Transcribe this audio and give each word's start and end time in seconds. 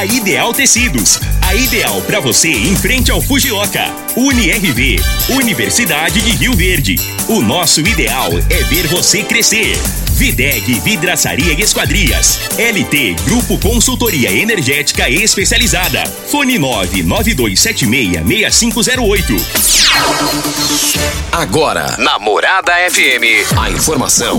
A 0.00 0.04
Ideal 0.06 0.54
Tecidos. 0.54 1.20
A 1.46 1.54
ideal 1.54 2.00
para 2.00 2.20
você 2.20 2.48
em 2.48 2.74
frente 2.74 3.10
ao 3.10 3.20
Fujioka. 3.20 3.84
UniRV. 4.16 4.96
Universidade 5.28 6.22
de 6.22 6.30
Rio 6.30 6.54
Verde. 6.54 6.96
O 7.28 7.42
nosso 7.42 7.80
ideal 7.80 8.30
é 8.48 8.62
ver 8.64 8.86
você 8.86 9.22
crescer. 9.22 9.76
Videg 10.12 10.80
Vidraçaria 10.80 11.52
e 11.52 11.60
Esquadrias. 11.60 12.40
LT 12.56 13.14
Grupo 13.26 13.58
Consultoria 13.58 14.32
Energética 14.32 15.06
Especializada. 15.10 16.02
Fone 16.30 16.58
992766508. 16.58 19.38
Agora, 21.30 21.98
na 21.98 22.18
Morada 22.18 22.72
FM, 22.90 23.52
a 23.54 23.70
informação 23.70 24.38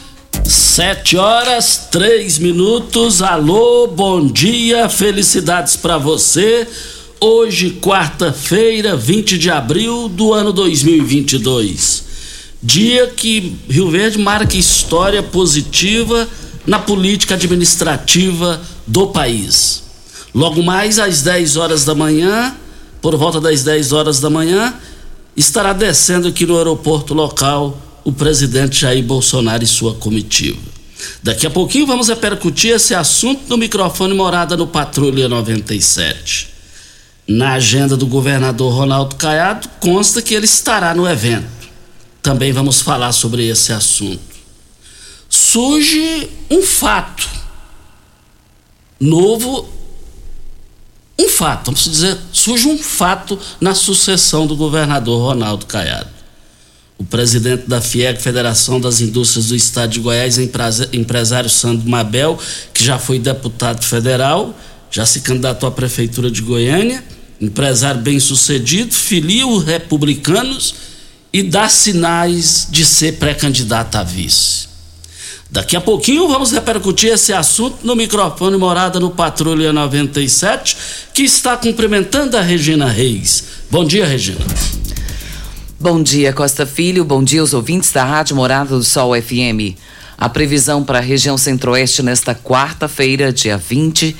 Sete 0.51 1.15
horas, 1.15 1.87
três 1.89 2.37
minutos. 2.37 3.21
Alô, 3.21 3.87
bom 3.87 4.27
dia, 4.27 4.89
felicidades 4.89 5.77
para 5.77 5.97
você. 5.97 6.67
Hoje, 7.21 7.79
quarta-feira, 7.81 8.97
20 8.97 9.37
de 9.37 9.49
abril 9.49 10.09
do 10.09 10.33
ano 10.33 10.51
2022. 10.51 12.03
Dia 12.61 13.07
que 13.07 13.55
Rio 13.69 13.89
Verde 13.89 14.17
marca 14.19 14.57
história 14.57 15.23
positiva 15.23 16.27
na 16.67 16.79
política 16.79 17.35
administrativa 17.35 18.61
do 18.85 19.07
país. 19.07 19.83
Logo 20.35 20.61
mais 20.61 20.99
às 20.99 21.21
10 21.21 21.55
horas 21.55 21.85
da 21.85 21.95
manhã, 21.95 22.53
por 23.01 23.15
volta 23.15 23.39
das 23.39 23.63
10 23.63 23.93
horas 23.93 24.19
da 24.19 24.29
manhã, 24.29 24.73
estará 25.33 25.71
descendo 25.71 26.27
aqui 26.27 26.45
no 26.45 26.57
aeroporto 26.57 27.13
local 27.13 27.90
o 28.03 28.11
presidente 28.11 28.81
Jair 28.81 29.03
Bolsonaro 29.03 29.63
e 29.63 29.67
sua 29.67 29.95
comitiva. 29.95 30.59
Daqui 31.21 31.47
a 31.47 31.49
pouquinho 31.49 31.87
vamos 31.87 32.09
repercutir 32.09 32.73
esse 32.73 32.93
assunto 32.93 33.41
no 33.47 33.57
microfone 33.57 34.13
Morada 34.13 34.55
no 34.55 34.67
Patrulha 34.67 35.27
97. 35.27 36.49
Na 37.27 37.53
agenda 37.53 37.95
do 37.95 38.05
governador 38.05 38.73
Ronaldo 38.73 39.15
Caiado 39.15 39.69
consta 39.79 40.21
que 40.21 40.33
ele 40.33 40.45
estará 40.45 40.93
no 40.93 41.07
evento. 41.07 41.47
Também 42.21 42.51
vamos 42.51 42.81
falar 42.81 43.11
sobre 43.11 43.47
esse 43.47 43.71
assunto. 43.71 44.21
Surge 45.29 46.29
um 46.49 46.61
fato 46.61 47.27
novo, 48.99 49.67
um 51.17 51.29
fato, 51.29 51.65
vamos 51.67 51.83
dizer, 51.83 52.17
surge 52.31 52.67
um 52.67 52.77
fato 52.77 53.39
na 53.59 53.73
sucessão 53.73 54.45
do 54.45 54.55
governador 54.55 55.21
Ronaldo 55.21 55.65
Caiado. 55.65 56.20
O 57.01 57.03
presidente 57.03 57.67
da 57.67 57.81
FIEG, 57.81 58.21
Federação 58.21 58.79
das 58.79 59.01
Indústrias 59.01 59.47
do 59.47 59.55
Estado 59.55 59.93
de 59.93 59.99
Goiás, 59.99 60.37
empresário 60.37 61.49
Sandro 61.49 61.89
Mabel, 61.89 62.37
que 62.71 62.83
já 62.83 62.99
foi 62.99 63.17
deputado 63.17 63.83
federal, 63.83 64.55
já 64.91 65.03
se 65.03 65.21
candidatou 65.21 65.67
à 65.67 65.71
prefeitura 65.71 66.29
de 66.29 66.43
Goiânia, 66.43 67.03
empresário 67.41 67.99
bem-sucedido, 68.01 68.93
filia 68.93 69.47
os 69.47 69.63
republicanos 69.63 70.75
e 71.33 71.41
dá 71.41 71.67
sinais 71.67 72.67
de 72.69 72.85
ser 72.85 73.13
pré-candidato 73.13 73.95
a 73.95 74.03
vice. 74.03 74.67
Daqui 75.49 75.75
a 75.75 75.81
pouquinho 75.81 76.27
vamos 76.27 76.51
repercutir 76.51 77.11
esse 77.11 77.33
assunto 77.33 77.79
no 77.81 77.95
microfone 77.95 78.57
Morada 78.57 78.99
no 78.99 79.09
Patrulha 79.09 79.73
97, 79.73 80.77
que 81.15 81.23
está 81.23 81.57
cumprimentando 81.57 82.37
a 82.37 82.41
Regina 82.41 82.85
Reis. 82.85 83.43
Bom 83.71 83.85
dia, 83.85 84.05
Regina. 84.05 84.45
Bom 85.81 86.03
dia, 86.03 86.31
Costa 86.31 86.63
Filho. 86.63 87.03
Bom 87.03 87.23
dia 87.23 87.41
aos 87.41 87.55
ouvintes 87.55 87.91
da 87.91 88.03
Rádio 88.03 88.35
Morada 88.35 88.77
do 88.77 88.83
Sol 88.83 89.19
FM. 89.19 89.75
A 90.15 90.29
previsão 90.29 90.83
para 90.83 90.99
a 90.99 91.01
região 91.01 91.39
centro-oeste 91.39 92.03
nesta 92.03 92.35
quarta-feira, 92.35 93.33
dia 93.33 93.57
20, 93.57 94.15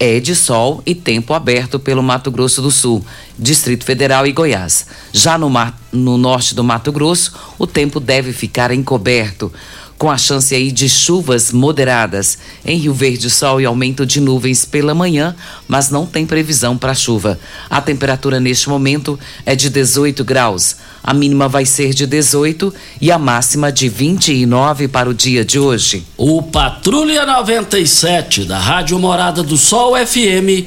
é 0.00 0.18
de 0.18 0.34
sol 0.34 0.82
e 0.84 0.92
tempo 0.92 1.32
aberto 1.32 1.78
pelo 1.78 2.02
Mato 2.02 2.28
Grosso 2.28 2.60
do 2.60 2.72
Sul, 2.72 3.06
Distrito 3.38 3.84
Federal 3.84 4.26
e 4.26 4.32
Goiás. 4.32 4.84
Já 5.12 5.38
no, 5.38 5.48
mar, 5.48 5.80
no 5.92 6.18
norte 6.18 6.56
do 6.56 6.64
Mato 6.64 6.90
Grosso, 6.90 7.34
o 7.56 7.68
tempo 7.68 8.00
deve 8.00 8.32
ficar 8.32 8.72
encoberto 8.72 9.52
com 10.00 10.10
a 10.10 10.16
chance 10.16 10.54
aí 10.54 10.72
de 10.72 10.88
chuvas 10.88 11.52
moderadas. 11.52 12.38
Em 12.64 12.78
Rio 12.78 12.94
Verde, 12.94 13.28
sol 13.28 13.60
e 13.60 13.66
aumento 13.66 14.06
de 14.06 14.18
nuvens 14.18 14.64
pela 14.64 14.94
manhã, 14.94 15.36
mas 15.68 15.90
não 15.90 16.06
tem 16.06 16.24
previsão 16.24 16.74
para 16.74 16.94
chuva. 16.94 17.38
A 17.68 17.82
temperatura 17.82 18.40
neste 18.40 18.70
momento 18.70 19.20
é 19.44 19.54
de 19.54 19.68
18 19.68 20.24
graus. 20.24 20.76
A 21.02 21.12
mínima 21.12 21.48
vai 21.48 21.66
ser 21.66 21.92
de 21.92 22.06
18 22.06 22.72
e 22.98 23.12
a 23.12 23.18
máxima 23.18 23.70
de 23.70 23.90
29 23.90 24.88
para 24.88 25.10
o 25.10 25.12
dia 25.12 25.44
de 25.44 25.58
hoje. 25.58 26.02
O 26.16 26.44
Patrulha 26.44 27.26
97 27.26 28.44
da 28.44 28.58
Rádio 28.58 28.98
Morada 28.98 29.42
do 29.42 29.58
Sol 29.58 29.94
FM 29.94 30.64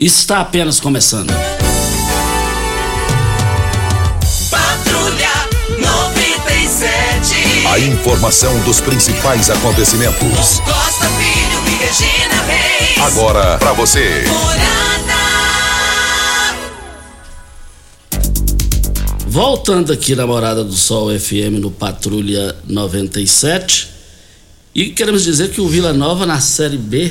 está 0.00 0.40
apenas 0.40 0.80
começando. 0.80 1.32
A 7.72 7.78
informação 7.80 8.62
dos 8.64 8.82
principais 8.82 9.48
acontecimentos. 9.48 10.60
Costa 10.60 11.08
Filho 11.08 11.58
e 11.66 11.82
Regina 11.82 12.42
Reis. 12.42 12.98
Agora 12.98 13.56
para 13.56 13.72
você. 13.72 14.24
Voltando 19.26 19.90
aqui 19.90 20.14
na 20.14 20.26
Morada 20.26 20.62
do 20.62 20.74
Sol 20.74 21.18
FM 21.18 21.62
no 21.62 21.70
Patrulha 21.70 22.54
97. 22.68 23.88
E 24.74 24.90
queremos 24.90 25.24
dizer 25.24 25.48
que 25.48 25.62
o 25.62 25.66
Vila 25.66 25.94
Nova 25.94 26.26
na 26.26 26.42
Série 26.42 26.76
B 26.76 27.10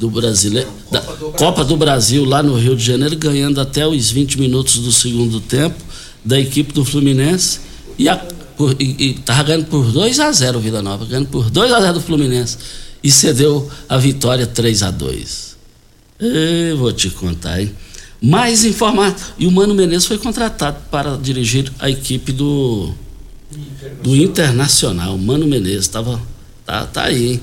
do 0.00 0.10
Brasileiro, 0.10 0.70
da 0.90 1.02
Copa 1.02 1.64
do 1.64 1.76
Brasil 1.76 2.24
lá 2.24 2.42
no 2.42 2.58
Rio 2.58 2.74
de 2.74 2.84
Janeiro, 2.84 3.14
ganhando 3.14 3.60
até 3.60 3.86
os 3.86 4.10
20 4.10 4.40
minutos 4.40 4.78
do 4.78 4.90
segundo 4.90 5.38
tempo 5.38 5.80
da 6.24 6.40
equipe 6.40 6.72
do 6.72 6.84
Fluminense. 6.84 7.60
E 7.96 8.08
a 8.08 8.20
por, 8.56 8.76
e, 8.80 9.14
tava 9.24 9.42
ganhando 9.44 9.66
por 9.66 9.90
2 9.90 10.20
a 10.20 10.32
0 10.32 10.58
o 10.58 10.60
Vila 10.60 10.82
Nova, 10.82 11.04
ganhando 11.04 11.28
por 11.28 11.50
2 11.50 11.72
a 11.72 11.80
0 11.80 11.94
do 11.94 12.00
Fluminense 12.00 12.58
e 13.02 13.10
cedeu 13.10 13.70
a 13.88 13.98
vitória 13.98 14.46
3 14.46 14.82
a 14.82 14.90
2. 14.90 15.56
Eu 16.20 16.78
vou 16.78 16.92
te 16.92 17.10
contar, 17.10 17.60
hein? 17.60 17.72
Mais 18.22 18.64
informado. 18.64 19.20
E 19.38 19.46
o 19.46 19.50
Mano 19.50 19.74
Menezes 19.74 20.06
foi 20.06 20.16
contratado 20.16 20.78
para 20.90 21.16
dirigir 21.16 21.70
a 21.78 21.90
equipe 21.90 22.32
do 22.32 22.94
do 24.02 24.16
Internacional. 24.16 25.16
Mano 25.18 25.46
Menezes 25.46 25.80
estava 25.80 26.20
tá, 26.64 26.86
tá 26.86 27.04
aí, 27.04 27.32
hein? 27.32 27.40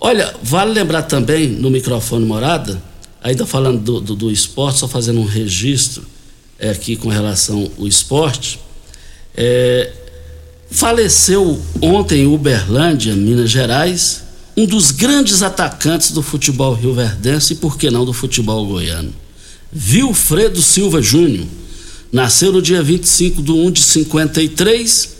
Olha, 0.00 0.34
vale 0.42 0.72
lembrar 0.72 1.02
também 1.02 1.48
no 1.48 1.70
microfone 1.70 2.24
morada, 2.24 2.80
ainda 3.22 3.46
falando 3.46 3.80
do, 3.80 4.00
do, 4.00 4.16
do 4.16 4.30
esporte, 4.30 4.78
só 4.78 4.88
fazendo 4.88 5.20
um 5.20 5.24
registro 5.24 6.04
é, 6.58 6.70
aqui 6.70 6.96
com 6.96 7.08
relação 7.08 7.70
ao 7.78 7.86
esporte. 7.86 8.60
É, 9.36 9.92
Faleceu 10.70 11.60
ontem 11.80 12.22
em 12.22 12.26
Uberlândia, 12.26 13.14
Minas 13.14 13.50
Gerais, 13.50 14.22
um 14.56 14.66
dos 14.66 14.90
grandes 14.90 15.42
atacantes 15.42 16.10
do 16.10 16.22
futebol 16.22 16.74
rioverdense 16.74 17.54
e, 17.54 17.56
por 17.56 17.78
que 17.78 17.90
não, 17.90 18.04
do 18.04 18.12
futebol 18.12 18.66
goiano. 18.66 19.12
Vilfredo 19.72 20.60
Silva 20.60 21.00
Júnior. 21.00 21.46
nasceu 22.12 22.50
no 22.50 22.60
dia 22.60 22.82
25 22.82 23.42
de 23.42 23.52
1 23.52 23.70
de 23.70 23.82
53 23.82 25.16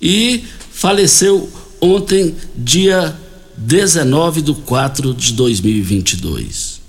e 0.00 0.44
faleceu 0.72 1.50
ontem, 1.80 2.34
dia 2.56 3.16
19 3.56 4.42
de 4.42 4.54
4 4.54 5.12
de 5.14 5.32
2022. 5.34 6.80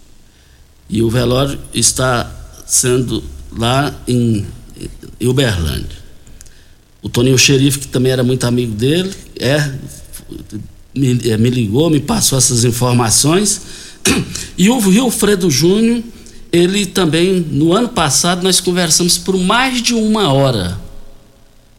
E 0.90 1.02
o 1.02 1.10
velório 1.10 1.60
está 1.74 2.30
sendo 2.66 3.24
lá 3.58 3.94
em, 4.08 4.46
Uberlândia. 5.22 6.01
O 7.02 7.10
Toninho 7.10 7.38
Xerife, 7.38 7.80
que 7.80 7.88
também 7.88 8.12
era 8.12 8.24
muito 8.24 8.46
amigo 8.46 8.74
dele, 8.74 9.12
é, 9.40 9.72
me, 10.94 11.30
é, 11.30 11.38
me 11.38 11.50
ligou, 11.50 11.90
me 11.90 12.00
passou 12.00 12.38
essas 12.38 12.64
informações. 12.64 13.62
E 14.58 14.70
o 14.70 14.78
Wilfredo 14.78 15.50
Júnior, 15.50 16.04
ele 16.52 16.86
também, 16.86 17.40
no 17.40 17.74
ano 17.74 17.90
passado, 17.90 18.44
nós 18.44 18.60
conversamos 18.60 19.18
por 19.18 19.38
mais 19.38 19.82
de 19.82 19.94
uma 19.94 20.32
hora 20.32 20.80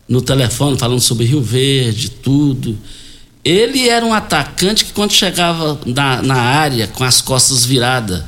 no 0.09 0.21
telefone, 0.21 0.79
falando 0.79 1.01
sobre 1.01 1.25
Rio 1.25 1.41
Verde, 1.41 2.11
tudo. 2.11 2.77
Ele 3.45 3.89
era 3.89 4.05
um 4.05 4.15
atacante 4.15 4.85
que, 4.85 4.93
quando 4.93 5.13
chegava 5.13 5.81
na, 5.87 6.23
na 6.23 6.37
área, 6.37 6.87
com 6.87 7.05
as 7.05 7.21
costas 7.21 7.65
viradas 7.65 8.23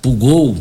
para 0.00 0.10
o 0.10 0.14
gol, 0.14 0.56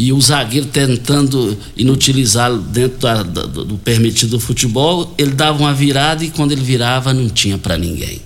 e 0.00 0.12
o 0.12 0.20
zagueiro 0.20 0.66
tentando 0.66 1.58
inutilizá-lo 1.76 2.58
dentro 2.58 2.98
da, 2.98 3.24
da, 3.24 3.42
do 3.46 3.76
permitido 3.78 4.30
do 4.30 4.40
futebol, 4.40 5.12
ele 5.18 5.32
dava 5.32 5.58
uma 5.58 5.74
virada 5.74 6.24
e 6.24 6.30
quando 6.30 6.52
ele 6.52 6.62
virava 6.62 7.12
não 7.12 7.28
tinha 7.28 7.58
para 7.58 7.76
ninguém. 7.76 8.22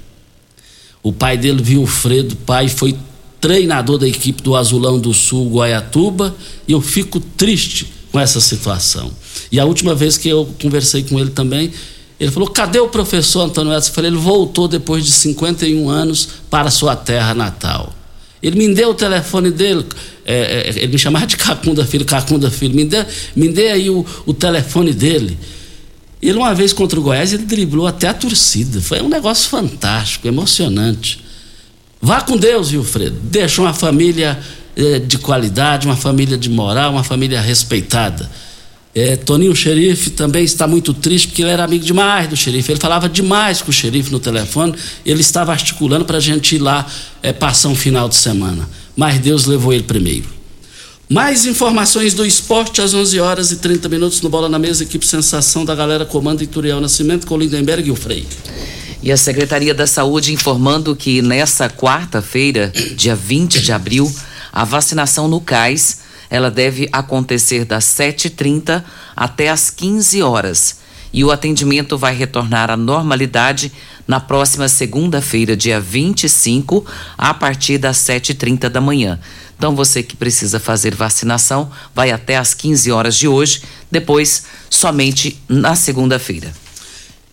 O 1.03 1.15
pai 1.15 1.39
dele, 1.39 1.65
Wilfredo, 1.67 2.37
pai, 2.37 2.69
foi 2.69 2.95
treinador 3.41 3.97
da 3.97 4.07
equipe 4.07 4.43
do 4.43 4.55
Azulão 4.55 5.01
do 5.01 5.15
Sul, 5.15 5.51
Guaiatuba, 5.51 6.37
e 6.69 6.73
eu 6.73 6.83
fico 6.83 7.19
triste 7.19 7.91
com 8.13 8.21
essa 8.21 8.39
situação. 8.39 9.11
E 9.51 9.59
a 9.59 9.65
última 9.65 9.95
vez 9.95 10.19
que 10.19 10.29
eu 10.29 10.47
conversei 10.61 11.03
com 11.03 11.19
ele 11.19 11.31
também, 11.31 11.73
ele 12.21 12.31
falou: 12.31 12.51
cadê 12.51 12.81
o 12.81 12.89
professor 12.89 13.45
Antônio 13.45 13.73
Edson? 13.73 13.89
Eu 13.89 13.95
falei: 13.95 14.11
ele 14.11 14.19
voltou 14.19 14.69
depois 14.69 15.07
de 15.07 15.11
51 15.11 15.89
anos 15.89 16.29
para 16.51 16.71
sua 16.71 16.95
terra 16.95 17.33
natal. 17.33 17.95
Ele 18.43 18.59
me 18.59 18.75
deu 18.75 18.91
o 18.91 18.95
telefone 18.95 19.51
dele, 19.51 19.87
é, 20.25 20.69
é, 20.69 20.83
ele 20.83 20.93
me 20.93 20.99
chamava 20.99 21.27
de 21.27 21.37
Cacunda 21.37 21.85
Filho, 21.85 22.05
Cacunda 22.05 22.51
Filho, 22.51 22.75
me 22.75 22.85
dê, 22.85 23.05
me 23.35 23.49
dê 23.49 23.71
aí 23.71 23.91
o, 23.91 24.05
o 24.25 24.33
telefone 24.33 24.93
dele. 24.93 25.37
Ele, 26.21 26.39
uma 26.39 26.55
vez 26.55 26.73
contra 26.73 26.99
o 26.99 27.03
Goiás, 27.03 27.33
ele 27.33 27.45
driblou 27.45 27.87
até 27.87 28.09
a 28.09 28.15
torcida. 28.15 28.81
Foi 28.81 29.03
um 29.03 29.09
negócio 29.09 29.51
fantástico, 29.51 30.29
emocionante. 30.29 31.21
Vá 32.01 32.21
com 32.21 32.37
Deus, 32.37 32.73
Wilfredo. 32.73 33.19
Deixa 33.25 33.61
uma 33.61 33.75
família 33.75 34.39
é, 34.77 35.01
de 35.01 35.19
qualidade, 35.19 35.87
uma 35.87 35.97
família 35.97 36.39
de 36.39 36.49
moral, 36.49 36.93
uma 36.93 37.03
família 37.03 37.41
respeitada. 37.41 38.31
É, 38.95 39.17
Toninho 39.17 39.57
Xerife 39.57 40.11
também 40.11 40.45
está 40.45 40.67
muito 40.69 40.95
triste 40.95 41.29
porque 41.29 41.43
ele 41.43 41.51
era 41.51 41.65
amigo 41.65 41.85
demais 41.85 42.29
do 42.29 42.37
xerife. 42.37 42.71
Ele 42.71 42.79
falava 42.79 43.09
demais 43.09 43.63
com 43.63 43.71
o 43.71 43.73
xerife 43.73 44.13
no 44.13 44.21
telefone. 44.21 44.75
Ele 45.05 45.23
estava 45.23 45.51
articulando 45.51 46.05
para 46.05 46.19
a 46.19 46.21
gente 46.21 46.57
ir 46.57 46.59
lá 46.59 46.87
passar 47.41 47.69
um 47.69 47.75
final 47.75 48.09
de 48.09 48.17
semana. 48.17 48.69
Mas 48.97 49.19
Deus 49.19 49.47
levou 49.47 49.73
ele 49.73 49.83
primeiro. 49.83 50.29
Mais 51.09 51.45
informações 51.45 52.15
do 52.15 52.25
esporte 52.25 52.81
às 52.81 52.95
11 52.95 53.21
horas 53.21 53.51
e 53.51 53.57
30 53.57 53.89
minutos 53.89 54.23
no 54.23 54.31
Bola 54.31 54.49
na 54.49 54.59
Mesa, 54.59 54.83
equipe 54.83 55.07
Sensação 55.07 55.65
da 55.65 55.75
galera 55.75 56.07
comando 56.07 56.43
Ituriel 56.43 56.81
Nascimento 56.81 57.27
com 57.27 57.37
Lindenberg 57.37 57.87
e 57.87 57.91
o 57.91 57.97
Frei. 57.97 58.27
E 59.03 59.13
a 59.13 59.17
Secretaria 59.17 59.75
da 59.75 59.87
Saúde 59.87 60.33
informando 60.33 60.97
que 60.97 61.21
nessa 61.21 61.69
quarta-feira, 61.69 62.73
dia 62.97 63.15
20 63.15 63.61
de 63.61 63.73
abril, 63.73 64.11
a 64.53 64.65
vacinação 64.65 65.29
no 65.29 65.41
CAIS 65.41 65.99
ela 66.31 66.51
deve 66.51 66.89
acontecer 66.91 67.67
das 67.67 67.85
7h30 67.85 68.83
até 69.15 69.51
as 69.51 69.69
15 69.69 70.23
horas. 70.23 70.77
E 71.13 71.25
o 71.25 71.31
atendimento 71.31 71.99
vai 71.99 72.15
retornar 72.15 72.71
à 72.71 72.77
normalidade 72.77 73.71
na 74.07 74.19
próxima 74.19 74.69
segunda-feira, 74.69 75.57
dia 75.57 75.81
25, 75.81 76.85
a 77.19 77.35
partir 77.35 77.79
das 77.79 77.99
7h30 77.99 78.69
da 78.69 78.81
manhã. 78.81 79.21
Então, 79.57 79.77
você 79.77 80.03
que 80.03 80.17
precisa 80.17 80.59
fazer 80.59 80.95
vacinação, 80.95 81.71
vai 81.95 82.11
até 82.11 82.37
às 82.37 82.55
15 82.55 82.91
horas 82.91 83.17
de 83.17 83.29
hoje, 83.29 83.63
depois 83.91 84.45
somente 84.69 85.41
na 85.49 85.77
segunda-feira. 85.77 86.62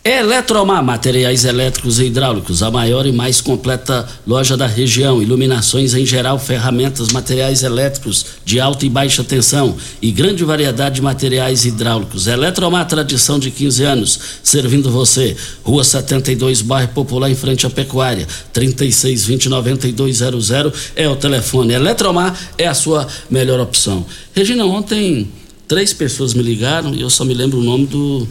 Eletromar, 0.01 0.81
materiais 0.81 1.43
elétricos 1.43 1.99
e 1.99 2.05
hidráulicos, 2.05 2.63
a 2.63 2.71
maior 2.71 3.05
e 3.05 3.11
mais 3.11 3.41
completa 3.41 4.07
loja 4.25 4.55
da 4.55 4.65
região. 4.65 5.21
Iluminações 5.21 5.93
em 5.93 6.05
geral, 6.05 6.39
ferramentas, 6.39 7.09
materiais 7.09 7.63
elétricos 7.63 8.25
de 8.45 8.61
alta 8.61 8.85
e 8.85 8.89
baixa 8.89 9.25
tensão 9.25 9.75
e 10.01 10.09
grande 10.09 10.45
variedade 10.45 10.95
de 10.95 11.01
materiais 11.01 11.65
hidráulicos. 11.65 12.27
Eletromar, 12.27 12.87
tradição 12.87 13.37
de 13.37 13.51
15 13.51 13.83
anos, 13.83 14.17
servindo 14.41 14.89
você. 14.89 15.35
Rua 15.63 15.83
72, 15.83 16.61
bairro 16.61 16.93
Popular, 16.93 17.29
em 17.29 17.35
frente 17.35 17.67
à 17.67 17.69
Pecuária. 17.69 18.25
3620-9200 18.53 20.81
é 20.95 21.09
o 21.09 21.17
telefone. 21.17 21.73
Eletromar 21.73 22.39
é 22.57 22.67
a 22.67 22.73
sua 22.73 23.05
melhor 23.29 23.59
opção. 23.59 24.05
Regina, 24.33 24.65
ontem 24.65 25.29
três 25.67 25.91
pessoas 25.91 26.33
me 26.33 26.41
ligaram 26.41 26.95
e 26.95 27.01
eu 27.01 27.09
só 27.09 27.25
me 27.25 27.33
lembro 27.33 27.59
o 27.59 27.63
nome 27.63 27.85
do. 27.85 28.25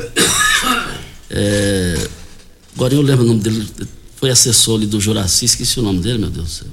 É, 1.30 2.08
agora 2.74 2.94
eu 2.94 3.02
lembro 3.02 3.24
o 3.24 3.28
nome 3.28 3.40
dele, 3.40 3.66
foi 4.16 4.30
assessor 4.30 4.76
ali 4.76 4.86
do 4.86 5.00
Juraci, 5.00 5.44
esqueci 5.44 5.78
o 5.78 5.82
nome 5.82 6.00
dele, 6.00 6.18
meu 6.18 6.30
Deus 6.30 6.46
do 6.46 6.50
céu. 6.50 6.68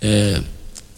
É, 0.00 0.42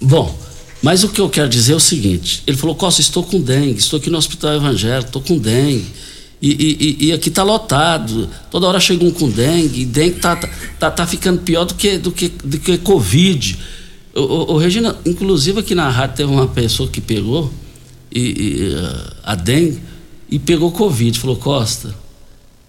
bom, 0.00 0.36
mas 0.82 1.04
o 1.04 1.08
que 1.08 1.20
eu 1.20 1.28
quero 1.30 1.48
dizer 1.48 1.72
é 1.72 1.76
o 1.76 1.80
seguinte: 1.80 2.42
ele 2.46 2.56
falou, 2.56 2.74
Costa, 2.74 3.00
estou 3.00 3.22
com 3.22 3.40
dengue, 3.40 3.78
estou 3.78 3.98
aqui 3.98 4.10
no 4.10 4.18
Hospital 4.18 4.54
Evangélico, 4.54 5.08
estou 5.08 5.22
com 5.22 5.38
dengue. 5.38 5.86
E, 6.40 6.50
e, 7.00 7.06
e 7.06 7.12
aqui 7.12 7.30
está 7.30 7.42
lotado, 7.42 8.28
toda 8.50 8.66
hora 8.66 8.78
chega 8.78 9.02
um 9.02 9.10
com 9.10 9.28
dengue, 9.28 9.80
e 9.80 9.84
dengue 9.86 10.16
está 10.16 10.36
tá, 10.36 10.48
tá, 10.78 10.90
tá 10.90 11.06
ficando 11.06 11.40
pior 11.40 11.64
do 11.64 11.74
que, 11.74 11.96
do 11.96 12.12
que, 12.12 12.28
do 12.28 12.58
que 12.58 12.76
Covid. 12.78 13.58
O, 14.14 14.54
o, 14.54 14.58
Regina, 14.58 14.96
inclusive 15.04 15.60
aqui 15.60 15.74
na 15.74 15.88
rádio 15.88 16.16
teve 16.16 16.30
uma 16.30 16.46
pessoa 16.46 16.88
que 16.88 17.00
pegou 17.00 17.52
e, 18.12 18.20
e, 18.20 18.76
a 19.22 19.34
dengue 19.34 19.80
e 20.30 20.38
pegou 20.38 20.70
Covid. 20.72 21.18
Falou, 21.18 21.36
Costa, 21.36 21.94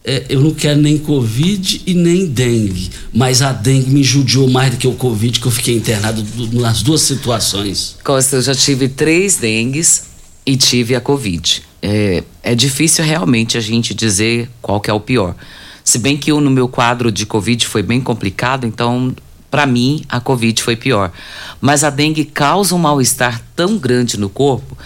é, 0.08 0.24
eu 0.30 0.40
não 0.40 0.54
quero 0.54 0.82
nem 0.82 0.98
Covid 0.98 1.82
e 1.86 1.94
nem 1.94 2.26
dengue, 2.26 2.90
mas 3.14 3.42
a 3.42 3.52
dengue 3.52 3.90
me 3.90 4.02
judiou 4.02 4.50
mais 4.50 4.72
do 4.72 4.78
que 4.78 4.88
o 4.88 4.94
Covid, 4.94 5.38
que 5.38 5.46
eu 5.46 5.52
fiquei 5.52 5.76
internado 5.76 6.26
nas 6.54 6.82
duas 6.82 7.02
situações. 7.02 7.98
Costa, 8.06 8.38
eu 8.38 8.42
já 8.42 8.56
tive 8.56 8.88
três 8.88 9.36
dengues 9.36 10.06
e 10.46 10.56
tive 10.56 10.96
a 10.96 11.02
Covid. 11.02 11.62
É, 11.82 12.24
é 12.42 12.56
difícil 12.56 13.04
realmente 13.04 13.58
a 13.58 13.62
gente 13.62 13.94
dizer 13.94 14.50
qual 14.62 14.80
que 14.80 14.90
é 14.90 14.94
o 14.94 15.00
pior. 15.02 15.36
Se 15.84 15.98
bem 15.98 16.16
que 16.16 16.32
eu, 16.32 16.40
no 16.40 16.50
meu 16.50 16.70
quadro 16.70 17.12
de 17.12 17.26
Covid 17.26 17.68
foi 17.68 17.84
bem 17.84 18.00
complicado, 18.00 18.66
então 18.66 19.14
para 19.52 19.66
mim 19.66 20.06
a 20.08 20.22
Covid 20.22 20.64
foi 20.64 20.78
pior. 20.78 21.12
Mas 21.60 21.84
a 21.84 21.90
dengue 21.90 22.24
causa 22.24 22.74
um 22.74 22.78
mal-estar 22.78 23.44
tão 23.58 23.78
grande 23.78 24.18
no 24.18 24.30
corpo 24.30 24.78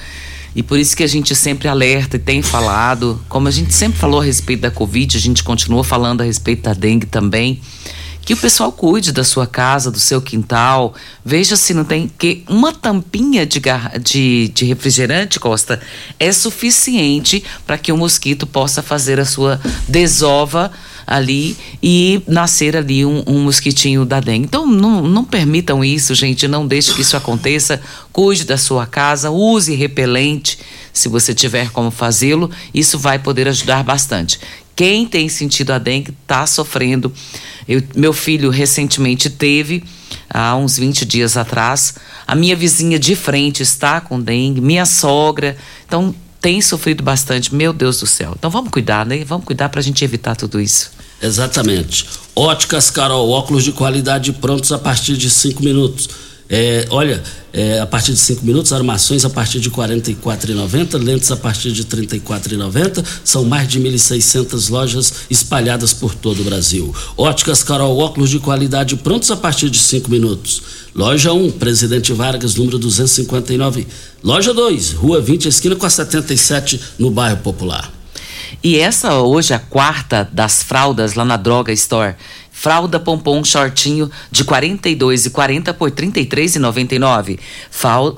e 0.55 0.61
por 0.61 0.77
isso 0.77 0.95
que 0.95 1.03
a 1.03 1.07
gente 1.07 1.33
sempre 1.33 1.67
alerta 1.67 2.17
e 2.17 2.19
tem 2.19 2.41
falado, 2.41 3.23
como 3.29 3.47
a 3.47 3.51
gente 3.51 3.73
sempre 3.73 3.97
falou 3.97 4.19
a 4.19 4.23
respeito 4.23 4.61
da 4.61 4.71
Covid, 4.71 5.15
a 5.15 5.19
gente 5.19 5.43
continua 5.43 5.83
falando 5.83 6.21
a 6.21 6.23
respeito 6.25 6.63
da 6.63 6.73
dengue 6.73 7.05
também. 7.05 7.61
Que 8.23 8.33
o 8.33 8.37
pessoal 8.37 8.71
cuide 8.71 9.11
da 9.11 9.23
sua 9.23 9.47
casa, 9.47 9.89
do 9.89 9.99
seu 9.99 10.21
quintal. 10.21 10.93
Veja 11.25 11.55
se 11.55 11.73
não 11.73 11.83
tem. 11.83 12.11
que 12.19 12.43
uma 12.47 12.71
tampinha 12.71 13.47
de, 13.47 13.59
de, 13.99 14.47
de 14.49 14.65
refrigerante, 14.65 15.39
Costa, 15.39 15.81
é 16.19 16.31
suficiente 16.31 17.43
para 17.65 17.79
que 17.79 17.91
o 17.91 17.97
mosquito 17.97 18.45
possa 18.45 18.83
fazer 18.83 19.19
a 19.19 19.25
sua 19.25 19.59
desova 19.87 20.71
ali 21.05 21.57
e 21.81 22.21
nascer 22.27 22.75
ali 22.75 23.05
um, 23.05 23.23
um 23.27 23.39
mosquitinho 23.41 24.05
da 24.05 24.19
dengue. 24.19 24.45
Então 24.45 24.65
não, 24.65 25.01
não 25.03 25.23
permitam 25.23 25.83
isso, 25.83 26.13
gente, 26.15 26.47
não 26.47 26.65
deixe 26.65 26.93
que 26.93 27.01
isso 27.01 27.17
aconteça. 27.17 27.81
Cuide 28.11 28.43
da 28.43 28.57
sua 28.57 28.85
casa, 28.85 29.29
use 29.31 29.73
repelente 29.75 30.57
se 30.93 31.07
você 31.07 31.33
tiver 31.33 31.71
como 31.71 31.89
fazê-lo, 31.89 32.49
isso 32.73 32.99
vai 32.99 33.17
poder 33.17 33.47
ajudar 33.47 33.83
bastante. 33.83 34.39
Quem 34.75 35.05
tem 35.05 35.29
sentido 35.29 35.71
a 35.71 35.77
dengue 35.77 36.11
está 36.21 36.45
sofrendo. 36.45 37.13
Eu, 37.67 37.81
meu 37.95 38.13
filho 38.13 38.49
recentemente 38.49 39.29
teve, 39.29 39.83
há 40.29 40.55
uns 40.55 40.77
20 40.77 41.05
dias 41.05 41.37
atrás. 41.37 41.95
A 42.27 42.35
minha 42.35 42.55
vizinha 42.55 42.97
de 42.97 43.15
frente 43.15 43.61
está 43.61 44.01
com 44.01 44.19
dengue, 44.19 44.59
minha 44.61 44.85
sogra. 44.85 45.55
Então, 45.85 46.15
tem 46.41 46.59
sofrido 46.61 47.03
bastante, 47.03 47.53
meu 47.53 47.71
Deus 47.71 47.99
do 47.99 48.07
céu. 48.07 48.33
Então 48.37 48.49
vamos 48.49 48.71
cuidar, 48.71 49.05
né? 49.05 49.23
Vamos 49.23 49.45
cuidar 49.45 49.69
para 49.69 49.79
a 49.79 49.83
gente 49.83 50.03
evitar 50.03 50.35
tudo 50.35 50.59
isso. 50.59 50.91
Exatamente. 51.21 52.07
Óticas 52.35 52.89
Carol, 52.89 53.29
óculos 53.29 53.63
de 53.63 53.71
qualidade 53.71 54.33
prontos 54.33 54.71
a 54.71 54.79
partir 54.79 55.15
de 55.15 55.29
cinco 55.29 55.63
minutos. 55.63 56.09
É, 56.53 56.85
olha, 56.89 57.23
é, 57.53 57.79
a 57.79 57.85
partir 57.85 58.11
de 58.11 58.19
5 58.19 58.45
minutos, 58.45 58.73
armações 58.73 59.23
a 59.23 59.29
partir 59.29 59.61
de 59.61 59.69
R$ 59.69 59.75
44,90, 59.75 61.01
lentes 61.01 61.31
a 61.31 61.37
partir 61.37 61.71
de 61.71 61.83
R$ 61.83 61.87
34,90. 61.87 63.05
São 63.23 63.45
mais 63.45 63.69
de 63.69 63.79
1.600 63.79 64.69
lojas 64.69 65.13
espalhadas 65.29 65.93
por 65.93 66.13
todo 66.13 66.41
o 66.41 66.43
Brasil. 66.43 66.93
Óticas 67.15 67.63
Carol, 67.63 67.97
óculos 67.97 68.29
de 68.29 68.39
qualidade 68.39 68.97
prontos 68.97 69.31
a 69.31 69.37
partir 69.37 69.69
de 69.69 69.79
5 69.79 70.11
minutos. 70.11 70.61
Loja 70.93 71.31
1, 71.31 71.51
Presidente 71.51 72.11
Vargas, 72.11 72.55
número 72.55 72.77
259. 72.77 73.87
Loja 74.21 74.53
2, 74.53 74.91
Rua 74.91 75.21
20, 75.21 75.47
esquina 75.47 75.77
com 75.77 75.85
a 75.85 75.89
77, 75.89 76.81
no 76.99 77.09
bairro 77.09 77.37
Popular. 77.37 77.89
E 78.63 78.77
essa 78.77 79.15
hoje, 79.15 79.53
a 79.53 79.59
quarta 79.59 80.27
das 80.31 80.61
fraldas 80.61 81.13
lá 81.13 81.23
na 81.23 81.37
Droga 81.37 81.71
Store. 81.71 82.15
Fralda 82.61 82.99
pompom 82.99 83.43
shortinho 83.43 84.07
de 84.31 84.45
42,40 84.45 85.73
por 85.73 85.89
33,99. 85.89 87.39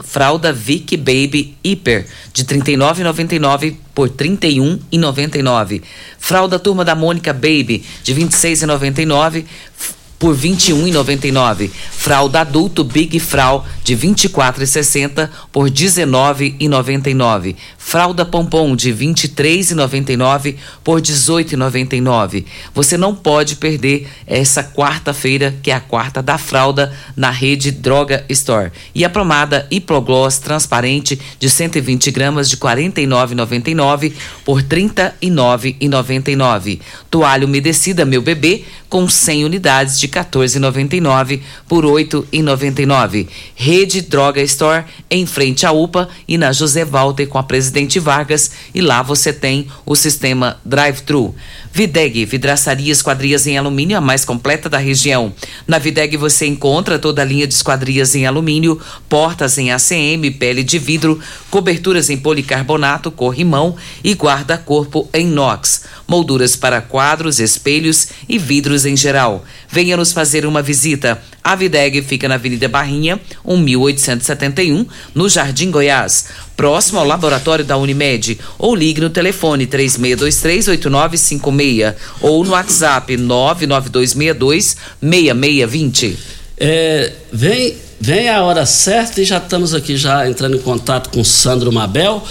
Fralda 0.04 0.52
Vic 0.52 0.98
Baby 0.98 1.58
Hiper 1.64 2.06
de 2.34 2.44
39,99 2.44 3.78
por 3.96 4.10
R$ 4.10 4.16
31,99. 4.18 5.82
Fralda 6.20 6.60
Turma 6.60 6.84
da 6.84 6.94
Mônica 6.94 7.32
Baby 7.32 7.86
de 8.04 8.12
R$ 8.12 8.22
26,99 8.26 9.46
por 10.24 10.36
R$ 10.38 10.52
21,99. 10.52 11.70
Fralda 11.92 12.40
adulto 12.40 12.86
Big 12.86 13.20
Frau 13.20 13.68
de 13.84 13.94
R$ 13.94 14.08
24,60 14.08 15.30
por 15.52 15.66
R$ 15.66 15.72
19,99. 15.72 17.58
Fralda 17.78 18.24
Pompom 18.24 18.74
de 18.74 18.94
R$ 18.94 19.08
23,99 19.08 20.56
por 20.82 20.96
R$ 20.96 21.02
18,99. 21.02 22.46
Você 22.74 22.98
não 22.98 23.14
pode 23.14 23.58
perder 23.58 24.08
essa 24.26 24.64
quarta-feira, 24.64 25.54
que 25.62 25.70
é 25.70 25.74
a 25.74 25.82
quarta 25.82 26.24
da 26.24 26.38
fralda, 26.38 26.94
na 27.18 27.30
rede 27.30 27.72
Droga 27.72 28.24
Store. 28.30 28.72
E 28.96 29.04
a 29.04 29.10
pomada 29.10 29.68
Hiplogloss 29.70 30.40
transparente 30.40 31.20
de 31.38 31.50
120 31.50 32.12
gramas 32.12 32.50
de 32.50 32.56
R$ 32.56 32.62
49,99 32.62 34.14
por 34.46 34.62
R$ 34.62 34.68
39,99. 34.70 36.80
Toalha 37.12 37.46
umedecida 37.46 38.06
Meu 38.06 38.22
Bebê 38.22 38.64
com 38.94 39.10
100 39.10 39.46
unidades 39.46 40.00
de 40.00 40.08
14,99 40.14 41.42
por 41.68 41.84
8,99. 41.84 43.28
Rede 43.56 44.02
Droga 44.02 44.42
Store 44.44 44.86
em 45.10 45.26
frente 45.26 45.66
à 45.66 45.72
UPA 45.72 46.08
e 46.28 46.38
na 46.38 46.52
José 46.52 46.86
Walter 46.86 47.28
com 47.28 47.38
a 47.38 47.44
Presidente 47.44 48.00
Vargas 48.00 48.52
e 48.74 48.82
lá 48.82 49.02
você 49.02 49.34
tem 49.34 49.68
o 49.86 49.96
sistema 49.96 50.58
Drive-Thru. 50.64 51.36
Videg, 51.76 52.26
vidraçaria 52.26 52.92
esquadrias 52.92 53.48
em 53.48 53.58
alumínio, 53.58 53.98
a 53.98 54.02
mais 54.02 54.24
completa 54.24 54.70
da 54.70 54.78
região. 54.78 55.34
Na 55.68 55.80
Videg 55.80 56.16
você 56.16 56.46
encontra 56.46 57.00
toda 57.00 57.24
a 57.24 57.26
linha 57.26 57.48
de 57.48 57.54
esquadrias 57.56 58.14
em 58.14 58.28
alumínio, 58.28 58.80
portas 59.10 59.58
em 59.58 59.72
ACM, 59.72 60.30
pele 60.38 60.64
de 60.64 60.78
vidro, 60.78 61.20
coberturas 61.50 62.12
em 62.12 62.18
policarbonato, 62.18 63.10
corrimão 63.10 63.76
e 64.04 64.14
guarda-corpo 64.14 65.10
em 65.12 65.34
inox, 65.34 65.86
molduras 66.08 66.56
para 66.56 66.80
quadros, 66.80 67.40
espelhos 67.40 68.10
e 68.30 68.38
vidros 68.38 68.86
em 68.86 68.96
geral. 68.96 69.44
Venha 69.68 69.93
nos 69.98 70.12
fazer 70.12 70.46
uma 70.46 70.62
visita. 70.62 71.20
A 71.44 71.56
Videg 71.56 72.02
fica 72.02 72.28
na 72.28 72.36
Avenida 72.36 72.68
Barrinha, 72.68 73.20
1871, 73.46 74.86
no 75.14 75.28
Jardim 75.28 75.72
Goiás, 75.72 76.28
próximo 76.56 77.00
ao 77.00 77.06
laboratório 77.06 77.66
da 77.66 77.76
Unimed, 77.78 78.40
ou 78.58 78.74
ligue 78.76 79.02
no 79.02 79.10
telefone 79.10 79.68
36238956 79.68 81.96
ou 82.22 82.42
no 82.44 82.52
WhatsApp 82.52 83.18
992626620. 83.18 86.16
É, 86.58 87.12
vem, 87.32 87.76
vem 88.00 88.30
a 88.30 88.44
hora 88.44 88.66
certa 88.66 89.22
e 89.22 89.26
já 89.26 89.38
estamos 89.38 89.74
aqui 89.74 89.98
já 89.98 90.30
entrando 90.30 90.56
em 90.56 90.62
contato 90.62 91.10
com 91.10 91.24
Sandro 91.24 91.74
Mabel. 91.74 92.24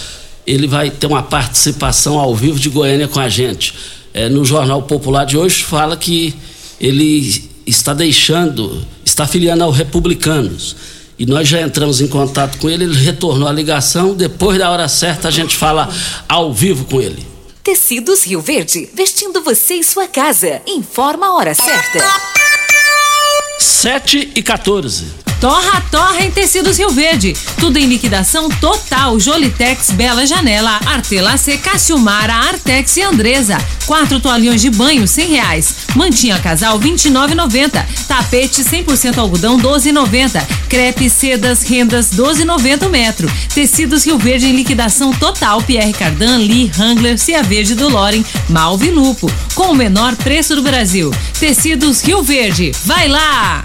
Ele 0.46 0.66
vai 0.66 0.90
ter 0.90 1.06
uma 1.06 1.22
participação 1.22 2.18
ao 2.18 2.34
vivo 2.34 2.58
de 2.58 2.68
Goiânia 2.68 3.08
com 3.08 3.20
a 3.20 3.28
gente. 3.28 3.74
É, 4.14 4.28
no 4.28 4.44
Jornal 4.44 4.82
Popular 4.82 5.24
de 5.24 5.36
hoje 5.36 5.64
fala 5.64 5.96
que 5.96 6.34
ele 6.80 7.50
está 7.66 7.94
deixando, 7.94 8.84
está 9.04 9.26
filiando 9.26 9.64
ao 9.64 9.70
Republicanos. 9.70 10.76
E 11.18 11.26
nós 11.26 11.46
já 11.46 11.60
entramos 11.60 12.00
em 12.00 12.08
contato 12.08 12.58
com 12.58 12.68
ele, 12.68 12.84
ele 12.84 12.98
retornou 12.98 13.48
a 13.48 13.52
ligação. 13.52 14.14
Depois 14.14 14.58
da 14.58 14.70
hora 14.70 14.88
certa, 14.88 15.28
a 15.28 15.30
gente 15.30 15.56
fala 15.56 15.88
ao 16.28 16.52
vivo 16.52 16.84
com 16.84 17.00
ele. 17.00 17.26
Tecidos 17.62 18.24
Rio 18.24 18.40
Verde, 18.40 18.90
vestindo 18.92 19.40
você 19.42 19.74
e 19.74 19.84
sua 19.84 20.08
casa. 20.08 20.60
Informa 20.66 21.26
a 21.26 21.34
hora 21.34 21.54
certa. 21.54 22.04
7 23.60 24.32
e 24.34 24.42
14. 24.42 25.21
Torra, 25.42 25.80
torra 25.90 26.24
em 26.24 26.30
tecidos 26.30 26.78
Rio 26.78 26.90
Verde. 26.90 27.34
Tudo 27.58 27.76
em 27.76 27.86
liquidação 27.86 28.48
total. 28.48 29.18
Jolitex, 29.18 29.90
Bela 29.90 30.24
Janela, 30.24 30.78
Artelacê, 30.86 31.58
Cassiumara, 31.58 32.32
Artex 32.32 32.96
e 32.96 33.02
Andresa. 33.02 33.58
Quatro 33.84 34.20
toalhões 34.20 34.60
de 34.60 34.70
banho, 34.70 35.04
cem 35.08 35.30
reais. 35.30 35.74
Mantinha 35.96 36.38
casal, 36.38 36.78
vinte 36.78 37.06
e. 37.06 38.04
Tapete 38.06 38.62
100% 38.62 39.18
algodão, 39.18 39.56
doze. 39.56 39.92
Crepe, 40.68 41.10
sedas, 41.10 41.64
rendas, 41.64 42.10
doze 42.10 42.44
noventa 42.44 42.88
metro. 42.88 43.28
Tecidos 43.52 44.06
Rio 44.06 44.18
Verde 44.18 44.46
em 44.46 44.54
liquidação 44.54 45.12
total. 45.12 45.60
Pierre 45.60 45.92
Cardan, 45.92 46.36
Lee, 46.36 46.70
Hangler, 46.78 47.18
Cia 47.18 47.42
Verde 47.42 47.74
do 47.74 47.88
Loren, 47.88 48.24
Malve 48.48 48.92
Lupo. 48.92 49.28
Com 49.56 49.72
o 49.72 49.74
menor 49.74 50.14
preço 50.14 50.54
do 50.54 50.62
Brasil. 50.62 51.10
Tecidos 51.40 52.00
Rio 52.00 52.22
Verde. 52.22 52.70
Vai 52.84 53.08
lá! 53.08 53.64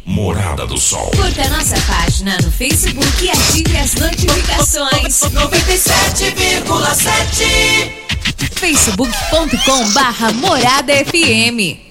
Morada 0.11 0.67
do 0.67 0.77
Sol. 0.77 1.09
Curta 1.15 1.47
nossa 1.47 1.79
página 1.87 2.37
no 2.43 2.51
Facebook 2.51 3.23
e 3.23 3.29
ative 3.29 3.77
as 3.77 3.95
notificações. 3.95 5.21
97,7 5.21 7.93
facebook.com 8.59 9.93
barra 9.93 10.33
Morada 10.33 10.93
FM. 10.93 11.90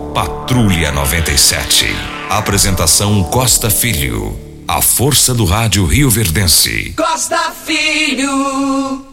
Patrulha 0.13 0.91
97. 0.91 1.85
Apresentação 2.29 3.23
Costa 3.23 3.69
Filho. 3.69 4.37
A 4.67 4.81
força 4.81 5.33
do 5.33 5.45
rádio 5.45 5.85
Rio 5.85 6.09
Verdense. 6.09 6.93
Costa 6.97 7.53
Filho. 7.65 9.05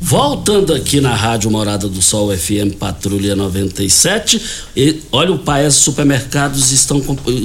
Voltando 0.00 0.74
aqui 0.74 1.00
na 1.00 1.14
Rádio 1.14 1.52
Morada 1.52 1.88
do 1.88 2.02
Sol 2.02 2.36
FM 2.36 2.74
Patrulha 2.78 3.36
97, 3.36 4.42
e, 4.76 5.00
olha 5.12 5.32
o 5.32 5.38
Paes 5.38 5.74
Supermercados 5.74 6.72
estão 6.72 7.00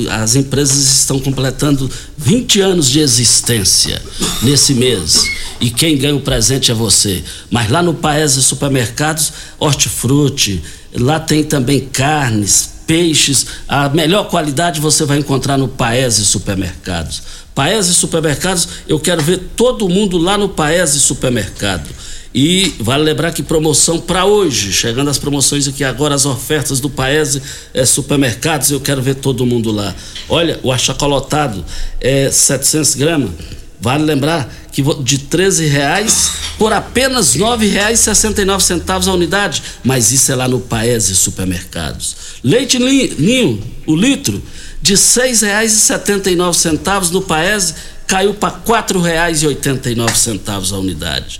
as 0.09 0.35
empresas 0.35 0.77
estão 0.97 1.19
completando 1.19 1.89
20 2.17 2.59
anos 2.59 2.89
de 2.89 2.99
existência 2.99 4.01
nesse 4.41 4.73
mês. 4.73 5.23
E 5.61 5.69
quem 5.69 5.95
ganha 5.95 6.15
o 6.15 6.21
presente 6.21 6.71
é 6.71 6.73
você. 6.73 7.23
Mas 7.51 7.69
lá 7.69 7.83
no 7.83 7.93
Paes 7.93 8.31
Supermercados, 8.31 9.31
hortifruti, 9.59 10.61
lá 10.99 11.19
tem 11.19 11.43
também 11.43 11.81
carnes, 11.81 12.77
peixes, 12.87 13.45
a 13.67 13.89
melhor 13.89 14.29
qualidade 14.29 14.79
você 14.79 15.05
vai 15.05 15.17
encontrar 15.17 15.57
no 15.57 15.67
Paese 15.67 16.25
Supermercados. 16.25 17.21
Paese 17.53 17.93
Supermercados, 17.93 18.67
eu 18.87 18.99
quero 18.99 19.21
ver 19.21 19.39
todo 19.55 19.89
mundo 19.89 20.17
lá 20.17 20.37
no 20.37 20.49
Paese 20.49 20.99
Supermercado. 20.99 21.89
E 22.33 22.75
vale 22.79 23.03
lembrar 23.03 23.31
que 23.31 23.41
promoção 23.41 23.99
para 23.99 24.25
hoje, 24.25 24.71
chegando 24.71 25.09
as 25.09 25.17
promoções 25.17 25.67
aqui 25.67 25.83
agora, 25.83 26.13
as 26.13 26.25
ofertas 26.25 26.79
do 26.79 26.89
Paese 26.89 27.41
é, 27.73 27.83
Supermercados, 27.83 28.69
eu 28.69 28.79
quero 28.79 29.01
ver 29.01 29.15
todo 29.15 29.45
mundo 29.45 29.71
lá. 29.71 29.95
Olha, 30.29 30.59
o 30.61 30.71
achacolotado 30.71 31.65
é 31.99 32.29
700 32.29 32.95
gramas, 32.95 33.31
vale 33.79 34.03
lembrar 34.03 34.51
que 34.71 34.81
de 35.03 35.19
13 35.19 35.67
reais 35.67 36.31
por 36.57 36.73
apenas 36.73 37.33
R$ 37.33 37.41
9,69 37.41 39.07
a 39.07 39.13
unidade, 39.13 39.61
mas 39.83 40.11
isso 40.11 40.31
é 40.31 40.35
lá 40.35 40.47
no 40.47 40.59
Paese 40.59 41.15
Supermercados. 41.15 42.15
Leite 42.43 42.79
ninho, 42.79 43.61
o 43.85 43.95
litro, 43.95 44.41
de 44.81 44.93
R$ 44.93 44.99
6,79 44.99 47.11
no 47.11 47.21
Paese, 47.21 47.75
caiu 48.07 48.33
para 48.33 48.55
R$ 48.55 48.61
4,89 48.65 50.71
a 50.71 50.77
unidade. 50.77 51.39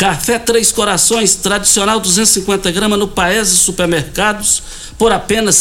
Café 0.00 0.38
Três 0.38 0.72
Corações, 0.72 1.34
tradicional 1.34 2.00
250 2.00 2.70
gramas 2.70 2.98
no 2.98 3.06
Paese 3.06 3.54
Supermercados, 3.54 4.62
por 4.96 5.12
apenas 5.12 5.56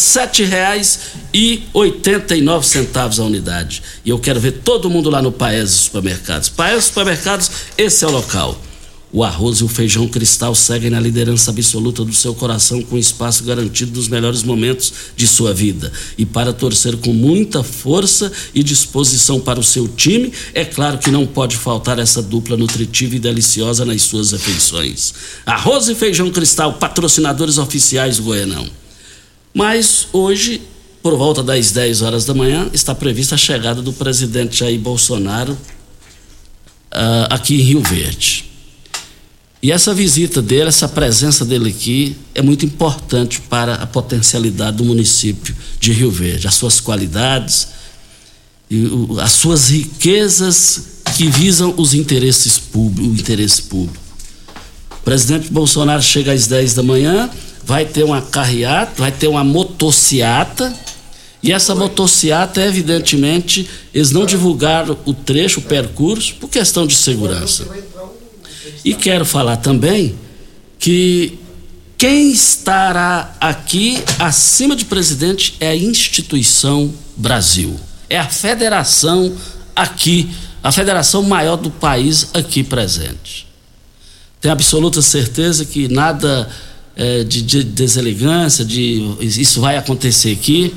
nove 2.42 2.66
centavos 2.66 3.20
a 3.20 3.24
unidade. 3.26 3.84
E 4.06 4.10
eu 4.12 4.18
quero 4.18 4.40
ver 4.40 4.62
todo 4.64 4.90
mundo 4.90 5.10
lá 5.10 5.22
no 5.22 5.30
Paese 5.30 5.74
Supermercados. 5.74 6.48
Paese 6.48 6.84
Supermercados, 6.84 7.52
esse 7.78 8.06
é 8.06 8.08
o 8.08 8.12
local. 8.12 8.58
O 9.12 9.24
arroz 9.24 9.58
e 9.58 9.64
o 9.64 9.68
feijão 9.68 10.08
cristal 10.08 10.54
seguem 10.54 10.92
na 10.92 11.00
liderança 11.00 11.50
absoluta 11.50 12.06
do 12.06 12.14
seu 12.14 12.36
coração, 12.36 12.84
com 12.84 12.96
espaço 12.96 13.44
garantido 13.44 13.92
dos 13.92 14.08
melhores 14.08 14.44
momentos 14.44 14.94
de 15.16 15.28
sua 15.28 15.52
vida. 15.52 15.92
E 16.16 16.28
para 16.28 16.54
torcer 16.54 16.96
com 16.98 17.12
muita 17.12 17.64
força 17.64 18.32
e 18.54 18.62
disposição 18.62 19.40
para 19.40 19.60
o 19.60 19.64
seu 19.64 19.88
time, 19.88 20.32
é 20.54 20.64
claro 20.64 21.00
que 21.00 21.10
não 21.10 21.26
pode 21.26 21.58
faltar 21.58 21.98
essa 21.98 22.22
dupla 22.22 22.56
nutritiva 22.56 23.16
e 23.16 23.20
deliciosa 23.20 23.84
nas 23.84 24.04
suas 24.04 24.32
refeições. 24.32 25.14
Arroz 25.44 25.90
e 25.90 25.96
feijão 25.96 26.30
cristal, 26.30 26.74
patrocinadores 26.74 27.58
oficiais 27.58 28.18
do 28.18 28.24
Goianão. 28.24 28.70
Mas 29.52 30.08
hoje, 30.14 30.62
por 31.02 31.18
volta 31.18 31.42
das 31.42 31.72
10 31.72 32.04
horas 32.04 32.26
da 32.26 32.36
manhã, 32.36 32.70
está 32.74 32.94
prevista 32.94 33.34
a 33.34 33.38
chegada 33.40 33.82
do 33.82 33.92
presidente 33.92 34.60
Jair 34.60 34.80
Bolsonaro 34.80 35.54
uh, 35.54 37.26
aqui 37.32 37.56
em 37.56 37.64
Rio 37.64 37.82
Verde. 37.82 38.49
E 39.62 39.72
essa 39.72 39.94
visita 39.94 40.42
dele, 40.42 40.70
essa 40.70 40.88
presença 40.88 41.44
dele 41.44 41.70
aqui, 41.70 42.16
é 42.34 42.42
muito 42.42 42.66
importante 42.66 43.42
para 43.42 43.76
a 43.76 43.86
potencialidade 43.86 44.78
do 44.78 44.86
município 44.86 45.54
de 45.80 45.92
Rio 45.92 46.10
Verde, 46.10 46.48
as 46.48 46.54
suas 46.54 46.80
qualidades, 46.80 47.68
as 49.22 49.32
suas 49.34 49.70
riquezas 49.70 51.02
que 51.18 51.30
visam 51.30 51.74
os 51.76 51.94
interesses 51.94 52.58
públicos, 52.58 53.12
o 53.12 53.20
interesse 53.20 53.64
público. 53.64 54.02
O 54.92 55.04
presidente 55.04 55.52
Bolsonaro 55.52 56.02
chega 56.02 56.32
às 56.32 56.48
10 56.48 56.76
da 56.76 56.84
manhã, 56.84 57.30
vai 57.66 57.84
ter 57.84 58.04
uma 58.04 58.22
carreata, 58.22 58.94
vai 58.98 59.12
ter 59.12 59.28
uma 59.28 59.44
motociata, 59.44 60.74
e 61.42 61.52
essa 61.52 61.74
motociata, 61.74 62.62
evidentemente, 62.62 63.68
eles 63.94 64.12
não 64.12 64.26
divulgaram 64.26 64.98
o 65.06 65.14
trecho, 65.14 65.60
o 65.60 65.64
percurso, 65.64 66.36
por 66.36 66.50
questão 66.50 66.86
de 66.86 66.96
segurança. 66.96 67.66
E 68.84 68.94
quero 68.94 69.26
falar 69.26 69.58
também 69.58 70.16
que 70.78 71.38
quem 71.98 72.32
estará 72.32 73.36
aqui 73.42 74.02
acima 74.18 74.74
de 74.74 74.86
presidente 74.86 75.56
é 75.60 75.68
a 75.68 75.76
instituição 75.76 76.94
Brasil. 77.18 77.78
É 78.10 78.18
a 78.18 78.28
federação 78.28 79.36
aqui, 79.76 80.30
a 80.64 80.72
federação 80.72 81.22
maior 81.24 81.58
do 81.58 81.70
país 81.70 82.30
aqui 82.34 82.64
presente. 82.64 83.46
Tenho 84.40 84.54
absoluta 84.54 85.02
certeza 85.02 85.66
que 85.66 85.90
nada 85.90 86.50
é, 86.96 87.26
de, 87.26 87.42
de 87.42 87.64
deselegância, 87.64 88.64
de 88.64 89.16
isso 89.20 89.60
vai 89.60 89.76
acontecer 89.76 90.32
aqui. 90.32 90.74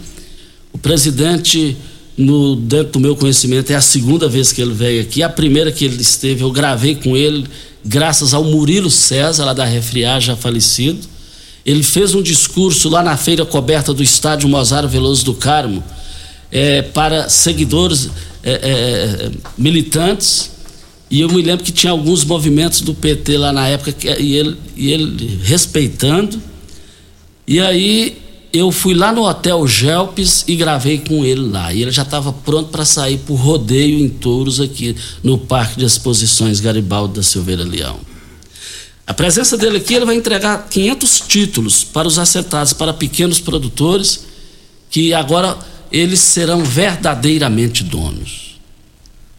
O 0.73 0.79
presidente, 0.79 1.77
no, 2.17 2.57
dentro 2.57 2.95
do 2.95 3.01
meu 3.01 3.15
conhecimento, 3.15 3.71
é 3.71 3.77
a 3.77 3.81
segunda 3.81 4.29
vez 4.29 4.51
que 4.51 4.61
ele 4.61 4.75
veio 4.75 5.03
aqui. 5.03 5.23
A 5.23 5.29
primeira 5.29 5.71
que 5.71 5.85
ele 5.85 6.03
esteve, 6.03 6.43
eu 6.43 6.51
gravei 6.51 6.97
com 6.97 7.17
ele 7.17 7.47
graças 7.85 8.35
ao 8.35 8.45
Murilo 8.45 8.91
César, 8.91 9.45
lá 9.45 9.53
da 9.53 9.65
Refriar, 9.65 10.21
já 10.21 10.37
falecido. 10.37 11.01
Ele 11.65 11.83
fez 11.83 12.15
um 12.15 12.23
discurso 12.23 12.89
lá 12.89 13.03
na 13.03 13.17
feira 13.17 13.45
coberta 13.45 13.95
do 13.95 14.03
estádio 14.03 14.49
Mozart 14.49 14.89
Veloso 14.89 15.25
do 15.25 15.35
Carmo 15.35 15.83
é, 16.51 16.83
para 16.83 17.29
seguidores 17.29 18.11
é, 18.43 18.53
é, 18.53 19.31
militantes. 19.57 20.51
E 21.11 21.21
eu 21.21 21.29
me 21.29 21.43
lembro 21.43 21.65
que 21.65 21.73
tinha 21.73 21.93
alguns 21.93 22.25
movimentos 22.25 22.81
do 22.81 22.95
PT 22.95 23.37
lá 23.37 23.53
na 23.53 23.69
época 23.69 23.93
que, 23.93 24.09
e, 24.09 24.35
ele, 24.35 24.57
e 24.77 24.91
ele 24.91 25.41
respeitando. 25.45 26.41
E 27.47 27.61
aí 27.61 28.22
eu 28.53 28.71
fui 28.71 28.93
lá 28.93 29.13
no 29.13 29.27
Hotel 29.27 29.67
Gelpes 29.67 30.45
e 30.47 30.55
gravei 30.55 30.99
com 30.99 31.25
ele 31.25 31.41
lá. 31.41 31.73
E 31.73 31.81
ele 31.81 31.91
já 31.91 32.03
estava 32.03 32.33
pronto 32.33 32.69
para 32.69 32.85
sair 32.85 33.19
por 33.19 33.37
rodeio 33.37 33.99
em 33.99 34.09
touros 34.09 34.61
aqui 34.61 34.95
no 35.23 35.39
Parque 35.39 35.79
de 35.79 35.87
Exposições 35.87 36.61
Garibaldi 36.61 37.15
da 37.15 37.23
Silveira 37.23 37.65
Leão. 37.65 37.99
A 39.07 39.15
presença 39.15 39.57
dele 39.57 39.79
aqui, 39.79 39.95
ele 39.95 40.05
vai 40.05 40.17
entregar 40.17 40.69
500 40.69 41.21
títulos 41.27 41.83
para 41.83 42.07
os 42.07 42.19
acertados, 42.19 42.73
para 42.75 42.93
pequenos 42.93 43.41
produtores, 43.41 44.27
que 44.91 45.15
agora 45.15 45.59
eles 45.91 46.21
serão 46.21 46.63
verdadeiramente 46.63 47.83
donos. 47.83 48.53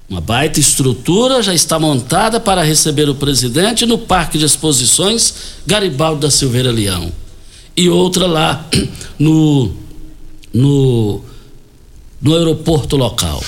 Uma 0.09 0.19
baita 0.19 0.59
estrutura 0.59 1.41
já 1.41 1.53
está 1.53 1.79
montada 1.79 2.39
para 2.39 2.63
receber 2.63 3.07
o 3.09 3.15
presidente 3.15 3.85
no 3.85 3.97
Parque 3.97 4.37
de 4.37 4.45
Exposições 4.45 5.33
Garibaldi 5.65 6.21
da 6.21 6.31
Silveira 6.31 6.71
Leão 6.71 7.22
e 7.75 7.89
outra 7.89 8.27
lá 8.27 8.67
no, 9.17 9.71
no, 10.53 11.21
no 12.21 12.35
aeroporto 12.35 12.95
local. 12.95 13.43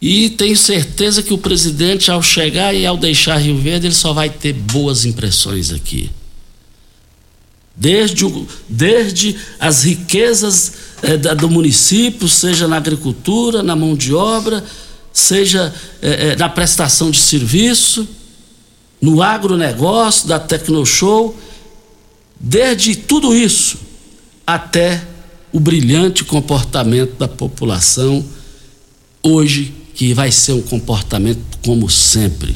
E 0.00 0.30
tenho 0.30 0.56
certeza 0.56 1.22
que 1.22 1.32
o 1.32 1.38
presidente, 1.38 2.10
ao 2.10 2.22
chegar 2.22 2.74
e 2.74 2.84
ao 2.84 2.96
deixar 2.96 3.38
Rio 3.38 3.58
Verde, 3.58 3.86
ele 3.86 3.94
só 3.94 4.12
vai 4.12 4.28
ter 4.28 4.52
boas 4.52 5.04
impressões 5.04 5.72
aqui. 5.72 6.10
Desde, 7.74 8.24
o, 8.24 8.46
desde 8.68 9.36
as 9.58 9.84
riquezas 9.84 10.72
eh, 11.02 11.16
da, 11.16 11.34
do 11.34 11.50
município, 11.50 12.28
seja 12.28 12.68
na 12.68 12.76
agricultura, 12.76 13.62
na 13.62 13.76
mão 13.76 13.94
de 13.94 14.14
obra, 14.14 14.64
seja 15.12 15.74
eh, 16.00 16.32
eh, 16.32 16.36
na 16.36 16.48
prestação 16.48 17.10
de 17.10 17.18
serviço, 17.18 18.06
no 19.00 19.22
agronegócio, 19.22 20.28
da 20.28 20.38
Tecnoshow, 20.38 21.36
Desde 22.38 22.94
tudo 22.96 23.34
isso 23.34 23.78
até 24.46 25.02
o 25.52 25.58
brilhante 25.58 26.24
comportamento 26.24 27.16
da 27.18 27.26
população 27.26 28.24
hoje 29.22 29.72
que 29.94 30.12
vai 30.12 30.30
ser 30.30 30.52
um 30.52 30.62
comportamento 30.62 31.40
como 31.64 31.88
sempre, 31.88 32.54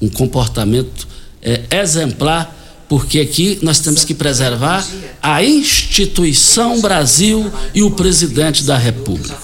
um 0.00 0.08
comportamento 0.08 1.08
é, 1.42 1.62
exemplar, 1.70 2.54
porque 2.88 3.18
aqui 3.20 3.58
nós 3.62 3.80
temos 3.80 4.04
que 4.04 4.14
preservar 4.14 4.86
a 5.22 5.42
instituição 5.42 6.80
Brasil 6.80 7.50
e 7.74 7.82
o 7.82 7.90
presidente 7.90 8.64
da 8.64 8.76
República. 8.76 9.34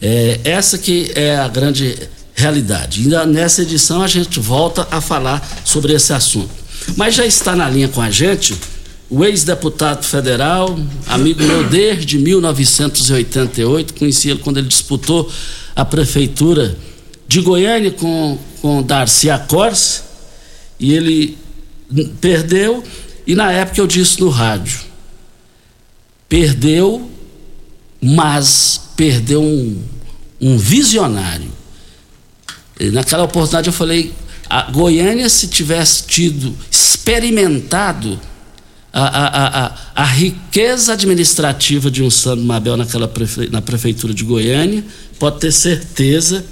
É, 0.00 0.40
essa 0.44 0.78
que 0.78 1.12
é 1.14 1.36
a 1.36 1.46
grande 1.46 1.96
realidade. 2.34 3.02
Ainda 3.02 3.26
nessa 3.26 3.62
edição 3.62 4.02
a 4.02 4.08
gente 4.08 4.40
volta 4.40 4.88
a 4.90 5.00
falar 5.00 5.46
sobre 5.64 5.92
esse 5.92 6.12
assunto. 6.12 6.50
Mas 6.96 7.14
já 7.14 7.26
está 7.26 7.54
na 7.54 7.68
linha 7.68 7.88
com 7.88 8.00
a 8.00 8.10
gente 8.10 8.54
o 9.14 9.24
ex-deputado 9.24 10.04
federal, 10.04 10.76
amigo 11.06 11.40
meu 11.40 11.62
desde 11.68 12.18
1988, 12.18 13.94
conheci 13.94 14.28
ele 14.28 14.40
quando 14.40 14.58
ele 14.58 14.66
disputou 14.66 15.30
a 15.76 15.84
prefeitura 15.84 16.76
de 17.28 17.40
Goiânia 17.40 17.92
com, 17.92 18.36
com 18.60 18.82
Darcy 18.82 19.30
Acorce, 19.30 20.02
e 20.80 20.92
ele 20.92 21.38
perdeu, 22.20 22.82
e 23.24 23.36
na 23.36 23.52
época 23.52 23.80
eu 23.80 23.86
disse 23.86 24.20
no 24.20 24.30
rádio, 24.30 24.80
perdeu, 26.28 27.08
mas 28.02 28.80
perdeu 28.96 29.40
um, 29.40 29.80
um 30.40 30.58
visionário. 30.58 31.52
E 32.80 32.90
naquela 32.90 33.22
oportunidade 33.22 33.68
eu 33.68 33.72
falei, 33.72 34.12
a 34.50 34.72
Goiânia 34.72 35.28
se 35.28 35.46
tivesse 35.46 36.04
tido 36.04 36.52
experimentado 36.68 38.18
a, 38.94 39.06
a, 39.06 39.66
a, 39.66 39.72
a 39.96 40.04
riqueza 40.04 40.92
administrativa 40.92 41.90
de 41.90 42.00
um 42.00 42.08
Sandro 42.08 42.44
Mabel 42.44 42.76
naquela 42.76 43.08
prefe, 43.08 43.48
na 43.50 43.60
prefeitura 43.60 44.14
de 44.14 44.22
Goiânia, 44.22 44.84
pode 45.18 45.40
ter 45.40 45.50
certeza 45.50 46.46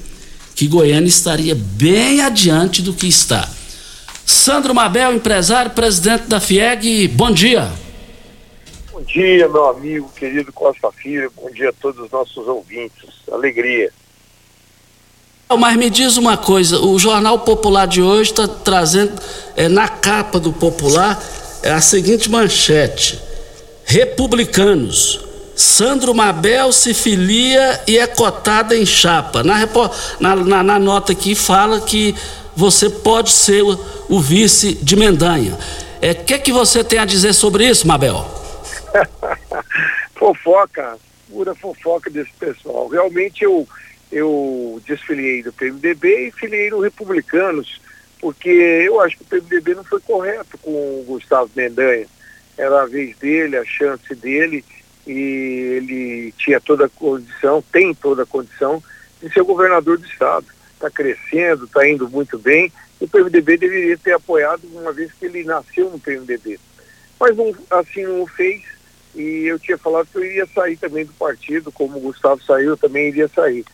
que 0.57 0.67
Goiânia 0.67 1.09
estaria 1.09 1.55
bem 1.55 2.21
adiante 2.21 2.83
do 2.83 2.93
que 2.93 3.07
está. 3.07 3.49
Sandro 4.27 4.75
Mabel, 4.75 5.15
empresário, 5.15 5.71
presidente 5.71 6.25
da 6.27 6.41
FIEG, 6.41 7.07
bom 7.09 7.31
dia. 7.31 7.71
Bom 8.93 9.03
dia, 9.03 9.49
meu 9.49 9.69
amigo 9.69 10.11
querido 10.17 10.53
Costa 10.53 10.91
Filho, 10.91 11.33
bom 11.37 11.49
dia 11.51 11.69
a 11.69 11.73
todos 11.73 12.05
os 12.05 12.11
nossos 12.11 12.49
ouvintes, 12.49 13.09
alegria. 13.31 13.91
Mas 15.57 15.77
me 15.77 15.91
diz 15.91 16.17
uma 16.17 16.37
coisa, 16.37 16.81
o 16.81 16.99
Jornal 16.99 17.39
Popular 17.41 17.87
de 17.87 18.03
hoje 18.03 18.31
está 18.31 18.49
trazendo 18.49 19.13
é, 19.55 19.69
na 19.69 19.87
capa 19.87 20.41
do 20.41 20.53
Popular 20.53 21.23
é 21.63 21.71
a 21.71 21.81
seguinte 21.81 22.31
manchete: 22.31 23.21
Republicanos. 23.85 25.21
Sandro 25.55 26.15
Mabel 26.15 26.73
se 26.73 26.95
filia 26.95 27.83
e 27.87 27.99
é 27.99 28.07
cotada 28.07 28.77
em 28.77 28.87
chapa. 28.87 29.43
Na, 29.43 29.69
na, 30.19 30.63
na, 30.63 30.79
nota 30.79 31.13
aqui 31.13 31.35
fala 31.35 31.81
que 31.81 32.15
você 32.57 32.89
pode 32.89 33.31
ser 33.31 33.63
o, 33.63 33.79
o 34.09 34.19
vice 34.19 34.75
de 34.75 34.97
Mendanha. 34.97 35.55
O 35.55 35.59
é, 36.01 36.15
que, 36.15 36.39
que 36.39 36.51
você 36.51 36.83
tem 36.83 36.99
a 36.99 37.05
dizer 37.05 37.35
sobre 37.35 37.69
isso, 37.69 37.87
Mabel? 37.87 38.27
fofoca, 40.17 40.97
pura 41.31 41.55
fofoca 41.55 42.11
desse 42.11 42.33
pessoal. 42.39 42.89
Realmente 42.89 43.45
eu, 43.45 43.69
eu 44.11 44.81
desfiliei 44.87 45.43
do 45.43 45.53
PMDB 45.53 46.29
e 46.29 46.33
filiei 46.33 46.71
no 46.71 46.81
Republicanos 46.81 47.81
porque 48.23 48.49
eu 48.49 49.01
acho 49.01 49.17
que 49.19 49.25
o 49.25 49.27
PMDB 49.27 49.75
não 49.75 49.83
foi 49.83 50.01
correto 50.01 50.57
com 50.59 50.71
o 50.71 51.05
Gustavo 51.05 51.51
Mendanha. 51.57 52.07
Era 52.57 52.83
a 52.83 52.87
vez 52.87 53.17
dele, 53.17 53.57
a 53.57 53.65
chance 53.65 54.15
dele, 54.15 54.65
e 55.05 55.13
ele 55.13 56.33
tinha 56.39 56.61
toda 56.61 56.87
a 56.87 56.89
condição, 56.89 57.65
tem 57.73 57.93
toda 57.93 58.23
a 58.23 58.27
condição 58.27 58.81
de 59.21 59.29
ser 59.33 59.43
governador 59.43 59.99
do 59.99 60.07
estado. 60.07 60.47
Está 60.73 60.89
crescendo, 60.89 61.65
está 61.65 61.87
indo 61.89 62.09
muito 62.09 62.39
bem, 62.39 62.73
e 63.01 63.05
o 63.05 63.09
PMDB 63.09 63.57
deveria 63.57 63.99
ter 63.99 64.13
apoiado, 64.13 64.69
uma 64.73 64.93
vez 64.93 65.11
que 65.13 65.25
ele 65.25 65.43
nasceu 65.43 65.91
no 65.91 65.99
PMDB. 65.99 66.61
Mas 67.19 67.37
não, 67.37 67.53
assim 67.71 68.05
não 68.05 68.23
o 68.23 68.27
fez, 68.29 68.63
e 69.17 69.47
eu 69.47 69.59
tinha 69.59 69.77
falado 69.77 70.07
que 70.07 70.19
eu 70.19 70.25
iria 70.25 70.47
sair 70.47 70.77
também 70.77 71.05
do 71.05 71.13
partido, 71.15 71.73
como 71.73 71.99
o 71.99 72.03
Gustavo 72.03 72.41
saiu, 72.45 72.71
eu 72.71 72.77
também 72.77 73.09
iria 73.09 73.27
sair. 73.27 73.65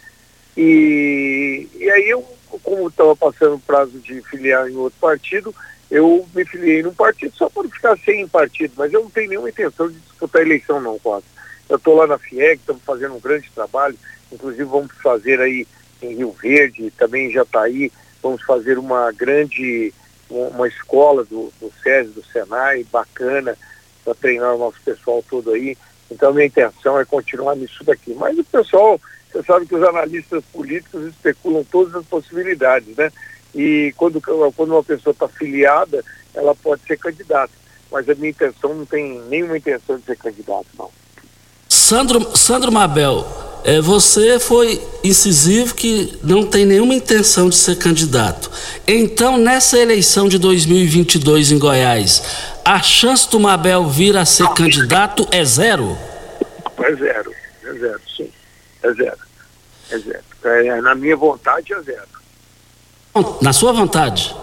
E, 0.57 1.69
e 1.75 1.91
aí 1.91 2.09
eu 2.09 2.38
como 2.63 2.89
estava 2.89 3.15
passando 3.17 3.57
o 3.57 3.61
prazo 3.61 3.99
de 3.99 4.23
filiar 4.23 4.69
em 4.69 4.77
outro 4.77 4.99
partido, 5.01 5.55
eu 5.91 6.27
me 6.35 6.45
filiei 6.45 6.83
num 6.83 6.95
partido 6.95 7.35
só 7.35 7.49
para 7.49 7.69
ficar 7.69 7.99
sem 7.99 8.27
partido, 8.29 8.75
mas 8.77 8.93
eu 8.93 9.03
não 9.03 9.11
tenho 9.11 9.31
nenhuma 9.31 9.49
intenção 9.49 9.89
de 9.89 9.99
disputar 9.99 10.43
a 10.43 10.45
eleição 10.45 10.81
não, 10.81 10.99
quase. 10.99 11.25
Eu 11.69 11.77
estou 11.77 11.97
lá 11.97 12.07
na 12.07 12.19
FIEG, 12.19 12.61
estamos 12.61 12.83
fazendo 12.83 13.15
um 13.15 13.21
grande 13.21 13.51
trabalho, 13.55 13.99
inclusive 14.33 14.65
vamos 14.65 14.93
fazer 15.03 15.41
aí 15.41 15.67
em 16.03 16.15
Rio 16.15 16.31
Verde, 16.33 16.93
também 16.97 17.31
já 17.31 17.43
está 17.43 17.63
aí, 17.63 17.91
vamos 18.23 18.43
fazer 18.43 18.79
uma 18.79 19.11
grande, 19.13 19.93
uma 20.29 20.69
escola 20.69 21.25
do, 21.25 21.53
do 21.61 21.73
SESI, 21.83 22.11
do 22.11 22.25
Senai, 22.25 22.85
bacana, 22.85 23.57
para 24.05 24.15
treinar 24.15 24.55
o 24.55 24.59
nosso 24.59 24.81
pessoal 24.85 25.25
todo 25.29 25.53
aí. 25.53 25.77
Então 26.11 26.33
minha 26.33 26.47
intenção 26.47 26.99
é 26.99 27.05
continuar 27.05 27.57
nisso 27.57 27.85
daqui. 27.85 28.15
Mas 28.15 28.39
o 28.39 28.45
pessoal 28.45 29.01
você 29.31 29.43
sabe 29.43 29.67
que 29.67 29.75
os 29.75 29.83
analistas 29.83 30.43
políticos 30.53 31.07
especulam 31.07 31.65
todas 31.65 31.95
as 31.95 32.07
possibilidades, 32.07 32.97
né? 32.97 33.11
E 33.55 33.93
quando, 33.97 34.21
quando 34.21 34.71
uma 34.71 34.85
pessoa 34.85 35.13
está 35.13 35.29
filiada, 35.29 36.05
ela 36.35 36.55
pode 36.55 36.83
ser 36.83 36.99
candidata. 36.99 37.53
Mas 37.91 38.09
a 38.09 38.15
minha 38.15 38.31
intenção 38.31 38.75
não 38.75 38.85
tem 38.85 39.21
nenhuma 39.29 39.57
intenção 39.57 39.97
de 39.99 40.05
ser 40.05 40.17
candidato, 40.17 40.67
não. 40.79 40.91
Sandro, 41.69 42.37
Sandro 42.37 42.71
Mabel, 42.71 43.27
é, 43.65 43.81
você 43.81 44.39
foi 44.39 44.81
incisivo 45.03 45.75
que 45.75 46.19
não 46.23 46.45
tem 46.47 46.65
nenhuma 46.65 46.95
intenção 46.95 47.49
de 47.49 47.57
ser 47.57 47.77
candidato. 47.77 48.51
Então, 48.87 49.37
nessa 49.37 49.79
eleição 49.79 50.29
de 50.29 50.39
2022 50.39 51.53
em 51.53 51.59
Goiás, 51.59 52.23
a 52.65 52.83
chance 52.83 53.31
do 53.31 53.41
Mabel 53.41 53.87
vir 53.89 54.17
a 54.17 54.25
ser 54.25 54.49
candidato 54.51 55.27
é 55.31 55.45
zero? 55.45 55.97
É 56.79 56.95
zero, 56.95 57.35
é 57.65 57.73
zero, 57.73 58.01
sim. 58.17 58.31
É 58.83 58.93
zero. 58.93 59.19
É 59.91 59.99
zero. 59.99 60.25
É, 60.45 60.81
na 60.81 60.95
minha 60.95 61.17
vontade 61.17 61.73
é 61.73 61.81
zero. 61.83 62.19
Na 63.43 63.53
sua 63.53 63.73
vontade? 63.73 64.35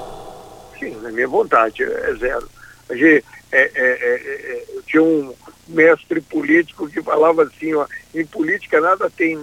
Sim, 0.77 0.95
na 1.01 1.11
minha 1.11 1.27
vontade 1.27 1.83
é 1.83 2.13
zero. 2.15 2.49
É, 2.89 3.23
é, 3.51 3.71
é, 3.75 4.65
eu 4.73 4.83
tinha 4.83 5.01
um 5.01 5.33
mestre 5.67 6.19
político 6.21 6.89
que 6.89 7.01
falava 7.01 7.43
assim, 7.43 7.73
ó, 7.73 7.87
em 8.13 8.25
política 8.25 8.81
nada 8.81 9.09
tem 9.09 9.39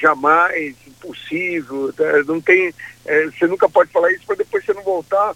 jamais 0.00 0.74
impossível, 0.86 1.92
tá? 1.92 2.04
não 2.26 2.40
tem, 2.40 2.74
você 3.32 3.46
nunca 3.46 3.68
pode 3.68 3.92
falar 3.92 4.10
isso 4.12 4.26
para 4.26 4.36
depois 4.36 4.64
você 4.64 4.72
não 4.72 4.82
voltar 4.82 5.34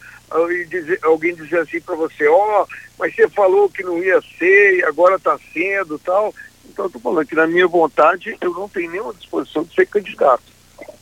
e 0.50 0.64
dizer, 0.64 0.98
alguém 1.02 1.34
dizer 1.34 1.60
assim 1.60 1.80
para 1.80 1.94
você, 1.94 2.26
ó, 2.26 2.62
oh, 2.62 2.66
mas 2.98 3.14
você 3.14 3.28
falou 3.28 3.70
que 3.70 3.82
não 3.82 4.02
ia 4.02 4.20
ser 4.38 4.78
e 4.78 4.84
agora 4.84 5.16
está 5.16 5.38
sendo 5.52 5.98
tal. 5.98 6.34
Então, 6.76 6.84
eu 6.84 6.88
estou 6.88 7.00
falando 7.00 7.26
que 7.26 7.34
na 7.34 7.46
minha 7.46 7.66
vontade 7.66 8.36
eu 8.38 8.52
não 8.52 8.68
tenho 8.68 8.90
nenhuma 8.90 9.14
disposição 9.14 9.64
de 9.64 9.74
ser 9.74 9.86
candidato. 9.86 10.42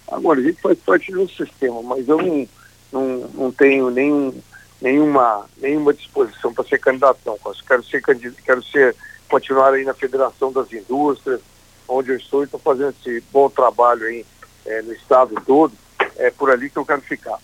Agora, 0.06 0.38
a 0.38 0.42
gente 0.44 0.62
faz 0.62 0.78
parte 0.78 1.10
de 1.10 1.18
um 1.18 1.28
sistema, 1.28 1.82
mas 1.82 2.08
eu 2.08 2.16
não, 2.16 2.48
não, 2.92 3.18
não 3.34 3.50
tenho 3.50 3.90
nenhum, 3.90 4.32
nenhuma, 4.80 5.44
nenhuma 5.60 5.92
disposição 5.92 6.54
para 6.54 6.62
ser 6.62 6.78
candidato, 6.78 7.18
não. 7.26 7.36
Quero 7.66 7.82
ser 7.82 8.00
quero 8.00 8.62
ser, 8.62 8.94
continuar 9.28 9.74
aí 9.74 9.84
na 9.84 9.94
Federação 9.94 10.52
das 10.52 10.72
Indústrias, 10.72 11.40
onde 11.88 12.10
eu 12.10 12.16
estou 12.18 12.42
e 12.42 12.44
estou 12.44 12.60
fazendo 12.60 12.94
esse 13.00 13.20
bom 13.32 13.50
trabalho 13.50 14.06
aí 14.06 14.24
é, 14.64 14.80
no 14.80 14.92
estado 14.92 15.34
todo. 15.44 15.72
É 16.14 16.30
por 16.30 16.52
ali 16.52 16.70
que 16.70 16.76
eu 16.76 16.86
quero 16.86 17.02
ficar. 17.02 17.40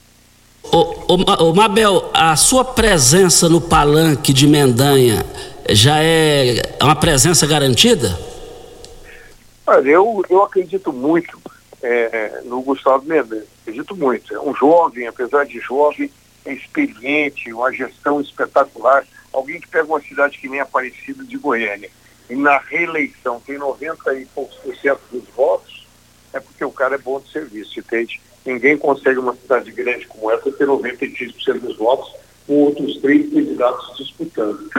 Ô, 0.62 1.14
ô, 1.14 1.48
ô, 1.48 1.52
Mabel, 1.52 2.12
a 2.14 2.36
sua 2.36 2.64
presença 2.64 3.48
no 3.48 3.60
palanque 3.60 4.32
de 4.32 4.46
Mendanha 4.46 5.26
já 5.70 6.02
é 6.02 6.62
uma 6.82 6.96
presença 6.96 7.46
garantida? 7.46 8.18
Olha, 9.66 9.88
eu, 9.88 10.24
eu 10.28 10.42
acredito 10.42 10.92
muito 10.92 11.40
é, 11.82 12.40
no 12.44 12.60
Gustavo 12.62 13.04
Mendes, 13.06 13.44
acredito 13.62 13.96
muito. 13.96 14.34
É 14.34 14.40
um 14.40 14.54
jovem, 14.54 15.06
apesar 15.06 15.46
de 15.46 15.60
jovem, 15.60 16.10
é 16.44 16.52
experiente, 16.52 17.52
uma 17.52 17.72
gestão 17.72 18.20
espetacular. 18.20 19.06
Alguém 19.32 19.60
que 19.60 19.68
pega 19.68 19.86
uma 19.86 20.00
cidade 20.00 20.38
que 20.38 20.48
nem 20.48 20.60
Aparecida 20.60 21.24
de 21.24 21.36
Goiânia 21.36 21.90
e 22.28 22.34
na 22.34 22.58
reeleição 22.58 23.40
tem 23.40 23.58
90 23.58 24.14
e 24.14 24.26
poucos 24.26 24.56
por 24.58 24.74
cento 24.76 25.00
dos 25.10 25.24
votos, 25.34 25.86
é 26.32 26.40
porque 26.40 26.64
o 26.64 26.70
cara 26.70 26.94
é 26.94 26.98
bom 26.98 27.20
de 27.20 27.30
serviço, 27.30 27.78
entende? 27.78 28.20
Ninguém 28.44 28.76
consegue 28.76 29.18
uma 29.18 29.34
cidade 29.34 29.70
grande 29.72 30.06
como 30.06 30.30
essa 30.30 30.50
ter 30.52 30.66
96% 30.66 31.60
dos 31.60 31.76
votos 31.76 32.12
com 32.46 32.54
outros 32.64 32.98
três 32.98 33.32
candidatos 33.32 33.96
disputando. 33.96 34.70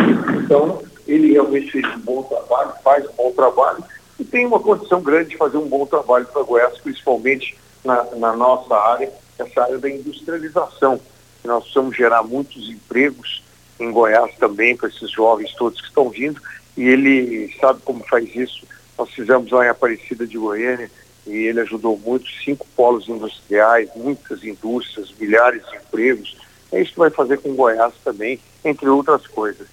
Então, 0.44 0.82
ele 1.08 1.34
realmente 1.34 1.72
fez 1.72 1.86
um 1.96 2.00
bom 2.00 2.24
trabalho, 2.24 2.74
faz 2.84 3.06
um 3.06 3.14
bom 3.14 3.32
trabalho 3.32 3.84
e 4.20 4.24
tem 4.24 4.46
uma 4.46 4.60
condição 4.60 5.02
grande 5.02 5.30
de 5.30 5.38
fazer 5.38 5.58
um 5.58 5.68
bom 5.68 5.86
trabalho 5.86 6.26
para 6.26 6.44
Goiás, 6.44 6.78
principalmente 6.80 7.58
na, 7.84 8.04
na 8.16 8.36
nossa 8.36 8.76
área, 8.76 9.12
essa 9.38 9.64
área 9.64 9.78
da 9.78 9.90
industrialização. 9.90 11.00
Nós 11.44 11.64
precisamos 11.64 11.96
gerar 11.96 12.24
muitos 12.24 12.70
empregos 12.70 13.44
em 13.80 13.92
Goiás 13.92 14.36
também 14.38 14.78
para 14.78 14.90
esses 14.90 15.10
jovens 15.10 15.54
todos 15.56 15.82
que 15.82 15.88
estão 15.88 16.10
vindo 16.10 16.40
e 16.78 16.84
ele 16.84 17.54
sabe 17.60 17.82
como 17.84 18.04
faz 18.08 18.34
isso. 18.36 18.66
Nós 18.98 19.10
fizemos 19.10 19.52
lá 19.52 19.66
em 19.66 19.70
Aparecida 19.70 20.28
de 20.28 20.38
Goiânia 20.38 20.90
e 21.26 21.32
ele 21.32 21.60
ajudou 21.62 21.98
muito, 21.98 22.28
cinco 22.44 22.66
polos 22.76 23.08
industriais, 23.08 23.90
muitas 23.96 24.44
indústrias, 24.44 25.14
milhares 25.20 25.64
de 25.68 25.78
empregos. 25.78 26.38
É 26.72 26.82
isso 26.82 26.94
que 26.94 27.00
vai 27.00 27.10
fazer 27.10 27.38
com 27.38 27.56
Goiás 27.56 27.94
também, 28.04 28.40
entre 28.64 28.88
outras 28.88 29.28
coisas. 29.28 29.68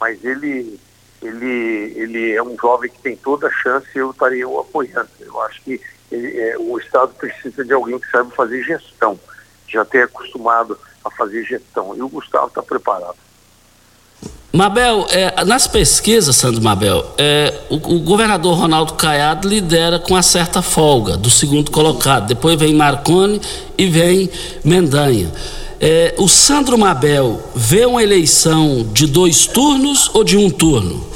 Mas 0.00 0.22
ele, 0.24 0.78
ele, 1.22 1.94
ele 1.96 2.32
é 2.32 2.42
um 2.42 2.56
jovem 2.58 2.90
que 2.90 2.98
tem 2.98 3.16
toda 3.16 3.46
a 3.46 3.50
chance 3.50 3.86
e 3.94 3.98
eu 3.98 4.10
estaria 4.10 4.48
o 4.48 4.58
apoiando. 4.58 5.10
Eu 5.20 5.40
acho 5.42 5.62
que 5.62 5.80
ele, 6.10 6.40
é, 6.40 6.58
o 6.58 6.78
Estado 6.78 7.12
precisa 7.14 7.64
de 7.64 7.72
alguém 7.72 7.98
que 7.98 8.10
saiba 8.10 8.30
fazer 8.30 8.62
gestão, 8.64 9.18
já 9.68 9.84
tenha 9.84 10.04
acostumado 10.04 10.78
a 11.04 11.10
fazer 11.10 11.44
gestão. 11.44 11.94
E 11.94 12.02
o 12.02 12.08
Gustavo 12.08 12.48
está 12.48 12.62
preparado. 12.62 13.16
Mabel, 14.52 15.06
é, 15.10 15.44
nas 15.44 15.68
pesquisas, 15.68 16.34
Sandro 16.34 16.60
Mabel, 16.60 17.14
é, 17.16 17.54
o, 17.70 17.76
o, 17.76 18.00
governador 18.00 18.58
Ronaldo 18.58 18.94
Caiado 18.94 19.48
lidera 19.48 20.00
com 20.00 20.14
uma 20.14 20.24
certa 20.24 20.60
folga 20.60 21.16
do 21.16 21.30
segundo 21.30 21.70
colocado. 21.70 22.26
Depois 22.26 22.58
vem 22.58 22.74
Marconi 22.74 23.40
e 23.78 23.86
vem 23.86 24.28
Mendanha. 24.64 25.30
É, 25.80 26.14
o 26.18 26.28
Sandro 26.28 26.76
Mabel 26.76 27.42
vê 27.54 27.86
uma 27.86 28.02
eleição 28.02 28.84
de 28.92 29.06
dois 29.06 29.46
turnos 29.46 30.14
ou 30.14 30.22
de 30.22 30.36
um 30.36 30.50
turno? 30.50 31.08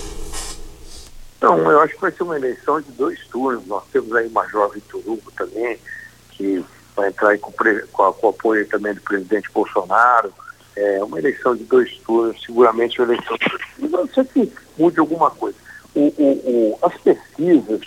Não, 1.41 1.71
eu 1.71 1.81
acho 1.81 1.95
que 1.95 2.01
vai 2.01 2.11
ser 2.11 2.23
uma 2.23 2.37
eleição 2.37 2.81
de 2.81 2.91
dois 2.93 3.19
turnos. 3.27 3.67
Nós 3.67 3.83
temos 3.93 4.15
aí 4.15 4.29
Major 4.31 4.71
Vitor 4.71 5.03
Hugo 5.05 5.31
também, 5.37 5.79
que 6.31 6.65
vai 6.97 7.09
entrar 7.09 7.39
com, 7.39 7.53
com, 7.53 8.13
com 8.13 8.29
apoio 8.29 8.67
também 8.69 8.95
do 8.95 9.01
presidente 9.03 9.51
Bolsonaro 9.53 10.33
é, 10.77 11.03
uma 11.03 11.19
eleição 11.19 11.55
de 11.55 11.65
dois 11.65 11.97
turnos, 11.99 12.41
seguramente 12.45 13.01
uma 13.01 13.13
eleição 13.13 13.37
de 13.37 13.89
não 13.89 14.09
sei 14.09 14.25
que 14.25 14.53
mude 14.77 14.99
alguma 14.99 15.31
coisa. 15.31 15.57
O, 15.95 16.01
o, 16.01 16.31
o, 16.73 16.79
as 16.83 16.97
pesquisas, 16.99 17.81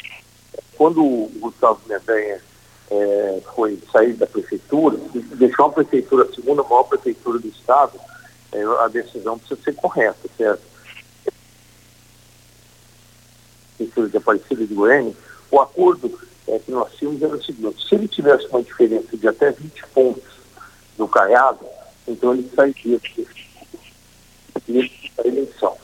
quando 0.78 1.04
o 1.04 1.32
Gustavo 1.40 1.82
Mendanha 1.88 2.40
é, 2.90 3.42
foi 3.56 3.80
sair 3.92 4.14
da 4.14 4.26
prefeitura, 4.26 4.98
deixou 5.36 5.66
a 5.66 5.72
prefeitura, 5.72 6.26
a 6.26 6.34
segunda 6.34 6.64
maior 6.64 6.84
prefeitura 6.84 7.40
do 7.40 7.48
estado, 7.48 8.00
é, 8.52 8.64
a 8.64 8.88
decisão 8.88 9.38
precisa 9.38 9.62
ser 9.62 9.76
correta, 9.76 10.30
certo? 10.38 10.62
Prefeitura 13.78 14.10
de 14.10 14.18
Aparecida 14.18 14.66
de 14.66 14.74
Goiânia, 14.74 15.14
o 15.52 15.60
acordo 15.60 16.20
é, 16.48 16.60
que 16.60 16.72
nós 16.72 16.94
tínhamos 16.96 17.22
era 17.22 17.36
o 17.36 17.44
seguinte, 17.44 17.88
se 17.88 17.96
ele 17.96 18.08
tivesse 18.08 18.48
uma 18.48 18.64
diferença 18.64 19.16
de 19.16 19.28
até 19.28 19.52
20 19.52 19.88
pontos 19.88 20.24
do 20.98 21.08
Caiado, 21.08 21.66
então 22.08 22.34
ele 22.34 22.50
sairia 22.56 23.00
da 24.68 25.28
eleição. 25.28 25.78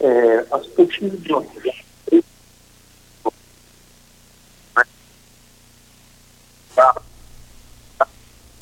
É, 0.00 0.46
as 0.50 0.66
pesquisas 0.66 1.22
de 1.22 1.32
ontem. 1.32 1.81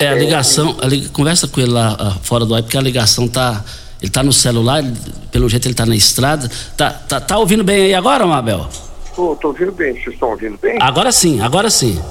É, 0.01 0.09
a 0.09 0.15
ligação, 0.15 0.77
a 0.81 1.13
conversa 1.13 1.47
com 1.47 1.61
ele 1.61 1.71
lá 1.71 1.93
uh, 1.93 2.19
fora 2.23 2.45
do 2.45 2.55
ar, 2.55 2.63
porque 2.63 2.77
a 2.77 2.81
ligação 2.81 3.27
tá. 3.27 3.63
Ele 4.01 4.11
tá 4.11 4.23
no 4.23 4.33
celular, 4.33 4.79
ele, 4.79 4.93
pelo 5.31 5.47
jeito 5.47 5.67
ele 5.67 5.75
tá 5.75 5.85
na 5.85 5.95
estrada. 5.95 6.49
Tá, 6.75 6.89
tá, 6.89 7.21
tá 7.21 7.37
ouvindo 7.37 7.63
bem 7.63 7.83
aí 7.85 7.93
agora, 7.93 8.25
Mabel? 8.25 8.67
Tô, 9.15 9.35
tô 9.35 9.49
ouvindo 9.49 9.71
bem, 9.71 9.93
vocês 9.93 10.15
estão 10.15 10.31
ouvindo 10.31 10.57
bem? 10.57 10.77
Agora 10.81 11.11
sim, 11.11 11.39
agora 11.39 11.69
sim. 11.69 12.01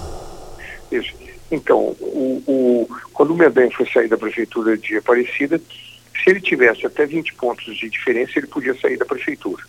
Isso. 0.93 1.13
Então, 1.51 1.97
o, 2.01 2.43
o, 2.47 2.89
quando 3.13 3.33
o 3.33 3.37
Medem 3.37 3.71
foi 3.73 3.87
sair 3.91 4.09
da 4.09 4.17
prefeitura 4.17 4.79
de 4.79 4.99
Aparecida, 4.99 5.59
se 5.59 6.31
ele 6.31 6.41
tivesse 6.41 6.87
até 6.87 7.05
20 7.07 7.35
pontos 7.35 7.77
de 7.77 7.91
diferença, 7.91 8.33
ele 8.37 8.47
podia 8.47 8.75
sair 8.75 8.97
da 8.97 9.05
prefeitura. 9.05 9.63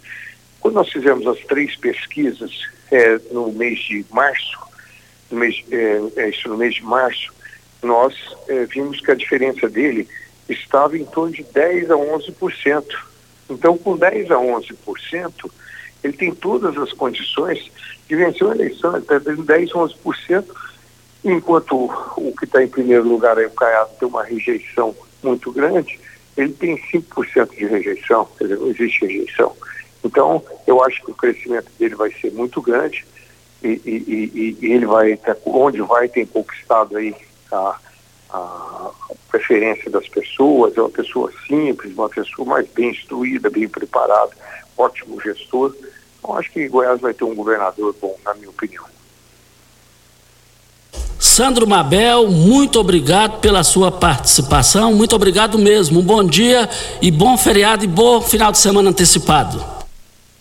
Quando 0.59 0.75
nós 0.75 0.91
fizemos 0.91 1.25
as 1.25 1.39
três 1.39 1.75
pesquisas 1.75 2.51
é, 2.91 3.19
no 3.31 3.51
mês 3.51 3.79
de 3.79 4.05
março, 4.11 4.59
no 5.31 5.39
mês, 5.39 5.63
é, 5.71 6.01
é 6.17 6.29
isso 6.29 6.47
no 6.49 6.57
mês 6.57 6.75
de 6.75 6.83
março, 6.83 7.33
nós 7.81 8.15
é, 8.47 8.65
vimos 8.65 8.99
que 8.99 9.11
a 9.11 9.15
diferença 9.15 9.69
dele 9.69 10.07
estava 10.47 10.97
em 10.97 11.05
torno 11.05 11.33
de 11.33 11.43
10 11.43 11.91
a 11.91 11.95
11%. 11.95 12.85
Então, 13.49 13.77
com 13.77 13.97
10 13.97 14.31
a 14.31 14.35
11%, 14.35 15.51
ele 16.03 16.13
tem 16.13 16.33
todas 16.33 16.77
as 16.77 16.93
condições 16.93 17.71
de 18.07 18.15
vencer 18.15 18.43
uma 18.43 18.55
eleição, 18.55 18.91
ele 18.95 19.03
está 19.03 19.19
tendo 19.19 19.43
10 19.43 19.69
a 19.71 19.73
11%, 19.73 20.45
Enquanto 21.23 21.75
o 22.17 22.33
que 22.35 22.45
está 22.45 22.63
em 22.63 22.67
primeiro 22.67 23.07
lugar 23.07 23.37
aí, 23.37 23.45
o 23.45 23.51
Caiado, 23.51 23.91
tem 23.99 24.07
uma 24.07 24.23
rejeição 24.23 24.95
muito 25.21 25.51
grande, 25.51 25.99
ele 26.35 26.51
tem 26.53 26.75
5% 26.77 27.55
de 27.55 27.65
rejeição, 27.65 28.27
quer 28.37 28.45
dizer, 28.45 28.59
não 28.59 28.67
existe 28.67 29.05
rejeição. 29.05 29.55
Então, 30.03 30.43
eu 30.65 30.83
acho 30.83 31.03
que 31.03 31.11
o 31.11 31.15
crescimento 31.15 31.71
dele 31.77 31.93
vai 31.93 32.11
ser 32.13 32.31
muito 32.31 32.59
grande 32.59 33.05
e, 33.63 33.67
e, 33.85 34.03
e, 34.07 34.57
e 34.65 34.73
ele 34.73 34.87
vai, 34.87 35.19
onde 35.45 35.81
vai, 35.81 36.09
tem 36.09 36.25
conquistado 36.25 36.97
aí 36.97 37.13
a, 37.51 37.77
a 38.31 38.91
preferência 39.29 39.89
das 39.89 40.07
pessoas, 40.07 40.75
é 40.77 40.81
uma 40.81 40.89
pessoa 40.89 41.31
simples, 41.47 41.93
uma 41.93 42.09
pessoa 42.09 42.47
mais 42.47 42.67
bem 42.69 42.91
instruída, 42.91 43.49
bem 43.49 43.67
preparada, 43.67 44.31
ótimo 44.77 45.19
gestor. 45.21 45.75
Eu 46.23 46.33
acho 46.35 46.51
que 46.51 46.67
Goiás 46.67 46.99
vai 47.01 47.13
ter 47.13 47.23
um 47.23 47.35
governador 47.35 47.95
bom, 47.99 48.15
na 48.23 48.33
minha 48.33 48.49
opinião. 48.49 48.85
Sandro 51.17 51.67
Mabel, 51.67 52.29
muito 52.29 52.79
obrigado 52.79 53.39
pela 53.39 53.63
sua 53.63 53.91
participação, 53.91 54.93
muito 54.93 55.15
obrigado 55.15 55.57
mesmo. 55.57 55.99
Um 55.99 56.03
bom 56.03 56.23
dia 56.23 56.67
e 57.01 57.11
bom 57.11 57.37
feriado 57.37 57.85
e 57.85 57.87
bom 57.87 58.19
final 58.21 58.51
de 58.51 58.57
semana 58.57 58.89
antecipado. 58.89 59.63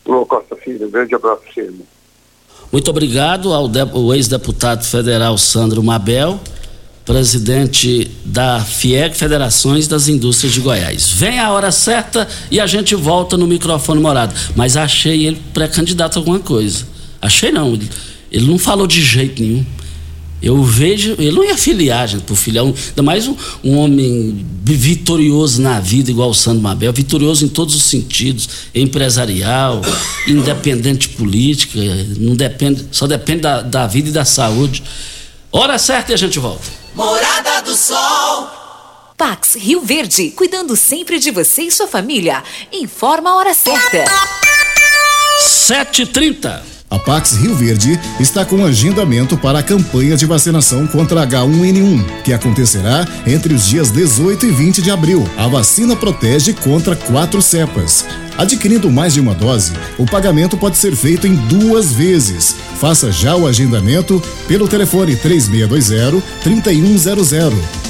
Ô 0.04 0.26
Costa 0.26 0.56
Filho, 0.56 0.86
um 0.86 0.90
grande 0.90 1.14
abraço 1.14 1.42
para 1.42 1.64
você, 1.64 1.72
Muito 2.72 2.90
obrigado 2.90 3.52
ao 3.52 4.14
ex-deputado 4.14 4.84
federal 4.84 5.36
Sandro 5.38 5.82
Mabel, 5.82 6.40
presidente 7.04 8.10
da 8.24 8.60
FIEG, 8.60 9.16
Federações 9.16 9.88
das 9.88 10.08
Indústrias 10.08 10.52
de 10.52 10.60
Goiás. 10.60 11.10
Vem 11.10 11.38
a 11.38 11.50
hora 11.50 11.72
certa 11.72 12.28
e 12.50 12.60
a 12.60 12.66
gente 12.66 12.94
volta 12.94 13.36
no 13.36 13.46
microfone 13.46 14.00
morado. 14.00 14.34
Mas 14.54 14.76
achei 14.76 15.26
ele 15.26 15.40
pré-candidato 15.52 16.16
a 16.16 16.20
alguma 16.20 16.38
coisa. 16.38 16.86
Achei 17.20 17.50
não, 17.50 17.78
ele, 18.30 18.46
não 18.46 18.58
falou 18.58 18.86
de 18.86 19.02
jeito 19.02 19.42
nenhum. 19.42 19.64
Eu 20.42 20.62
vejo, 20.62 21.16
ele 21.18 21.32
não 21.32 21.44
ia 21.44 21.56
filiar, 21.58 22.08
gente, 22.08 22.22
por 22.22 22.34
filiar, 22.34 22.64
ainda 22.64 23.02
mais 23.02 23.28
um, 23.28 23.36
um, 23.62 23.76
homem 23.76 24.46
vitorioso 24.64 25.60
na 25.60 25.78
vida, 25.80 26.10
igual 26.10 26.30
o 26.30 26.34
Sandro 26.34 26.62
Mabel, 26.62 26.94
vitorioso 26.94 27.44
em 27.44 27.48
todos 27.48 27.74
os 27.74 27.82
sentidos, 27.82 28.48
empresarial, 28.74 29.82
independente 30.26 31.10
política, 31.10 31.78
não 32.18 32.34
depende, 32.34 32.86
só 32.90 33.06
depende 33.06 33.42
da, 33.42 33.60
da 33.60 33.86
vida 33.86 34.08
e 34.08 34.12
da 34.12 34.24
saúde. 34.24 34.82
Hora 35.52 35.76
certa 35.76 36.12
e 36.12 36.14
a 36.14 36.18
gente 36.18 36.38
volta. 36.38 36.79
Morada 36.94 37.62
do 37.62 37.74
Sol. 37.74 38.50
Pax 39.16 39.54
Rio 39.54 39.80
Verde, 39.80 40.30
cuidando 40.30 40.74
sempre 40.74 41.18
de 41.18 41.30
você 41.30 41.62
e 41.62 41.70
sua 41.70 41.86
família. 41.86 42.42
Informa 42.72 43.30
a 43.30 43.36
hora 43.36 43.54
certa. 43.54 44.04
7h30. 45.40 46.62
A 46.90 46.98
Pax 46.98 47.36
Rio 47.36 47.54
Verde 47.54 47.96
está 48.18 48.44
com 48.44 48.64
agendamento 48.64 49.38
para 49.38 49.60
a 49.60 49.62
campanha 49.62 50.16
de 50.16 50.26
vacinação 50.26 50.88
contra 50.88 51.24
H1N1, 51.24 52.22
que 52.24 52.32
acontecerá 52.32 53.06
entre 53.24 53.54
os 53.54 53.68
dias 53.68 53.92
18 53.92 54.46
e 54.46 54.50
20 54.50 54.82
de 54.82 54.90
abril. 54.90 55.24
A 55.36 55.46
vacina 55.46 55.94
protege 55.94 56.52
contra 56.52 56.96
quatro 56.96 57.40
cepas. 57.40 58.04
Adquirindo 58.40 58.90
mais 58.90 59.12
de 59.12 59.20
uma 59.20 59.34
dose, 59.34 59.74
o 59.98 60.06
pagamento 60.06 60.56
pode 60.56 60.78
ser 60.78 60.96
feito 60.96 61.26
em 61.26 61.34
duas 61.34 61.92
vezes. 61.92 62.56
Faça 62.80 63.12
já 63.12 63.36
o 63.36 63.46
agendamento 63.46 64.18
pelo 64.48 64.66
telefone 64.66 65.14
3620 65.14 66.24
3100 66.42 67.89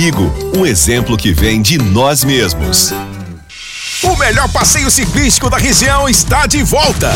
Comigo, 0.01 0.33
um 0.57 0.65
exemplo 0.65 1.15
que 1.15 1.31
vem 1.31 1.61
de 1.61 1.77
nós 1.77 2.23
mesmos. 2.23 2.91
O 4.01 4.15
melhor 4.15 4.51
passeio 4.51 4.89
ciclístico 4.89 5.47
da 5.47 5.57
região 5.57 6.09
está 6.09 6.47
de 6.47 6.63
volta. 6.63 7.11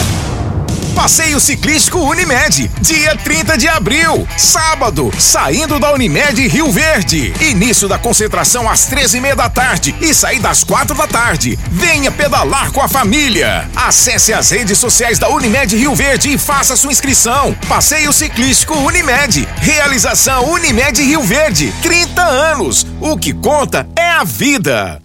Passeio 0.96 1.40
Ciclístico 1.42 2.00
Unimed, 2.00 2.72
dia 2.80 3.16
30 3.18 3.58
de 3.58 3.68
abril, 3.68 4.26
sábado, 4.38 5.12
saindo 5.20 5.78
da 5.78 5.94
Unimed 5.94 6.48
Rio 6.48 6.72
Verde. 6.72 7.34
Início 7.42 7.88
da 7.88 8.00
concentração 8.00 8.68
às 8.68 8.86
13 8.86 9.18
e 9.18 9.22
meia 9.22 9.36
da 9.36 9.50
tarde 9.50 9.94
e 10.02 10.14
saída 10.14 10.50
às 10.50 10.64
quatro 10.64 10.96
da 10.96 11.06
tarde. 11.06 11.60
Venha 11.70 12.12
pedalar 12.12 12.72
com 12.72 12.82
a 12.82 12.88
família. 12.88 13.70
Acesse 13.76 14.34
as 14.34 14.50
redes 14.50 14.80
sociais 14.80 15.20
da 15.20 15.30
Unimed 15.30 15.76
Rio 15.76 15.94
Verde 15.94 16.34
e 16.34 16.38
faça 16.38 16.76
sua 16.78 16.92
inscrição. 16.92 17.54
Passeio 17.68 18.12
Ciclístico 18.14 18.74
Unimed. 18.74 19.48
Realização 19.58 20.50
Unimed 20.50 21.04
Rio 21.04 21.22
Verde. 21.22 21.74
30 21.84 22.22
anos. 22.24 22.88
O 23.02 23.18
que 23.18 23.34
conta 23.34 23.88
é 23.96 24.10
a 24.10 24.24
vida. 24.24 25.05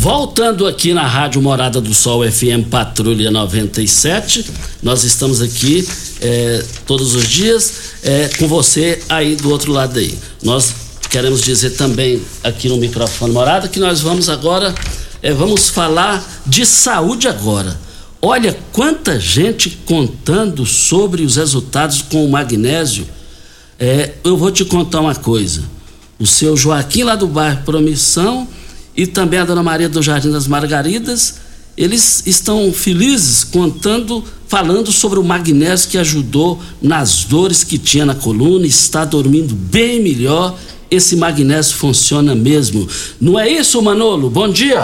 Voltando 0.00 0.64
aqui 0.68 0.94
na 0.94 1.04
Rádio 1.04 1.42
Morada 1.42 1.80
do 1.80 1.92
Sol 1.92 2.22
FM 2.22 2.68
Patrulha 2.70 3.32
97, 3.32 4.48
nós 4.80 5.02
estamos 5.02 5.42
aqui 5.42 5.84
é, 6.20 6.64
todos 6.86 7.16
os 7.16 7.26
dias 7.26 7.72
é, 8.04 8.28
com 8.38 8.46
você 8.46 9.02
aí 9.08 9.34
do 9.34 9.50
outro 9.50 9.72
lado 9.72 9.98
aí. 9.98 10.16
Nós 10.40 10.72
queremos 11.10 11.42
dizer 11.42 11.70
também 11.70 12.22
aqui 12.44 12.68
no 12.68 12.76
microfone 12.76 13.32
Morada 13.32 13.66
que 13.66 13.80
nós 13.80 14.00
vamos 14.00 14.28
agora, 14.28 14.72
é, 15.20 15.32
vamos 15.32 15.68
falar 15.68 16.24
de 16.46 16.64
saúde 16.64 17.26
agora. 17.26 17.76
Olha 18.22 18.56
quanta 18.72 19.18
gente 19.18 19.80
contando 19.84 20.64
sobre 20.64 21.24
os 21.24 21.34
resultados 21.34 22.02
com 22.02 22.24
o 22.24 22.30
magnésio. 22.30 23.04
Eu 24.22 24.36
vou 24.36 24.52
te 24.52 24.64
contar 24.64 25.00
uma 25.00 25.16
coisa. 25.16 25.64
O 26.20 26.26
seu 26.26 26.56
Joaquim 26.56 27.02
lá 27.02 27.16
do 27.16 27.26
bairro 27.26 27.64
Promissão 27.64 28.46
e 28.98 29.06
também 29.06 29.38
a 29.38 29.44
Dona 29.44 29.62
Maria 29.62 29.88
do 29.88 30.02
Jardim 30.02 30.32
das 30.32 30.48
Margaridas, 30.48 31.40
eles 31.76 32.26
estão 32.26 32.72
felizes 32.72 33.44
contando, 33.44 34.24
falando 34.48 34.90
sobre 34.90 35.20
o 35.20 35.22
magnésio 35.22 35.88
que 35.88 35.96
ajudou 35.96 36.60
nas 36.82 37.22
dores 37.22 37.62
que 37.62 37.78
tinha 37.78 38.04
na 38.04 38.16
coluna, 38.16 38.66
está 38.66 39.04
dormindo 39.04 39.54
bem 39.54 40.00
melhor. 40.00 40.56
Esse 40.90 41.14
magnésio 41.14 41.76
funciona 41.76 42.34
mesmo. 42.34 42.88
Não 43.20 43.38
é 43.38 43.48
isso, 43.48 43.80
Manolo? 43.80 44.28
Bom 44.28 44.48
dia. 44.48 44.80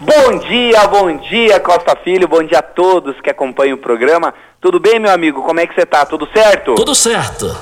Bom 0.00 0.38
dia, 0.38 0.86
bom 0.86 1.18
dia, 1.28 1.60
Costa 1.60 1.94
Filho, 2.02 2.26
bom 2.26 2.42
dia 2.42 2.60
a 2.60 2.62
todos 2.62 3.20
que 3.20 3.28
acompanham 3.28 3.76
o 3.76 3.80
programa. 3.80 4.32
Tudo 4.62 4.80
bem, 4.80 4.98
meu 4.98 5.10
amigo? 5.10 5.42
Como 5.42 5.60
é 5.60 5.66
que 5.66 5.74
você 5.74 5.84
tá? 5.84 6.06
Tudo 6.06 6.26
certo? 6.32 6.74
Tudo 6.74 6.94
certo. 6.94 7.54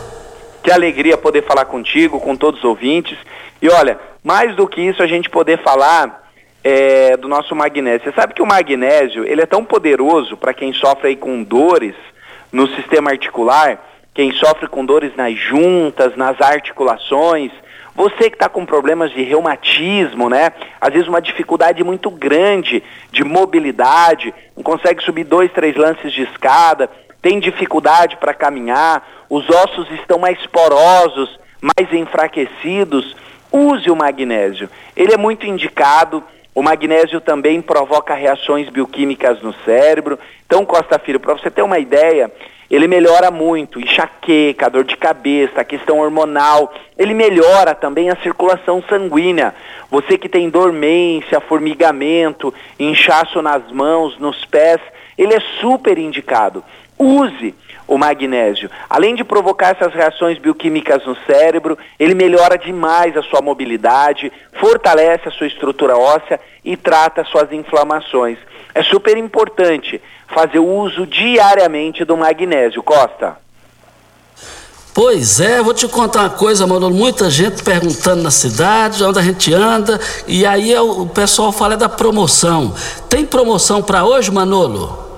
Que 0.63 0.71
alegria 0.71 1.19
poder 1.19 1.45
falar 1.45 1.65
contigo, 1.65 2.21
com 2.21 2.37
todos 2.37 2.61
os 2.61 2.65
ouvintes. 2.65 3.19
E 3.65 3.69
olha, 3.71 3.99
mais 4.23 4.55
do 4.55 4.69
que 4.69 4.79
isso, 4.79 5.03
a 5.03 5.07
gente 5.07 5.31
poder 5.31 5.57
falar 5.63 6.29
é, 6.63 7.17
do 7.17 7.27
nosso 7.27 7.57
magnésio. 7.57 8.05
Você 8.05 8.13
sabe 8.13 8.35
que 8.35 8.43
o 8.43 8.47
magnésio 8.47 9.25
ele 9.25 9.41
é 9.41 9.47
tão 9.47 9.65
poderoso 9.65 10.37
para 10.37 10.53
quem 10.53 10.71
sofre 10.75 11.09
aí 11.09 11.17
com 11.17 11.43
dores 11.43 11.95
no 12.53 12.67
sistema 12.75 13.11
articular, 13.11 13.83
quem 14.13 14.33
sofre 14.33 14.67
com 14.69 14.85
dores 14.85 15.17
nas 15.17 15.35
juntas, 15.39 16.15
nas 16.15 16.39
articulações, 16.43 17.53
você 17.95 18.29
que 18.29 18.37
está 18.37 18.51
com 18.51 18.67
problemas 18.67 19.11
de 19.13 19.23
reumatismo, 19.23 20.29
né? 20.29 20.53
Às 20.79 20.93
vezes 20.93 21.09
uma 21.09 21.23
dificuldade 21.23 21.83
muito 21.83 22.11
grande 22.11 22.83
de 23.11 23.25
mobilidade, 23.25 24.35
não 24.55 24.63
consegue 24.63 25.03
subir 25.03 25.25
dois, 25.25 25.51
três 25.53 25.75
lances 25.75 26.13
de 26.13 26.21
escada, 26.25 26.91
tem 27.23 27.41
dificuldade 27.41 28.19
para 28.19 28.35
caminhar, 28.35 29.25
os 29.31 29.49
ossos 29.49 29.91
estão 29.93 30.19
mais 30.19 30.45
porosos, 30.49 31.41
mais 31.63 31.91
enfraquecidos 31.95 33.24
use 33.55 33.89
o 33.89 33.97
magnésio. 33.97 34.69
Ele 34.97 35.15
é 35.15 35.17
muito 35.17 35.47
indicado. 35.47 36.23
O 36.55 36.63
magnésio 36.63 37.21
também 37.21 37.63
provoca 37.63 38.15
reações 38.15 38.69
bioquímicas 38.69 39.41
no 39.43 39.55
cérebro. 39.65 40.19
Então, 40.47 40.65
Costa 40.65 40.99
Filho, 40.99 41.21
para 41.21 41.35
você 41.35 41.51
ter 41.51 41.63
uma 41.63 41.79
ideia, 41.79 42.31
ele 42.71 42.89
melhora 42.89 43.31
muito 43.31 43.81
enxaqueca, 43.81 44.71
dor 44.71 44.85
de 44.85 44.97
cabeça, 44.97 45.65
questão 45.65 45.99
hormonal. 45.99 46.73
Ele 46.99 47.15
melhora 47.15 47.75
também 47.75 48.11
a 48.11 48.17
circulação 48.17 48.83
sanguínea. 48.89 49.55
Você 49.91 50.19
que 50.19 50.29
tem 50.29 50.49
dormência, 50.51 51.41
formigamento, 51.41 52.53
inchaço 52.79 53.41
nas 53.41 53.71
mãos, 53.71 54.19
nos 54.19 54.45
pés, 54.45 54.81
ele 55.17 55.35
é 55.35 55.41
super 55.61 55.99
indicado. 55.99 56.65
Use 56.99 57.55
o 57.87 57.99
magnésio. 57.99 58.71
Além 58.89 59.15
de 59.15 59.25
provocar 59.25 59.77
essas 59.77 59.93
reações 59.93 60.39
bioquímicas 60.39 61.05
no 61.05 61.17
cérebro, 61.27 61.79
ele 61.99 62.15
melhora 62.15 62.57
demais 62.57 63.17
a 63.17 63.23
sua 63.23 63.41
mobilidade, 63.41 64.33
fortalece 64.61 65.29
a 65.29 65.33
sua 65.33 65.47
estrutura 65.47 65.97
óssea 65.97 66.41
e 66.65 66.77
trata 66.77 67.25
suas 67.25 67.53
inflamações. 67.53 68.39
É 68.75 68.83
super 68.83 69.17
importante 69.17 70.01
fazer 70.29 70.59
o 70.59 70.67
uso 70.67 71.07
diariamente 71.07 72.05
do 72.05 72.17
magnésio, 72.17 72.83
Costa. 72.83 73.45
Pois 74.95 75.41
é, 75.41 75.61
vou 75.61 75.75
te 75.75 75.89
contar 75.89 76.21
uma 76.21 76.31
coisa, 76.31 76.69
Manolo. 76.69 76.95
Muita 76.95 77.29
gente 77.29 77.65
perguntando 77.65 78.23
na 78.23 78.31
cidade, 78.31 79.03
onde 79.03 79.19
a 79.19 79.23
gente 79.23 79.53
anda, 79.53 80.01
e 80.27 80.47
aí 80.47 80.77
o 80.79 81.07
pessoal 81.07 81.51
fala 81.51 81.77
da 81.77 81.89
promoção. 81.89 82.73
Tem 83.09 83.27
promoção 83.27 83.83
para 83.83 84.05
hoje, 84.05 84.31
Manolo? 84.31 85.14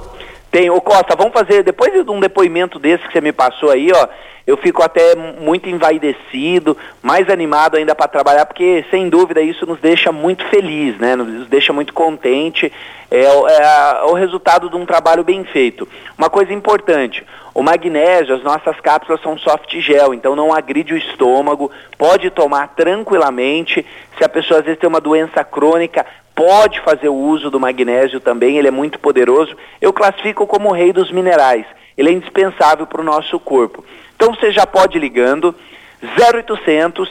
Tem, 0.56 0.70
ô 0.70 0.80
Costa, 0.80 1.14
vamos 1.14 1.34
fazer, 1.34 1.62
depois 1.62 1.92
de 1.92 2.10
um 2.10 2.18
depoimento 2.18 2.78
desse 2.78 3.06
que 3.06 3.12
você 3.12 3.20
me 3.20 3.30
passou 3.30 3.70
aí, 3.70 3.92
ó, 3.94 4.08
eu 4.46 4.56
fico 4.56 4.82
até 4.82 5.14
muito 5.14 5.68
envaidecido, 5.68 6.74
mais 7.02 7.28
animado 7.28 7.76
ainda 7.76 7.94
para 7.94 8.08
trabalhar, 8.08 8.46
porque 8.46 8.82
sem 8.90 9.10
dúvida 9.10 9.42
isso 9.42 9.66
nos 9.66 9.78
deixa 9.80 10.10
muito 10.10 10.46
feliz, 10.46 10.96
né? 10.96 11.14
Nos 11.14 11.46
deixa 11.46 11.74
muito 11.74 11.92
contente, 11.92 12.72
é, 13.10 13.20
é, 13.20 13.26
é 13.26 14.04
o 14.04 14.14
resultado 14.14 14.70
de 14.70 14.76
um 14.76 14.86
trabalho 14.86 15.22
bem 15.22 15.44
feito. 15.44 15.86
Uma 16.16 16.30
coisa 16.30 16.54
importante, 16.54 17.22
o 17.52 17.62
magnésio, 17.62 18.34
as 18.34 18.42
nossas 18.42 18.80
cápsulas 18.80 19.20
são 19.20 19.36
soft 19.36 19.78
gel, 19.80 20.14
então 20.14 20.34
não 20.34 20.54
agride 20.54 20.94
o 20.94 20.96
estômago, 20.96 21.70
pode 21.98 22.30
tomar 22.30 22.68
tranquilamente. 22.68 23.84
Se 24.16 24.24
a 24.24 24.28
pessoa 24.28 24.60
às 24.60 24.64
vezes 24.64 24.80
tem 24.80 24.88
uma 24.88 25.02
doença 25.02 25.44
crônica, 25.44 26.06
pode 26.36 26.80
fazer 26.82 27.08
o 27.08 27.14
uso 27.14 27.50
do 27.50 27.58
magnésio 27.58 28.20
também, 28.20 28.58
ele 28.58 28.68
é 28.68 28.70
muito 28.70 29.00
poderoso. 29.00 29.56
Eu 29.80 29.90
classifico 29.90 30.46
como 30.46 30.68
o 30.68 30.72
rei 30.72 30.92
dos 30.92 31.10
minerais. 31.10 31.64
Ele 31.96 32.10
é 32.10 32.12
indispensável 32.12 32.86
para 32.86 33.00
o 33.00 33.04
nosso 33.04 33.40
corpo. 33.40 33.82
Então 34.14 34.34
você 34.34 34.52
já 34.52 34.66
pode 34.66 34.98
ligando 34.98 35.54
0800 36.02 37.10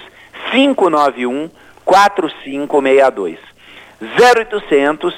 591 0.52 1.50
4562. 1.84 3.40
0800 4.00 5.16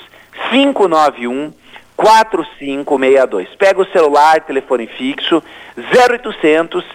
591 0.51 1.53
4562. 1.97 3.49
Pega 3.55 3.81
o 3.81 3.91
celular, 3.91 4.39
telefone 4.41 4.87
fixo 4.87 5.43
0800 5.77 6.85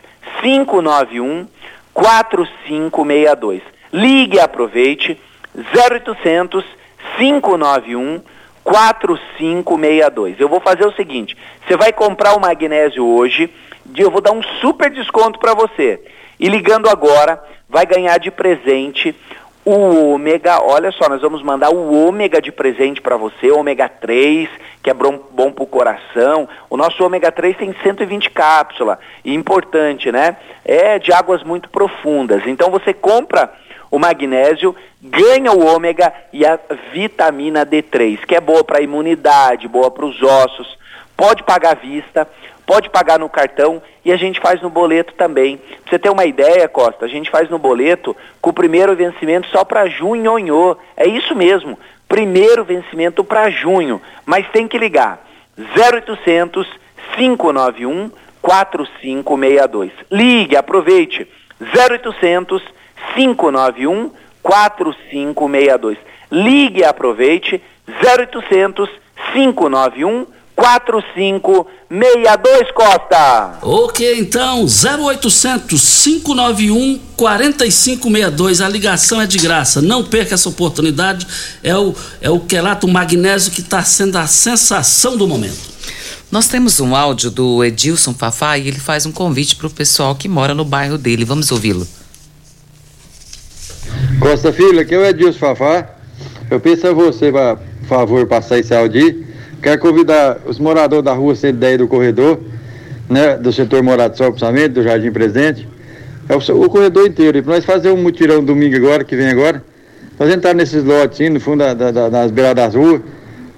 591 0.40 1.46
4562. 1.92 3.60
Ligue 3.92 4.38
e 4.38 4.40
aproveite 4.40 5.20
0800 5.54 6.64
591 6.64 6.81
4562. 8.64 10.40
Eu 10.40 10.48
vou 10.48 10.60
fazer 10.60 10.86
o 10.86 10.92
seguinte: 10.92 11.36
você 11.66 11.76
vai 11.76 11.92
comprar 11.92 12.34
o 12.36 12.40
magnésio 12.40 13.04
hoje, 13.04 13.50
eu 13.96 14.10
vou 14.10 14.20
dar 14.20 14.32
um 14.32 14.42
super 14.60 14.90
desconto 14.90 15.38
para 15.38 15.54
você. 15.54 16.00
E 16.38 16.48
ligando 16.48 16.88
agora, 16.88 17.42
vai 17.68 17.86
ganhar 17.86 18.18
de 18.18 18.30
presente 18.30 19.14
o 19.64 20.12
ômega, 20.12 20.60
olha 20.60 20.90
só, 20.90 21.08
nós 21.08 21.20
vamos 21.20 21.40
mandar 21.40 21.70
o 21.70 22.06
ômega 22.06 22.42
de 22.42 22.50
presente 22.50 23.00
para 23.00 23.16
você, 23.16 23.52
ômega 23.52 23.88
3, 23.88 24.48
que 24.82 24.90
é 24.90 24.94
bom, 24.94 25.20
bom 25.30 25.52
para 25.52 25.62
o 25.62 25.66
coração. 25.68 26.48
O 26.68 26.76
nosso 26.76 27.04
ômega 27.04 27.30
3 27.30 27.56
tem 27.56 27.72
120 27.80 28.30
cápsulas, 28.30 28.98
e 29.24 29.32
importante, 29.32 30.10
né? 30.10 30.36
É 30.64 30.98
de 30.98 31.12
águas 31.12 31.44
muito 31.44 31.68
profundas. 31.68 32.42
Então 32.46 32.70
você 32.70 32.92
compra 32.92 33.52
o 33.92 33.98
magnésio, 33.98 34.74
ganha 35.02 35.52
o 35.52 35.66
ômega 35.66 36.10
e 36.32 36.46
a 36.46 36.58
vitamina 36.94 37.66
D3, 37.66 38.24
que 38.24 38.34
é 38.34 38.40
boa 38.40 38.64
para 38.64 38.78
a 38.78 38.82
imunidade, 38.82 39.68
boa 39.68 39.90
para 39.90 40.06
os 40.06 40.20
ossos. 40.22 40.78
Pode 41.14 41.42
pagar 41.42 41.72
à 41.72 41.74
vista, 41.74 42.26
pode 42.64 42.88
pagar 42.88 43.18
no 43.18 43.28
cartão 43.28 43.82
e 44.02 44.10
a 44.10 44.16
gente 44.16 44.40
faz 44.40 44.62
no 44.62 44.70
boleto 44.70 45.12
também. 45.12 45.58
Pra 45.58 45.90
você 45.90 45.98
ter 45.98 46.08
uma 46.08 46.24
ideia, 46.24 46.66
Costa, 46.70 47.04
a 47.04 47.08
gente 47.08 47.30
faz 47.30 47.50
no 47.50 47.58
boleto 47.58 48.16
com 48.40 48.48
o 48.48 48.54
primeiro 48.54 48.96
vencimento 48.96 49.46
só 49.48 49.62
para 49.62 49.86
junho. 49.86 50.78
É 50.96 51.06
isso 51.06 51.36
mesmo, 51.36 51.78
primeiro 52.08 52.64
vencimento 52.64 53.22
para 53.22 53.50
junho, 53.50 54.00
mas 54.24 54.48
tem 54.52 54.66
que 54.66 54.78
ligar 54.78 55.22
0800 55.76 56.66
591 57.14 58.10
4562. 58.40 59.92
Ligue, 60.10 60.56
aproveite 60.56 61.28
0800 61.60 62.62
591 62.62 62.81
4562. 64.42 65.96
Ligue 66.30 66.80
e 66.80 66.84
aproveite 66.84 67.62
0800 67.88 68.88
591 69.32 70.26
4562 70.54 72.70
Costa. 72.72 73.58
Ok, 73.62 74.18
então 74.18 74.64
0800 74.64 76.02
591 76.04 77.00
4562. 77.16 78.60
A 78.60 78.68
ligação 78.68 79.20
é 79.20 79.26
de 79.26 79.38
graça. 79.38 79.82
Não 79.82 80.04
perca 80.04 80.34
essa 80.34 80.48
oportunidade. 80.48 81.26
É 81.62 81.76
o 81.76 81.94
é 82.20 82.30
o 82.30 82.40
quelato 82.40 82.86
magnésio 82.86 83.52
que 83.52 83.60
está 83.60 83.82
sendo 83.82 84.16
a 84.16 84.26
sensação 84.26 85.16
do 85.16 85.26
momento. 85.26 85.72
Nós 86.30 86.48
temos 86.48 86.80
um 86.80 86.94
áudio 86.96 87.30
do 87.30 87.64
Edilson 87.64 88.14
Fafá 88.14 88.56
e 88.56 88.68
ele 88.68 88.78
faz 88.78 89.04
um 89.04 89.12
convite 89.12 89.56
para 89.56 89.66
o 89.66 89.70
pessoal 89.70 90.14
que 90.14 90.28
mora 90.28 90.54
no 90.54 90.64
bairro 90.64 90.96
dele. 90.96 91.24
Vamos 91.24 91.50
ouvi-lo. 91.50 91.86
Costa 94.22 94.52
Filho, 94.52 94.78
aqui 94.78 94.94
é 94.94 94.98
o 94.98 95.04
Edilson 95.04 95.36
Fafá. 95.36 95.84
Eu 96.48 96.60
peço 96.60 96.86
a 96.86 96.92
você, 96.92 97.32
por 97.32 97.58
favor, 97.88 98.24
passar 98.24 98.56
esse 98.60 98.72
áudio. 98.72 99.26
Quero 99.60 99.80
convidar 99.80 100.38
os 100.46 100.60
moradores 100.60 101.04
da 101.04 101.12
rua 101.12 101.34
110 101.34 101.78
do 101.78 101.88
corredor, 101.88 102.38
né, 103.10 103.36
do 103.36 103.52
setor 103.52 103.82
Morado 103.82 104.16
Sol 104.16 104.32
Pensamento, 104.32 104.74
do 104.74 104.82
Jardim 104.84 105.10
Presidente, 105.10 105.68
é 106.28 106.36
o, 106.36 106.38
o 106.38 106.70
corredor 106.70 107.04
inteiro. 107.04 107.36
E 107.36 107.42
para 107.42 107.54
nós 107.56 107.64
fazer 107.64 107.90
um 107.90 107.96
mutirão 107.96 108.44
domingo 108.44 108.76
agora, 108.76 109.02
que 109.02 109.16
vem 109.16 109.26
agora, 109.26 109.60
nós 110.16 110.32
entrar 110.32 110.54
nesses 110.54 110.84
lotes, 110.84 111.28
no 111.28 111.40
fundo 111.40 111.58
da, 111.58 111.74
da, 111.74 111.90
da, 111.90 112.08
das 112.08 112.30
beiradas 112.30 112.66
das 112.66 112.74
ruas, 112.76 113.00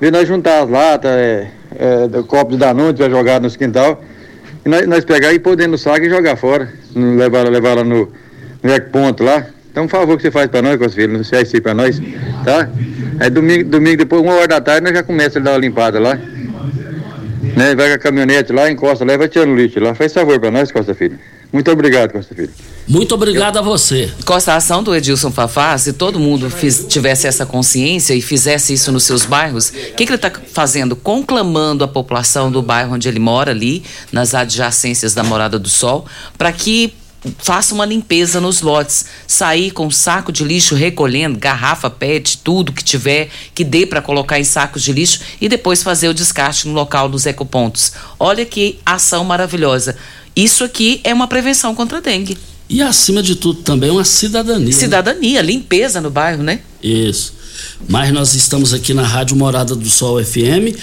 ver 0.00 0.10
nós 0.10 0.26
juntar 0.26 0.62
as 0.62 0.70
latas, 0.70 1.10
é, 1.10 1.50
é, 1.76 2.08
do 2.08 2.24
copo 2.24 2.52
de 2.52 2.56
Danone, 2.56 2.96
vai 2.96 3.10
jogar 3.10 3.38
nos 3.38 3.54
quintal, 3.54 4.02
e 4.64 4.68
nós, 4.70 4.86
nós 4.86 5.04
pegar 5.04 5.30
e 5.34 5.38
pôr 5.38 5.56
dentro 5.56 5.72
do 5.72 5.78
saco 5.78 6.06
e 6.06 6.08
jogar 6.08 6.36
fora, 6.36 6.72
levar, 6.96 7.46
levar 7.50 7.74
lá 7.74 7.84
no, 7.84 8.10
no 8.62 8.80
ponto 8.90 9.22
lá, 9.22 9.46
então, 9.74 9.86
um 9.86 9.88
favor 9.88 10.16
que 10.16 10.22
você 10.22 10.30
faz 10.30 10.48
para 10.48 10.62
nós, 10.62 10.78
Conselho, 10.78 11.14
não 11.14 11.24
sei 11.24 11.44
se 11.44 11.60
para 11.60 11.74
nós, 11.74 12.00
tá? 12.44 12.70
Aí 13.18 13.28
domingo, 13.28 13.68
domingo, 13.68 13.96
depois, 13.96 14.22
uma 14.22 14.34
hora 14.34 14.46
da 14.46 14.60
tarde, 14.60 14.84
nós 14.84 14.94
já 14.94 15.02
começa 15.02 15.40
a 15.40 15.42
dar 15.42 15.50
uma 15.50 15.58
limpada 15.58 15.98
lá. 15.98 16.14
Né? 16.14 17.74
Vai 17.74 17.88
com 17.88 17.94
a 17.94 17.98
caminhonete 17.98 18.52
lá, 18.52 18.70
encosta 18.70 19.04
lá 19.04 19.14
e 19.14 19.18
vai 19.18 19.26
tirando 19.26 19.52
lixo 19.56 19.80
lá. 19.80 19.92
Faz 19.92 20.12
favor 20.12 20.38
para 20.38 20.52
nós, 20.52 20.70
Costa 20.70 20.94
Filho. 20.94 21.18
Muito 21.52 21.68
obrigado, 21.72 22.12
Costa 22.12 22.36
Filho. 22.36 22.50
Muito 22.86 23.16
obrigado 23.16 23.56
Eu, 23.56 23.62
a 23.62 23.64
você. 23.64 24.12
Costa, 24.24 24.52
a 24.52 24.56
ação 24.58 24.80
do 24.80 24.94
Edilson 24.94 25.32
Fafá, 25.32 25.76
se 25.76 25.92
todo 25.92 26.20
mundo 26.20 26.48
fiz, 26.50 26.86
tivesse 26.86 27.26
essa 27.26 27.44
consciência 27.44 28.14
e 28.14 28.22
fizesse 28.22 28.72
isso 28.74 28.92
nos 28.92 29.02
seus 29.02 29.24
bairros, 29.24 29.70
o 29.70 29.72
que, 29.72 30.06
que 30.06 30.12
ele 30.12 30.14
está 30.14 30.30
fazendo? 30.52 30.94
Conclamando 30.94 31.82
a 31.82 31.88
população 31.88 32.48
do 32.48 32.62
bairro 32.62 32.94
onde 32.94 33.08
ele 33.08 33.18
mora 33.18 33.50
ali, 33.50 33.82
nas 34.12 34.36
adjacências 34.36 35.14
da 35.14 35.24
Morada 35.24 35.58
do 35.58 35.68
Sol, 35.68 36.06
para 36.38 36.52
que 36.52 36.94
faça 37.38 37.74
uma 37.74 37.84
limpeza 37.84 38.40
nos 38.40 38.60
lotes, 38.60 39.06
sair 39.26 39.70
com 39.70 39.90
saco 39.90 40.30
de 40.30 40.44
lixo 40.44 40.74
recolhendo, 40.74 41.38
garrafa, 41.38 41.88
PET, 41.88 42.38
tudo 42.38 42.72
que 42.72 42.84
tiver 42.84 43.30
que 43.54 43.64
dê 43.64 43.86
para 43.86 44.02
colocar 44.02 44.38
em 44.38 44.44
sacos 44.44 44.82
de 44.82 44.92
lixo 44.92 45.20
e 45.40 45.48
depois 45.48 45.82
fazer 45.82 46.08
o 46.08 46.14
descarte 46.14 46.68
no 46.68 46.74
local 46.74 47.08
dos 47.08 47.26
ecopontos. 47.26 47.92
Olha 48.18 48.44
que 48.44 48.78
ação 48.84 49.24
maravilhosa. 49.24 49.96
Isso 50.36 50.64
aqui 50.64 51.00
é 51.04 51.14
uma 51.14 51.28
prevenção 51.28 51.74
contra 51.74 51.98
a 51.98 52.00
dengue. 52.00 52.36
E 52.68 52.82
acima 52.82 53.22
de 53.22 53.36
tudo 53.36 53.62
também 53.62 53.90
uma 53.90 54.04
cidadania. 54.04 54.66
Né? 54.66 54.72
Cidadania, 54.72 55.42
né? 55.42 55.48
limpeza 55.48 56.00
no 56.00 56.10
bairro, 56.10 56.42
né? 56.42 56.60
Isso. 56.82 57.34
Mas 57.88 58.12
nós 58.12 58.34
estamos 58.34 58.72
aqui 58.72 58.94
na 58.94 59.06
Rádio 59.06 59.36
Morada 59.36 59.76
do 59.76 59.88
Sol 59.88 60.22
FM 60.22 60.74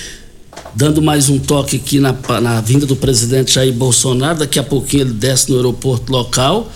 dando 0.73 1.01
mais 1.01 1.29
um 1.29 1.37
toque 1.39 1.77
aqui 1.77 1.99
na, 1.99 2.15
na 2.41 2.61
vinda 2.61 2.85
do 2.85 2.95
presidente 2.95 3.53
Jair 3.53 3.73
Bolsonaro. 3.73 4.39
Daqui 4.39 4.59
a 4.59 4.63
pouquinho 4.63 5.03
ele 5.03 5.13
desce 5.13 5.49
no 5.49 5.57
aeroporto 5.57 6.11
local. 6.11 6.71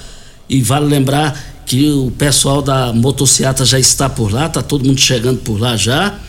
E 0.49 0.61
vale 0.61 0.86
lembrar 0.86 1.63
que 1.65 1.89
o 1.89 2.11
pessoal 2.11 2.61
da 2.61 2.93
motocicleta 2.93 3.65
já 3.65 3.79
está 3.79 4.07
por 4.07 4.31
lá, 4.31 4.45
está 4.45 4.61
todo 4.61 4.86
mundo 4.86 4.99
chegando 4.99 5.39
por 5.39 5.59
lá 5.59 5.75
já. 5.75 6.19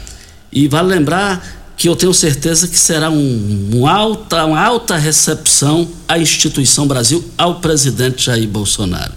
E 0.51 0.69
vale 0.69 0.89
lembrar 0.89 1.75
que 1.77 1.89
eu 1.89 1.95
tenho 1.95 2.15
certeza 2.15 2.67
que 2.67 2.79
será 2.79 3.11
um, 3.11 3.71
um 3.75 3.87
alta, 3.87 4.47
uma 4.47 4.61
alta 4.61 4.97
recepção 4.97 5.87
à 6.09 6.19
instituição 6.19 6.87
Brasil, 6.87 7.23
ao 7.37 7.57
presidente 7.57 8.25
Jair 8.25 8.49
Bolsonaro. 8.49 9.13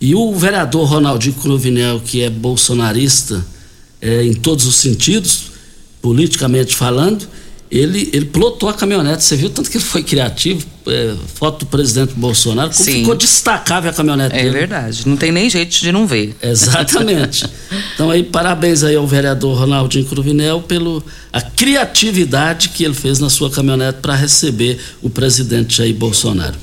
E 0.00 0.14
o 0.14 0.34
vereador 0.34 0.88
Ronaldinho 0.88 1.34
Cruvinel, 1.34 2.00
que 2.00 2.22
é 2.22 2.30
bolsonarista 2.30 3.44
é, 4.00 4.24
em 4.24 4.34
todos 4.34 4.66
os 4.66 4.76
sentidos, 4.76 5.52
politicamente 6.00 6.74
falando, 6.74 7.26
ele, 7.72 8.10
ele 8.12 8.26
plotou 8.26 8.68
a 8.68 8.74
caminhonete. 8.74 9.24
Você 9.24 9.34
viu 9.34 9.48
tanto 9.48 9.70
que 9.70 9.78
ele 9.78 9.84
foi 9.84 10.02
criativo? 10.02 10.62
É, 10.86 11.14
foto 11.36 11.60
do 11.60 11.66
presidente 11.66 12.12
Bolsonaro, 12.14 12.70
como 12.70 12.84
Sim. 12.84 13.00
ficou 13.00 13.14
destacável 13.14 13.88
a 13.90 13.94
caminhonete 13.94 14.34
É 14.34 14.38
dele. 14.42 14.50
verdade, 14.50 15.06
não 15.08 15.16
tem 15.16 15.30
nem 15.32 15.48
jeito 15.48 15.70
de 15.80 15.90
não 15.92 16.06
ver. 16.06 16.36
Exatamente. 16.42 17.44
então 17.94 18.10
aí, 18.10 18.22
parabéns 18.24 18.82
aí 18.82 18.96
ao 18.96 19.06
vereador 19.06 19.56
Ronaldinho 19.58 20.04
Cruvinel 20.04 20.60
pelo 20.60 21.02
a 21.32 21.40
criatividade 21.40 22.70
que 22.70 22.84
ele 22.84 22.94
fez 22.94 23.18
na 23.20 23.30
sua 23.30 23.48
caminhonete 23.50 23.98
para 24.02 24.14
receber 24.14 24.78
o 25.00 25.08
presidente 25.08 25.76
Jair 25.78 25.94
Bolsonaro. 25.94 26.56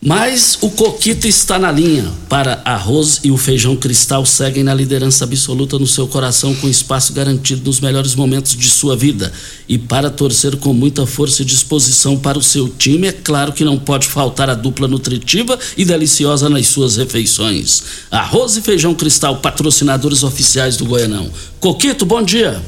Mas 0.00 0.58
o 0.60 0.70
Coquito 0.70 1.26
está 1.26 1.58
na 1.58 1.72
linha. 1.72 2.12
Para 2.28 2.60
arroz 2.64 3.20
e 3.24 3.30
o 3.30 3.36
feijão 3.36 3.74
cristal 3.74 4.24
seguem 4.26 4.62
na 4.62 4.74
liderança 4.74 5.24
absoluta 5.24 5.78
no 5.78 5.86
seu 5.86 6.06
coração, 6.06 6.54
com 6.54 6.68
espaço 6.68 7.12
garantido 7.12 7.64
nos 7.64 7.80
melhores 7.80 8.14
momentos 8.14 8.54
de 8.54 8.68
sua 8.68 8.94
vida. 8.94 9.32
E 9.68 9.78
para 9.78 10.10
torcer 10.10 10.56
com 10.56 10.72
muita 10.72 11.06
força 11.06 11.42
e 11.42 11.44
disposição 11.44 12.16
para 12.16 12.38
o 12.38 12.42
seu 12.42 12.68
time, 12.68 13.08
é 13.08 13.12
claro 13.12 13.52
que 13.52 13.64
não 13.64 13.78
pode 13.78 14.06
faltar 14.06 14.50
a 14.50 14.54
dupla 14.54 14.86
nutritiva 14.86 15.58
e 15.76 15.84
deliciosa 15.84 16.48
nas 16.48 16.66
suas 16.66 16.96
refeições. 16.96 18.06
Arroz 18.10 18.56
e 18.56 18.62
feijão 18.62 18.94
cristal, 18.94 19.36
patrocinadores 19.36 20.22
oficiais 20.22 20.76
do 20.76 20.84
Goianão. 20.84 21.30
Coquito, 21.58 22.04
bom 22.04 22.22
dia. 22.22 22.62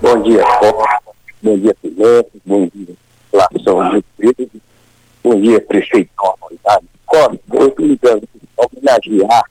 Bom 0.00 0.20
dia, 0.22 0.42
Bom 1.42 1.58
dia, 1.58 1.76
Felipe. 1.80 2.42
Bom 2.44 2.68
dia, 2.74 2.96
Bom 3.32 4.62
dia, 5.40 5.60
prefeito 5.60 6.10
da 6.16 6.28
autoridade. 6.28 6.86
Eu 7.12 7.66
estou 7.66 7.86
ligando 7.86 8.28
homenagear 8.56 9.44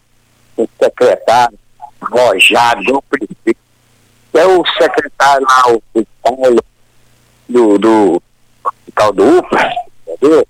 o 0.57 0.67
secretário 0.81 1.57
Rojado, 2.01 2.97
o 2.97 3.01
prefeito, 3.03 3.59
é 4.33 4.45
o 4.45 4.65
secretário 4.65 5.45
lá, 5.45 5.75
o 5.93 6.05
Paulo, 6.21 6.63
do, 7.47 7.77
do 7.77 8.23
hospital 8.63 9.13
do 9.13 9.37
UPA, 9.37 9.73
entendeu? 10.07 10.47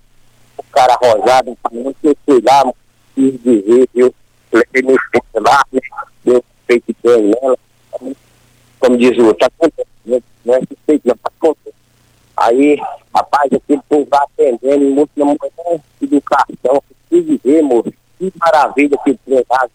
O 0.56 0.62
cara 0.64 0.96
que 0.96 1.06
eu 2.08 2.16
fui 2.24 2.42
lá, 2.42 2.72
quis 3.14 3.42
dizer, 3.42 3.88
eu 3.94 4.14
levei 4.52 4.82
meu 4.82 4.96
filho 5.10 5.44
lá, 5.44 5.62
deu 6.24 6.44
feito 6.66 6.96
bem 7.02 7.22
nela, 7.22 7.58
como 8.78 8.96
diz 8.96 9.16
o 9.18 9.26
outro, 9.26 9.46
tá 9.46 9.50
contente, 9.58 9.88
né? 10.06 10.20
não 10.44 10.54
é 10.54 10.60
suspeito, 10.60 11.08
não, 11.08 11.16
tá 11.16 11.30
contente. 11.38 11.61
Aí, 12.36 12.80
rapaz, 13.14 13.52
aquele 13.52 13.80
povo 13.88 14.08
vai 14.10 14.20
atendendo, 14.22 14.84
muito 14.86 15.10
na 15.16 15.26
manhã, 15.26 15.82
educação, 16.00 16.82
que 17.08 17.40
ver, 17.44 17.62
moço, 17.62 17.92
que 18.18 18.32
maravilha 18.38 18.98
que 19.04 19.10
empregado. 19.10 19.70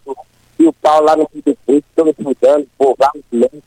E 0.58 0.66
o 0.66 0.72
pau 0.72 1.02
lá 1.02 1.16
no 1.16 1.28
Pinto 1.28 1.56
Preto, 1.64 1.84
todo 1.94 2.10
estudando, 2.10 2.62
o 2.62 2.68
povo 2.76 2.96
lá 2.98 3.10
no 3.14 3.22
silêncio. 3.30 3.62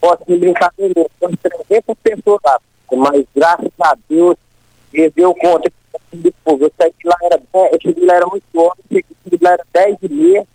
Posso 0.00 0.22
me 0.28 0.38
brincadeira, 0.38 1.06
são 1.18 1.30
300 1.68 1.96
pessoas 2.02 2.40
lá, 2.44 2.60
mas 2.92 3.24
graças 3.34 3.72
a 3.80 3.96
Deus, 4.08 4.36
ele 4.92 5.10
deu 5.10 5.34
conta 5.34 5.72
do 6.12 6.32
povo. 6.44 6.64
Eu 6.64 6.72
saí 6.78 6.92
de 6.96 7.08
lá, 7.08 7.16
era, 7.22 7.42
eu 7.72 7.78
cheguei 7.82 8.06
lá, 8.06 8.14
era 8.14 8.26
muito 8.26 8.44
forte, 8.52 8.82
cheguei 8.88 9.38
lá, 9.40 9.52
era 9.52 9.66
10 9.72 9.96
e 10.02 10.08
meia, 10.08 10.46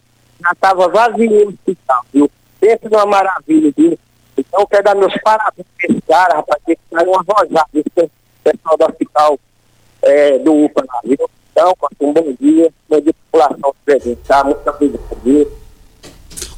já 0.41 0.51
estava 0.51 0.87
vazio 0.87 1.45
o 1.45 1.49
hospital, 1.49 2.05
viu? 2.13 2.31
Pensa 2.59 2.89
numa 2.89 3.05
maravilha, 3.05 3.73
viu? 3.75 3.99
Então 4.51 4.67
quero 4.67 4.83
dar 4.83 4.95
meus 4.95 5.13
parabéns 5.21 5.65
pra 5.77 5.87
esse 5.89 6.01
cara, 6.01 6.35
rapaz, 6.35 6.61
que 6.65 6.77
tá 6.89 7.03
uma 7.03 7.23
rosada, 7.25 7.69
esse 7.73 8.11
pessoal 8.43 8.77
do 8.77 8.85
hospital 8.85 9.39
é, 10.01 10.37
do 10.39 10.65
UPA 10.65 10.83
lá, 10.85 10.99
viu? 11.05 11.29
Então, 11.51 11.73
um 12.01 12.11
bom 12.11 12.35
dia, 12.39 12.69
bom 12.89 12.99
dia 12.99 13.13
população 13.31 13.73
presente, 13.85 14.19
tá? 14.27 14.43
Muito 14.43 14.69
obrigado. 14.69 15.61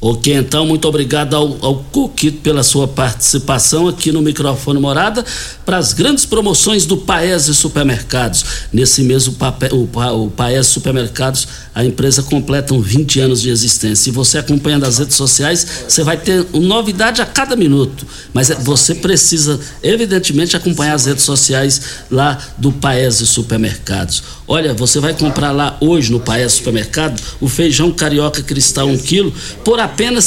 Ok, 0.00 0.34
então, 0.34 0.66
muito 0.66 0.86
obrigado 0.86 1.34
ao, 1.34 1.56
ao 1.64 1.76
Coquito 1.84 2.42
pela 2.42 2.62
sua 2.62 2.86
participação 2.86 3.88
aqui 3.88 4.12
no 4.12 4.20
microfone 4.20 4.78
Morada 4.78 5.24
para 5.64 5.78
as 5.78 5.94
grandes 5.94 6.26
promoções 6.26 6.84
do 6.84 6.98
Paese 6.98 7.54
Supermercados. 7.54 8.68
Nesse 8.70 9.02
mês, 9.02 9.26
o, 9.26 9.32
papel, 9.32 9.70
o, 9.72 10.24
o 10.24 10.30
Paese 10.30 10.68
Supermercados, 10.68 11.48
a 11.74 11.84
empresa 11.84 12.22
completa 12.22 12.72
20 12.78 13.20
anos 13.20 13.42
de 13.42 13.50
existência. 13.50 14.08
E 14.08 14.12
você 14.12 14.38
acompanhando 14.38 14.84
as 14.84 14.98
redes 14.98 15.16
sociais, 15.16 15.66
você 15.88 16.04
vai 16.04 16.16
ter 16.16 16.46
novidade 16.54 17.20
a 17.20 17.26
cada 17.26 17.56
minuto. 17.56 18.06
Mas 18.32 18.48
é, 18.50 18.54
você 18.54 18.94
precisa, 18.94 19.58
evidentemente, 19.82 20.56
acompanhar 20.56 20.94
as 20.94 21.06
redes 21.06 21.24
sociais 21.24 21.80
lá 22.10 22.38
do 22.56 22.70
Paese 22.70 23.26
Supermercados. 23.26 24.22
Olha, 24.46 24.72
você 24.72 25.00
vai 25.00 25.14
comprar 25.14 25.50
lá 25.50 25.76
hoje 25.80 26.12
no 26.12 26.20
Paese 26.20 26.56
Supermercado 26.56 27.20
o 27.40 27.48
feijão 27.48 27.90
carioca 27.90 28.42
cristal 28.42 28.86
1 28.86 28.92
um 28.92 28.98
quilo 28.98 29.34
por 29.64 29.80
apenas 29.80 30.24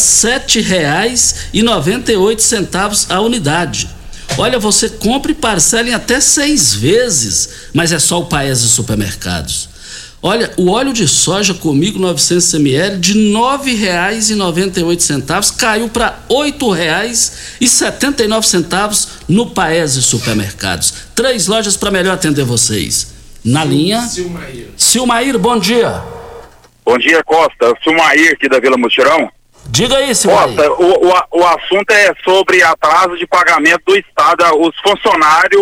oito 2.18 2.44
centavos 2.44 3.06
a 3.10 3.22
unidade. 3.22 3.90
Olha, 4.38 4.60
você 4.60 4.90
compra 4.90 5.32
e 5.32 5.36
parcela 5.36 5.88
em 5.88 5.94
até 5.94 6.20
seis 6.20 6.74
vezes, 6.74 7.50
mas 7.74 7.92
é 7.92 8.00
só 8.00 8.20
o 8.20 8.26
Paese 8.26 8.68
Supermercados. 8.68 9.77
Olha, 10.22 10.52
o 10.58 10.72
óleo 10.72 10.94
de 10.94 11.08
soja 11.08 11.54
comigo 11.54 12.00
900 12.00 12.56
ml 12.56 12.98
de 12.98 13.16
nove 13.32 13.76
reais 13.76 14.32
e 14.32 14.36
noventa 14.36 14.80
e 14.80 14.84
oito 14.84 15.04
centavos 15.04 15.52
caiu 15.52 15.90
para 15.90 16.20
oito 16.28 16.72
reais 16.72 17.56
e 17.62 17.68
setenta 17.68 18.24
e 18.24 18.28
nove 18.28 18.48
centavos 18.48 19.20
no 19.30 19.52
Paese 19.52 20.02
Supermercados. 20.02 20.92
Três 21.14 21.46
lojas 21.48 21.78
para 21.78 21.92
melhor 21.92 22.16
atender 22.16 22.44
vocês. 22.44 23.14
Na 23.46 23.64
linha. 23.64 24.02
Silmair. 24.02 24.70
Silmair, 24.76 25.38
bom 25.38 25.60
dia. 25.60 26.02
Bom 26.84 26.98
dia, 26.98 27.24
Costa. 27.24 27.74
Silmair 27.84 28.34
aqui 28.34 28.50
da 28.50 28.60
Vila 28.60 28.76
Mutirão. 28.76 29.32
Diga 29.68 29.98
aí, 29.98 30.16
Silmair. 30.16 30.56
Costa, 30.56 30.72
o, 30.74 31.10
o, 31.10 31.42
o 31.42 31.46
assunto 31.46 31.92
é 31.92 32.12
sobre 32.24 32.64
atraso 32.64 33.16
de 33.18 33.28
pagamento 33.28 33.84
do 33.86 33.96
Estado. 33.96 34.44
Os 34.60 34.76
funcionários, 34.80 35.62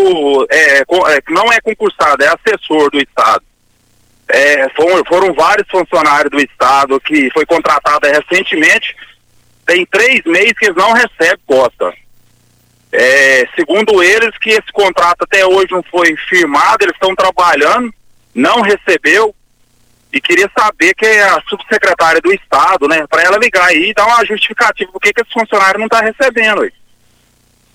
é, 0.49 0.79
é, 0.79 0.85
não 1.29 1.51
é 1.51 1.59
concursado, 1.59 2.23
é 2.23 2.27
assessor 2.27 2.89
do 2.89 2.99
Estado. 2.99 3.43
É, 4.27 4.67
foram, 4.69 5.03
foram 5.05 5.33
vários 5.33 5.67
funcionários 5.69 6.31
do 6.31 6.39
Estado 6.39 6.99
que 6.99 7.29
foi 7.31 7.45
contratado 7.45 8.07
recentemente. 8.07 8.95
Tem 9.65 9.85
três 9.85 10.21
meses 10.25 10.53
que 10.53 10.65
eles 10.65 10.75
não 10.75 10.93
recebem, 10.93 11.39
Costa. 11.45 11.93
É, 12.91 13.47
segundo 13.55 14.01
eles, 14.01 14.37
que 14.37 14.51
esse 14.51 14.71
contrato 14.71 15.23
até 15.23 15.45
hoje 15.45 15.71
não 15.71 15.83
foi 15.83 16.15
firmado, 16.29 16.83
eles 16.83 16.95
estão 16.95 17.13
trabalhando, 17.13 17.93
não 18.33 18.61
recebeu 18.61 19.35
e 20.13 20.21
queria 20.21 20.49
saber 20.57 20.93
que 20.93 21.05
a 21.05 21.41
subsecretária 21.49 22.21
do 22.21 22.31
Estado, 22.31 22.87
né, 22.87 23.05
para 23.07 23.23
ela 23.23 23.37
ligar 23.37 23.65
aí 23.65 23.89
e 23.89 23.93
dar 23.93 24.05
uma 24.05 24.25
justificativa 24.25 24.89
por 24.91 25.01
que 25.01 25.09
esse 25.09 25.33
funcionário 25.33 25.77
não 25.77 25.87
está 25.87 25.99
recebendo. 25.99 26.71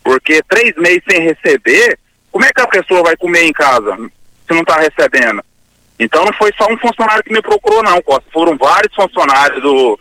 Porque 0.03 0.43
três 0.49 0.75
meses 0.77 1.03
sem 1.09 1.21
receber, 1.21 1.99
como 2.33 2.47
é 2.47 2.51
que 2.51 2.63
a 2.63 2.67
pessoa 2.67 3.03
vai 3.03 3.17
comer 3.17 3.45
em 3.45 3.53
casa 3.53 3.95
se 3.95 4.55
não 4.55 4.63
está 4.63 4.77
recebendo? 4.77 5.45
Então 6.01 6.25
não 6.25 6.33
foi 6.33 6.51
só 6.57 6.67
um 6.73 6.79
funcionário 6.79 7.23
que 7.23 7.33
me 7.33 7.43
procurou, 7.43 7.83
não, 7.83 8.01
Costa. 8.01 8.25
Foram 8.33 8.57
vários 8.57 8.95
funcionários 8.95 9.63
do 9.63 10.01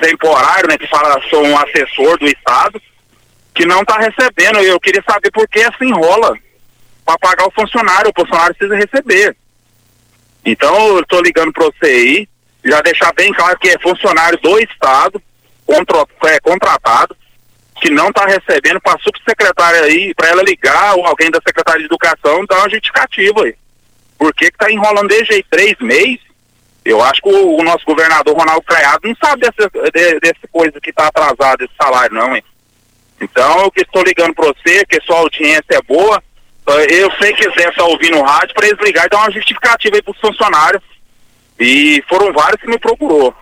temporário, 0.00 0.68
né, 0.70 0.78
que 0.78 0.86
fala 0.86 1.20
sou 1.28 1.44
um 1.44 1.58
assessor 1.58 2.18
do 2.18 2.26
Estado, 2.26 2.80
que 3.54 3.66
não 3.66 3.82
está 3.82 3.98
recebendo. 3.98 4.58
Eu 4.60 4.80
queria 4.80 5.04
saber 5.06 5.30
por 5.30 5.46
que 5.46 5.60
essa 5.60 5.84
enrola 5.84 6.34
para 7.04 7.18
pagar 7.18 7.46
o 7.46 7.52
funcionário. 7.52 8.10
O 8.10 8.20
funcionário 8.20 8.56
precisa 8.56 8.74
receber. 8.74 9.36
Então, 10.46 10.88
eu 10.88 11.00
estou 11.00 11.20
ligando 11.20 11.52
para 11.52 11.66
você 11.66 11.86
aí, 11.86 12.28
já 12.64 12.80
deixar 12.80 13.12
bem 13.12 13.30
claro 13.34 13.58
que 13.58 13.68
é 13.68 13.78
funcionário 13.78 14.38
do 14.40 14.58
Estado, 14.58 15.22
contra, 15.66 16.06
é, 16.26 16.40
contratado, 16.40 17.14
que 17.82 17.90
não 17.90 18.08
está 18.08 18.24
recebendo 18.24 18.80
para 18.80 18.94
a 18.94 18.98
subsecretária 18.98 19.82
aí, 19.82 20.14
para 20.14 20.28
ela 20.28 20.42
ligar, 20.42 20.94
ou 20.94 21.06
alguém 21.06 21.30
da 21.30 21.40
Secretaria 21.46 21.80
de 21.80 21.86
Educação, 21.86 22.46
dar 22.46 22.60
uma 22.60 22.70
justificativa 22.70 23.44
aí. 23.44 23.54
Por 24.18 24.34
que 24.34 24.46
está 24.46 24.70
enrolando 24.70 25.08
desde 25.08 25.34
aí 25.34 25.44
três 25.50 25.76
meses? 25.80 26.20
Eu 26.84 27.02
acho 27.02 27.22
que 27.22 27.28
o, 27.28 27.56
o 27.58 27.62
nosso 27.62 27.84
governador 27.86 28.36
Ronaldo 28.36 28.62
Caiado 28.62 29.08
não 29.08 29.16
sabe 29.16 29.42
dessa, 29.42 29.70
de, 29.70 30.20
dessa 30.20 30.48
coisa 30.52 30.80
que 30.80 30.90
está 30.90 31.08
atrasado, 31.08 31.62
esse 31.62 31.72
salário, 31.80 32.14
não, 32.14 32.36
hein? 32.36 32.44
Então, 33.20 33.62
eu 33.62 33.70
que 33.70 33.82
estou 33.82 34.02
ligando 34.02 34.34
para 34.34 34.52
você, 34.52 34.84
que 34.84 35.00
sua 35.02 35.18
audiência 35.18 35.64
é 35.70 35.82
boa, 35.82 36.22
eu 36.66 37.10
sei 37.20 37.32
que 37.34 37.44
Zé 37.50 37.68
está 37.68 37.84
ouvindo 37.84 38.18
o 38.18 38.22
rádio 38.22 38.54
para 38.54 38.66
eles 38.66 38.80
ligar 38.82 39.06
e 39.06 39.08
dar 39.08 39.18
uma 39.18 39.30
justificativa 39.30 39.96
aí 39.96 40.02
para 40.02 40.12
os 40.12 40.20
funcionários. 40.20 40.82
E 41.58 42.02
foram 42.08 42.32
vários 42.32 42.60
que 42.60 42.68
me 42.68 42.78
procurou. 42.78 43.34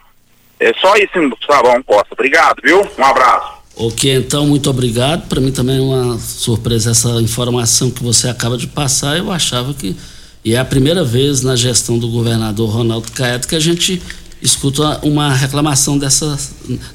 É 0.59 0.73
só 0.75 0.97
isso, 0.97 1.13
tá 1.47 1.63
bom, 1.63 1.83
Costa. 1.83 2.13
Obrigado, 2.13 2.61
viu? 2.63 2.81
Um 2.99 3.05
abraço. 3.05 3.63
Ok, 3.77 4.15
então, 4.15 4.47
muito 4.47 4.69
obrigado. 4.69 5.29
Para 5.29 5.41
mim 5.41 5.51
também 5.51 5.79
é 5.79 5.81
uma 5.81 6.19
surpresa 6.19 6.91
essa 6.91 7.09
informação 7.23 7.91
que 7.91 8.03
você 8.03 8.29
acaba 8.29 8.57
de 8.57 8.67
passar. 8.67 9.17
Eu 9.17 9.31
achava 9.31 9.73
que. 9.73 9.97
E 10.45 10.55
é 10.55 10.59
a 10.59 10.65
primeira 10.65 11.05
vez 11.05 11.43
na 11.43 11.55
gestão 11.55 11.99
do 11.99 12.09
governador 12.09 12.69
Ronaldo 12.69 13.13
Caeto 13.13 13.47
que 13.47 13.55
a 13.55 13.61
gente 13.61 14.03
escuta 14.41 14.99
uma 15.03 15.33
reclamação 15.33 15.97
dessa, 15.97 16.37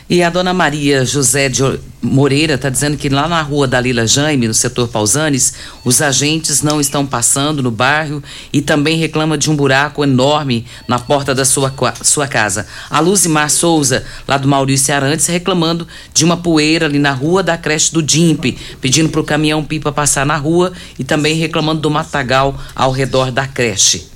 E 0.09 0.23
a 0.23 0.29
dona 0.29 0.53
Maria 0.53 1.03
José 1.03 1.49
de 1.49 1.63
Moreira 2.03 2.57
está 2.57 2.69
dizendo 2.69 2.95
que 2.95 3.09
lá 3.09 3.27
na 3.27 3.41
rua 3.41 3.67
da 3.67 3.81
Lila 3.81 4.07
Jaime, 4.07 4.47
no 4.47 4.53
setor 4.53 4.87
Pausanes, 4.87 5.55
os 5.83 6.03
agentes 6.03 6.61
não 6.61 6.79
estão 6.79 7.07
passando 7.07 7.63
no 7.63 7.71
bairro 7.71 8.23
e 8.53 8.61
também 8.61 8.99
reclama 8.99 9.39
de 9.39 9.51
um 9.51 9.57
buraco 9.57 10.05
enorme 10.05 10.67
na 10.87 10.99
porta 10.99 11.35
da 11.35 11.47
sua, 11.47 11.73
sua 12.03 12.29
casa. 12.29 12.67
A 12.91 13.01
Luzimar 13.01 13.49
Souza, 13.49 14.05
lá 14.29 14.37
do 14.37 14.47
Maurício 14.47 14.95
Arantes, 14.95 15.27
reclamando 15.27 15.89
de 16.13 16.23
uma 16.23 16.37
poeira 16.37 16.85
ali 16.85 16.99
na 16.99 17.13
rua 17.13 17.43
da 17.43 17.57
creche 17.57 17.91
do 17.91 18.03
DIMP, 18.03 18.59
pedindo 18.83 19.09
para 19.09 19.23
o 19.23 19.25
caminhão 19.25 19.65
pipa 19.65 19.91
passar 19.91 20.27
na 20.27 20.37
rua 20.37 20.75
e 20.99 21.05
também 21.05 21.35
reclamando 21.35 21.81
do 21.81 21.91
matagal 21.91 22.61
ao 22.77 22.93
redor 22.93 23.33
da 23.33 23.47
creche. 23.47 24.14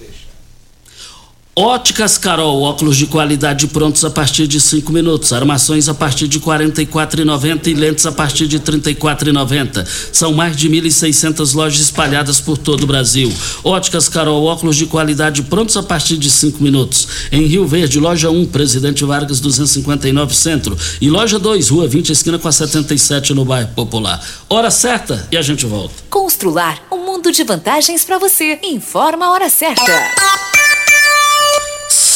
Óticas 1.61 2.17
Carol, 2.17 2.63
óculos 2.63 2.97
de 2.97 3.05
qualidade 3.05 3.67
prontos 3.67 4.05
a 4.05 4.11
partir 4.11 4.47
de 4.47 4.61
5 4.61 4.93
minutos, 4.93 5.33
armações 5.33 5.89
a 5.89 5.93
partir 5.93 6.29
de 6.29 6.39
R$ 6.39 6.45
44,90 6.45 7.67
e 7.67 7.75
lentes 7.75 8.07
a 8.07 8.13
partir 8.13 8.47
de 8.47 8.59
R$ 8.59 8.63
34,90. 8.63 9.85
São 10.13 10.33
mais 10.33 10.57
de 10.57 10.71
1.600 10.71 11.57
lojas 11.57 11.81
espalhadas 11.81 12.41
por 12.41 12.57
todo 12.57 12.85
o 12.85 12.87
Brasil. 12.87 13.35
Óticas 13.65 14.09
Carol, 14.09 14.45
óculos 14.45 14.77
de 14.77 14.87
qualidade 14.87 15.43
prontos 15.43 15.77
a 15.77 15.83
partir 15.83 16.17
de 16.17 16.31
5 16.31 16.63
minutos. 16.63 17.09
Em 17.33 17.45
Rio 17.47 17.67
Verde, 17.67 17.99
loja 17.99 18.31
1, 18.31 18.47
Presidente 18.47 19.05
Vargas 19.05 19.41
259 19.41 20.37
Centro 20.37 20.79
e 21.01 21.11
loja 21.11 21.41
2, 21.41 21.71
Rua 21.71 21.89
20, 21.89 22.13
esquina 22.13 22.39
com 22.39 22.47
a 22.47 22.53
77 22.53 23.35
no 23.35 23.45
bairro 23.45 23.71
Popular. 23.75 24.25
Hora 24.49 24.71
certa 24.71 25.27
e 25.33 25.37
a 25.37 25.43
gente 25.43 25.67
volta. 25.67 25.95
Constrular 26.09 26.81
um 26.93 27.05
mundo 27.05 27.33
de 27.33 27.43
vantagens 27.43 28.05
para 28.05 28.17
você. 28.17 28.61
Informa 28.63 29.27
a 29.27 29.33
hora 29.33 29.51
certa. 29.51 30.48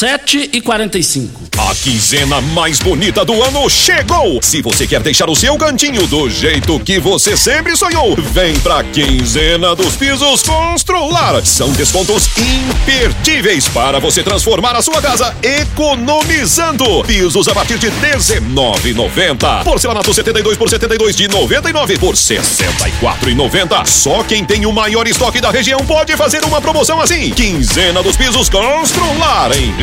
7 0.02 0.50
e 0.52 0.60
45. 0.60 1.42
A 1.58 1.74
quinzena 1.76 2.40
mais 2.40 2.80
bonita 2.80 3.24
do 3.24 3.40
ano 3.40 3.70
chegou! 3.70 4.42
Se 4.42 4.60
você 4.60 4.84
quer 4.84 5.00
deixar 5.00 5.30
o 5.30 5.36
seu 5.36 5.56
cantinho 5.56 6.08
do 6.08 6.28
jeito 6.28 6.80
que 6.80 6.98
você 6.98 7.36
sempre 7.36 7.76
sonhou, 7.76 8.16
vem 8.16 8.58
pra 8.58 8.82
quinzena 8.82 9.76
dos 9.76 9.94
pisos 9.94 10.42
Constrular. 10.42 11.46
São 11.46 11.70
descontos 11.72 12.28
imperdíveis 12.36 13.68
para 13.68 14.00
você 14.00 14.24
transformar 14.24 14.74
a 14.74 14.82
sua 14.82 15.00
casa 15.00 15.36
economizando. 15.40 17.04
Pisos 17.04 17.46
a 17.46 17.54
partir 17.54 17.78
de 17.78 17.88
R$19,90. 17.88 19.62
Porcelanato 19.62 20.12
72 20.12 20.58
por 20.58 20.68
72 20.68 21.14
de 21.14 21.28
99 21.28 21.98
por 21.98 22.16
64,90. 22.16 23.86
Só 23.86 24.24
quem 24.24 24.44
tem 24.44 24.66
o 24.66 24.72
maior 24.72 25.06
estoque 25.06 25.40
da 25.40 25.52
região 25.52 25.78
pode 25.86 26.16
fazer 26.16 26.42
uma 26.44 26.60
promoção 26.60 27.00
assim. 27.00 27.30
Quinzena 27.30 28.02
dos 28.02 28.16
pisos 28.16 28.48
Constrular 28.48 29.52
em 29.56 29.70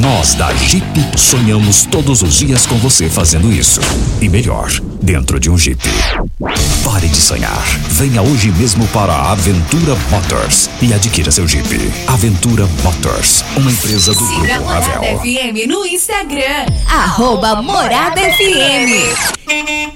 Nós 0.00 0.34
da 0.34 0.52
Jeep 0.54 0.84
sonhamos 1.16 1.84
todos 1.84 2.22
os 2.22 2.34
dias 2.38 2.66
com 2.66 2.76
você 2.76 3.08
fazendo 3.08 3.52
isso. 3.52 3.80
E 4.20 4.28
melhor, 4.28 4.70
dentro 5.02 5.38
de 5.38 5.50
um 5.50 5.58
Jeep. 5.58 5.82
Pare 6.84 7.08
de 7.08 7.20
sonhar. 7.20 7.62
Venha 7.90 8.22
hoje 8.22 8.50
mesmo 8.52 8.86
para 8.88 9.12
a 9.12 9.32
Aventura 9.32 9.94
Motors 10.10 10.70
e 10.80 10.92
adquira 10.94 11.30
seu 11.30 11.46
Jeep. 11.46 11.68
Aventura 12.06 12.66
Motors, 12.82 13.44
uma 13.56 13.70
empresa 13.70 14.14
do 14.14 14.26
Siga 14.26 14.54
Grupo 14.54 14.64
Morada 14.64 14.86
Ravel. 14.86 15.18
FM 15.18 15.68
no 15.68 15.84
Instagram. 15.86 16.66
Arroba 16.88 17.60
Morada 17.62 18.20
FM. 18.20 19.42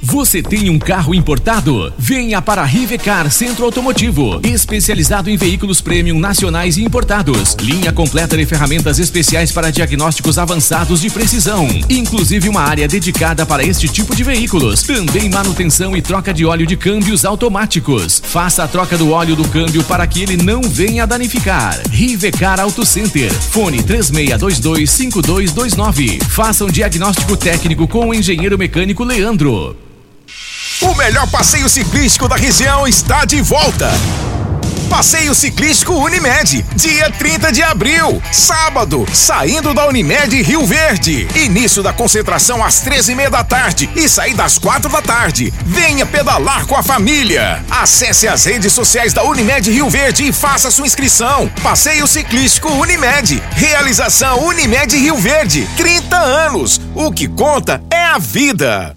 Você 0.02 0.42
tem 0.42 0.70
um 0.70 0.78
carro 0.78 1.14
importado? 1.14 1.92
Venha 1.98 2.42
para 2.42 2.62
a 2.62 2.64
Rivecar 2.64 3.30
Centro 3.30 3.64
Automotivo, 3.64 4.40
especializado 4.44 5.30
em 5.30 5.36
veículos 5.36 5.80
premium 5.80 6.18
nacionais 6.18 6.76
e 6.76 6.84
importados. 6.84 7.54
Linha 7.60 7.92
completa 7.92 8.36
de 8.36 8.44
ferramentas 8.44 8.98
especiais 8.98 9.52
para 9.52 9.70
diagnósticos 9.76 10.38
avançados 10.38 11.02
de 11.02 11.10
precisão, 11.10 11.68
inclusive 11.90 12.48
uma 12.48 12.62
área 12.62 12.88
dedicada 12.88 13.44
para 13.44 13.62
este 13.62 13.86
tipo 13.86 14.16
de 14.16 14.24
veículos. 14.24 14.82
Também 14.82 15.28
manutenção 15.28 15.94
e 15.94 16.00
troca 16.00 16.32
de 16.32 16.46
óleo 16.46 16.66
de 16.66 16.78
câmbios 16.78 17.26
automáticos. 17.26 18.22
Faça 18.24 18.64
a 18.64 18.68
troca 18.68 18.96
do 18.96 19.10
óleo 19.10 19.36
do 19.36 19.46
câmbio 19.48 19.84
para 19.84 20.06
que 20.06 20.22
ele 20.22 20.38
não 20.38 20.62
venha 20.62 21.06
danificar. 21.06 21.78
Rivecar 21.90 22.58
Auto 22.58 22.86
Center. 22.86 23.30
Fone 23.30 23.82
36225229. 23.82 26.24
Faça 26.24 26.64
um 26.64 26.70
diagnóstico 26.70 27.36
técnico 27.36 27.86
com 27.86 28.08
o 28.08 28.14
engenheiro 28.14 28.56
mecânico 28.56 29.04
Leandro. 29.04 29.76
O 30.80 30.94
melhor 30.94 31.30
passeio 31.30 31.68
ciclístico 31.68 32.26
da 32.26 32.36
região 32.36 32.88
está 32.88 33.26
de 33.26 33.42
volta. 33.42 33.90
Passeio 34.88 35.34
Ciclístico 35.34 35.92
Unimed, 35.94 36.64
dia 36.74 37.10
30 37.10 37.52
de 37.52 37.62
abril, 37.62 38.22
sábado, 38.32 39.06
saindo 39.12 39.74
da 39.74 39.86
Unimed 39.86 40.40
Rio 40.42 40.64
Verde. 40.64 41.28
Início 41.34 41.82
da 41.82 41.92
concentração 41.92 42.64
às 42.64 42.82
13h30 42.82 43.28
da 43.28 43.44
tarde 43.44 43.90
e 43.94 44.08
saída 44.08 44.44
às 44.44 44.58
4 44.58 44.90
da 44.90 45.02
tarde. 45.02 45.52
Venha 45.64 46.06
pedalar 46.06 46.66
com 46.66 46.76
a 46.76 46.82
família. 46.82 47.62
Acesse 47.70 48.28
as 48.28 48.44
redes 48.44 48.72
sociais 48.72 49.12
da 49.12 49.22
Unimed 49.24 49.70
Rio 49.70 49.90
Verde 49.90 50.28
e 50.28 50.32
faça 50.32 50.70
sua 50.70 50.86
inscrição. 50.86 51.50
Passeio 51.62 52.06
Ciclístico 52.06 52.70
Unimed. 52.70 53.42
Realização 53.52 54.46
Unimed 54.46 54.96
Rio 54.96 55.16
Verde. 55.16 55.68
30 55.76 56.16
anos. 56.16 56.80
O 56.94 57.10
que 57.12 57.28
conta 57.28 57.82
é 57.90 58.04
a 58.04 58.18
vida. 58.18 58.96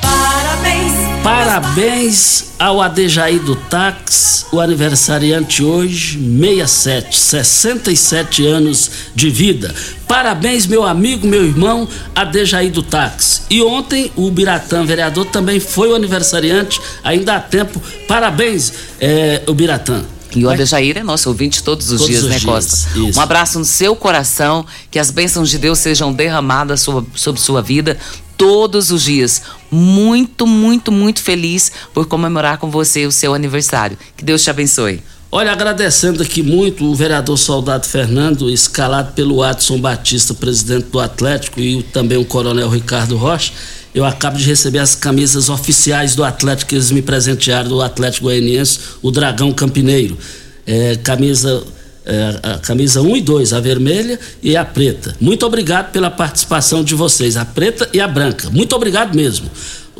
Parabéns. 0.00 0.92
Parabéns 1.22 2.54
ao 2.58 2.80
Adejaí 2.80 3.38
do 3.38 3.54
Táxi, 3.54 4.46
o 4.50 4.60
aniversariante 4.60 5.62
hoje, 5.62 6.18
67, 6.18 7.16
67 7.16 8.46
anos 8.46 8.90
de 9.14 9.30
vida. 9.30 9.74
Parabéns, 10.06 10.66
meu 10.66 10.84
amigo, 10.84 11.26
meu 11.26 11.44
irmão, 11.44 11.88
Adejaí 12.14 12.70
do 12.70 12.82
Táxi. 12.82 13.42
E 13.50 13.62
ontem 13.62 14.10
o 14.16 14.30
Biratã, 14.30 14.84
vereador, 14.84 15.26
também 15.26 15.60
foi 15.60 15.90
o 15.90 15.94
aniversariante, 15.94 16.80
ainda 17.04 17.36
há 17.36 17.40
tempo. 17.40 17.80
Parabéns, 18.06 18.72
é, 19.00 19.42
o 19.46 19.54
Biratã. 19.54 20.04
E 20.36 20.44
o 20.44 20.50
Adejair 20.50 20.98
é 20.98 21.02
nosso 21.02 21.28
ouvinte 21.28 21.62
todos 21.62 21.90
os 21.90 22.00
Todos 22.00 22.06
dias, 22.06 22.22
os 22.24 22.28
né, 22.28 22.38
dias, 22.38 22.44
Costa? 22.44 22.98
isso. 22.98 23.18
Um 23.18 23.22
abraço 23.22 23.58
no 23.58 23.64
seu 23.64 23.96
coração, 23.96 24.64
que 24.90 24.98
as 24.98 25.10
bênçãos 25.10 25.48
de 25.50 25.58
Deus 25.58 25.78
sejam 25.78 26.12
derramadas 26.12 26.80
sua- 26.80 27.04
sobre 27.14 27.40
sua 27.40 27.62
vida 27.62 27.96
todos 28.36 28.90
os 28.90 29.02
dias. 29.02 29.42
Muito, 29.70 30.46
muito, 30.46 30.92
muito 30.92 31.20
feliz 31.22 31.72
por 31.94 32.06
comemorar 32.06 32.58
com 32.58 32.70
você 32.70 33.06
o 33.06 33.12
seu 33.12 33.34
aniversário. 33.34 33.98
Que 34.16 34.24
Deus 34.24 34.42
te 34.42 34.50
abençoe. 34.50 35.02
Olha, 35.30 35.52
agradecendo 35.52 36.22
aqui 36.22 36.42
muito 36.42 36.84
o 36.86 36.94
vereador 36.94 37.36
Soldado 37.36 37.86
Fernando, 37.86 38.48
escalado 38.48 39.12
pelo 39.12 39.42
Adson 39.42 39.78
Batista, 39.78 40.32
presidente 40.32 40.86
do 40.90 40.98
Atlético, 40.98 41.60
e 41.60 41.82
também 41.82 42.16
o 42.16 42.24
coronel 42.24 42.68
Ricardo 42.70 43.14
Rocha. 43.16 43.52
Eu 43.98 44.04
acabo 44.04 44.36
de 44.36 44.44
receber 44.44 44.78
as 44.78 44.94
camisas 44.94 45.48
oficiais 45.48 46.14
do 46.14 46.22
Atlético 46.22 46.68
que 46.68 46.76
eles 46.76 46.92
me 46.92 47.02
presentearam, 47.02 47.68
do 47.68 47.82
Atlético 47.82 48.26
Goianiense, 48.26 48.78
o 49.02 49.10
Dragão 49.10 49.52
Campineiro. 49.52 50.16
É, 50.64 50.94
camisa, 51.02 51.64
é, 52.06 52.54
a 52.54 52.58
camisa 52.58 53.02
1 53.02 53.16
e 53.16 53.20
2, 53.20 53.52
a 53.52 53.58
vermelha 53.58 54.20
e 54.40 54.56
a 54.56 54.64
preta. 54.64 55.16
Muito 55.20 55.44
obrigado 55.44 55.90
pela 55.90 56.12
participação 56.12 56.84
de 56.84 56.94
vocês, 56.94 57.36
a 57.36 57.44
preta 57.44 57.90
e 57.92 58.00
a 58.00 58.06
branca. 58.06 58.48
Muito 58.50 58.76
obrigado 58.76 59.16
mesmo. 59.16 59.50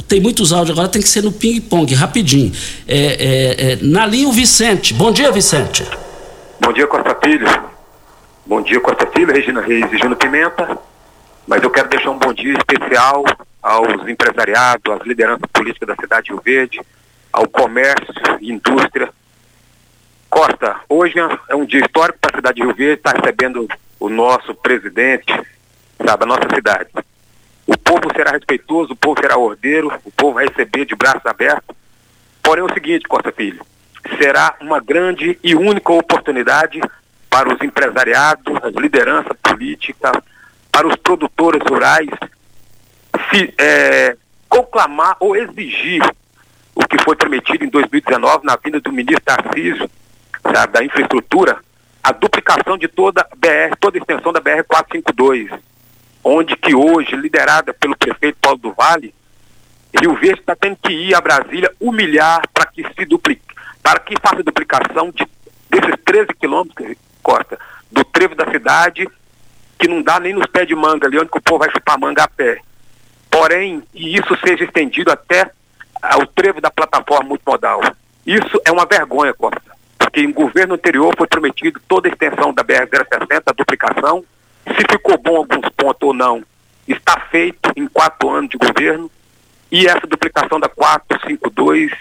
Tem 0.07 0.21
muitos 0.21 0.53
áudios 0.53 0.79
agora, 0.79 0.89
tem 0.89 1.03
que 1.03 1.09
ser 1.09 1.25
no 1.25 1.33
ping-pong, 1.33 1.93
rapidinho. 1.93 2.53
É, 2.87 2.99
é, 2.99 3.73
é, 3.73 3.79
na 3.83 4.07
linha 4.07 4.29
o 4.29 4.33
Vicente. 4.33 4.95
Bom 4.95 5.11
dia, 5.11 5.33
Vicente. 5.33 5.85
Bom 6.61 6.73
dia, 6.73 6.87
Costa 6.87 7.19
Filho. 7.21 7.49
Bom 8.47 8.63
dia, 8.63 8.79
Costa 8.79 9.09
Filho, 9.09 9.35
Regina 9.35 9.61
Reis 9.61 9.93
e 9.93 9.99
Júnior 9.99 10.19
Pimenta. 10.19 10.79
Mas 11.49 11.65
eu 11.65 11.71
quero 11.71 11.89
deixar 11.89 12.13
um 12.13 12.19
bom 12.19 12.33
dia 12.33 12.57
especial 12.57 13.25
aos 13.69 14.09
empresariados, 14.09 14.95
às 14.95 15.07
lideranças 15.07 15.45
políticas 15.53 15.89
da 15.89 15.95
cidade 15.95 16.25
de 16.25 16.33
Rio 16.33 16.41
Verde, 16.43 16.81
ao 17.31 17.47
comércio 17.47 18.15
e 18.41 18.51
indústria. 18.51 19.11
Costa, 20.31 20.81
hoje 20.89 21.17
é 21.49 21.55
um 21.55 21.67
dia 21.67 21.81
histórico 21.81 22.19
para 22.19 22.33
a 22.33 22.37
cidade 22.37 22.57
de 22.57 22.63
Rio 22.63 22.75
Verde, 22.75 22.95
está 22.95 23.13
recebendo 23.13 23.69
o 24.01 24.09
nosso 24.09 24.55
presidente, 24.55 25.39
sabe, 26.03 26.25
a 26.25 26.27
nossa 26.27 26.49
cidade. 26.55 26.89
O 27.67 27.77
povo 27.77 28.11
será 28.17 28.31
respeitoso, 28.31 28.95
o 28.95 28.97
povo 28.97 29.21
será 29.21 29.37
ordeiro, 29.37 29.93
o 30.03 30.11
povo 30.13 30.35
vai 30.35 30.47
receber 30.47 30.87
de 30.87 30.97
braços 30.97 31.27
abertos. 31.27 31.77
Porém 32.43 32.63
é 32.63 32.67
o 32.67 32.73
seguinte, 32.73 33.07
Costa 33.07 33.31
Filho, 33.31 33.61
será 34.19 34.57
uma 34.63 34.81
grande 34.81 35.39
e 35.45 35.55
única 35.55 35.93
oportunidade 35.93 36.81
para 37.29 37.53
os 37.53 37.61
empresariados, 37.61 38.57
as 38.63 38.73
lideranças 38.73 39.37
políticas, 39.43 40.13
para 40.73 40.89
os 40.89 40.97
produtores 40.97 41.61
rurais 41.69 42.09
se 43.31 43.55
é, 43.59 44.17
conclamar 44.49 45.17
ou 45.21 45.37
exigir 45.37 46.03
o 46.75 46.87
que 46.87 47.03
foi 47.03 47.17
prometido 47.17 47.65
em 47.65 47.69
2019 47.69 48.45
na 48.45 48.57
vinda 48.57 48.81
do 48.81 48.93
ministro 48.93 49.25
Tarcísio, 49.25 49.91
sabe, 50.43 50.73
da 50.73 50.85
infraestrutura, 50.85 51.59
a 52.03 52.13
duplicação 52.13 52.79
de 52.79 52.89
toda 52.89 53.21
a 53.21 53.37
BR, 53.37 53.77
toda 53.81 53.99
a 53.99 54.01
extensão 54.01 54.33
da 54.33 54.41
BR 54.41 54.63
452, 54.67 55.51
onde 56.23 56.57
que 56.57 56.75
hoje, 56.75 57.17
liderada 57.17 57.75
pelo 57.75 57.97
prefeito 57.97 58.39
Paulo 58.41 58.59
do 58.59 58.73
Vale, 58.73 59.15
Rio 60.01 60.15
Verde 60.15 60.41
está 60.41 60.55
tendo 60.55 60.77
que 60.77 60.93
ir 60.93 61.15
a 61.15 61.21
Brasília 61.21 61.73
humilhar 61.81 62.43
para 62.53 62.67
que 62.67 62.85
se 62.97 63.05
duplique, 63.05 63.43
para 63.83 63.99
que 64.01 64.15
faça 64.21 64.43
duplicação 64.43 65.11
de, 65.11 65.27
desses 65.71 65.95
13 66.05 66.29
quilômetros, 66.39 66.97
Costa, 67.23 67.59
do 67.91 68.05
trevo 68.05 68.35
da 68.35 68.51
cidade, 68.51 69.09
que 69.79 69.89
não 69.89 70.03
dá 70.03 70.21
nem 70.21 70.35
nos 70.35 70.47
pés 70.47 70.67
de 70.67 70.75
manga 70.75 71.07
ali, 71.07 71.19
onde 71.19 71.31
o 71.33 71.41
povo 71.41 71.61
vai 71.61 71.71
chupar 71.71 71.99
manga 71.99 72.25
a 72.25 72.29
pé. 72.29 72.61
Porém, 73.39 73.85
e 73.95 74.17
isso 74.17 74.37
seja 74.45 74.65
estendido 74.65 75.13
até 75.13 75.49
ao 76.03 76.27
trevo 76.27 76.61
da 76.61 76.73
plataforma 76.73 77.29
multimodal. 77.29 77.81
Isso 78.27 78.61
é 78.65 78.73
uma 78.73 78.85
vergonha, 78.85 79.33
Costa, 79.33 79.63
porque 79.97 80.21
em 80.21 80.33
governo 80.33 80.75
anterior 80.75 81.15
foi 81.17 81.29
prometido 81.29 81.81
toda 81.87 82.09
a 82.09 82.11
extensão 82.11 82.53
da 82.53 82.65
BR-060, 82.65 83.43
a 83.47 83.53
duplicação. 83.53 84.25
Se 84.67 84.85
ficou 84.91 85.17
bom 85.17 85.37
alguns 85.37 85.69
pontos 85.69 86.03
ou 86.03 86.13
não, 86.13 86.43
está 86.89 87.21
feito 87.31 87.71
em 87.77 87.87
quatro 87.87 88.29
anos 88.29 88.51
de 88.51 88.59
governo. 88.59 89.09
E 89.71 89.87
essa 89.87 90.05
duplicação 90.05 90.59
da 90.59 90.69
452 90.69 91.93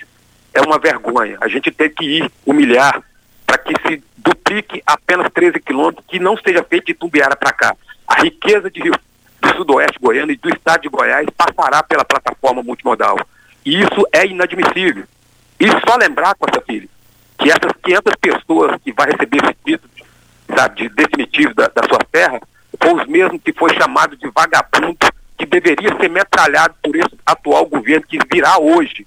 é 0.56 0.62
uma 0.62 0.80
vergonha. 0.80 1.38
A 1.40 1.48
gente 1.48 1.70
tem 1.70 1.90
que 1.92 2.04
ir 2.04 2.32
humilhar 2.48 3.00
para 3.46 3.60
que 3.60 3.74
se 3.88 4.04
duplique 4.18 4.82
apenas 4.88 5.32
13 5.32 5.60
quilômetros, 5.60 6.04
que 6.08 6.20
não 6.20 6.36
seja 6.36 6.64
feito 6.64 6.88
de 6.88 6.96
Tumbiara 6.96 7.36
para 7.36 7.52
cá. 7.52 7.76
A 8.08 8.22
riqueza 8.22 8.72
de 8.72 8.82
Rio, 8.82 8.94
do 9.42 9.56
sudoeste 9.56 10.00
goiano 10.00 10.32
e 10.32 10.38
do 10.38 10.50
estado 10.50 10.82
de 10.82 10.90
Goiás 10.90 11.28
passará 11.36 11.84
pela 11.84 12.06
plataforma 12.06 12.64
multimodal. 12.64 13.18
E 13.66 13.82
isso 13.82 14.08
é 14.12 14.26
inadmissível. 14.26 15.04
E 15.60 15.68
só 15.68 15.98
lembrar, 15.98 16.36
Costa 16.36 16.62
Filho, 16.66 16.90
que 17.38 17.50
essas 17.50 17.72
500 17.84 18.14
pessoas 18.20 18.82
que 18.84 18.92
vai 18.92 19.08
receber 19.08 19.44
esse 19.44 19.56
título 19.66 19.92
sabe, 20.56 20.84
de 20.84 20.90
definitivo 20.90 21.54
da, 21.54 21.68
da 21.68 21.84
sua 21.88 22.00
terra, 22.12 22.40
foram 22.82 23.02
os 23.02 23.08
mesmos 23.08 23.42
que 23.44 23.54
foi 23.54 23.74
chamado 23.74 24.16
de 24.16 24.30
vagabundo, 24.30 24.98
que 25.38 25.46
deveria 25.46 25.96
ser 25.98 26.10
metralhado 26.10 26.76
por 26.82 26.96
esse 26.96 27.18
atual 27.26 27.66
governo 27.66 28.06
que 28.08 28.18
virá 28.32 28.58
hoje, 28.58 29.06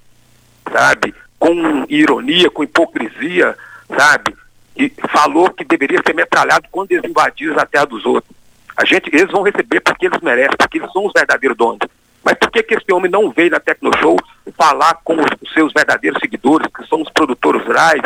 sabe, 0.71 1.15
com 1.39 1.85
ironia, 1.89 2.51
com 2.51 2.63
hipocrisia, 2.63 3.57
sabe, 3.97 4.37
e 4.77 4.93
falou 5.09 5.51
que 5.51 5.65
deveria 5.65 6.01
ser 6.07 6.15
metralhado 6.15 6.69
quando 6.71 6.93
eles 6.93 7.09
invadiram 7.09 7.59
a 7.59 7.67
terra 7.67 7.87
dos 7.87 8.05
outros. 8.05 8.37
A 8.77 8.85
gente, 8.85 9.11
eles 9.13 9.31
vão 9.31 9.43
receber 9.43 9.81
porque 9.81 10.07
eles 10.07 10.21
merecem, 10.21 10.57
porque 10.59 10.79
eles 10.79 10.93
são 10.93 11.07
os 11.07 11.13
verdadeiros 11.13 11.57
donos. 11.57 11.81
Mas 12.23 12.35
por 12.35 12.51
que, 12.51 12.63
que 12.63 12.75
esse 12.75 12.93
homem 12.93 13.11
não 13.11 13.31
veio 13.31 13.51
na 13.51 13.61
Tecnoshow 13.61 14.17
falar 14.57 14.95
com 15.05 15.17
os, 15.17 15.53
seus 15.53 15.73
verdadeiros 15.73 16.21
seguidores, 16.21 16.69
que 16.75 16.87
são 16.87 17.01
os 17.01 17.11
produtores 17.11 17.65
rurais, 17.65 18.03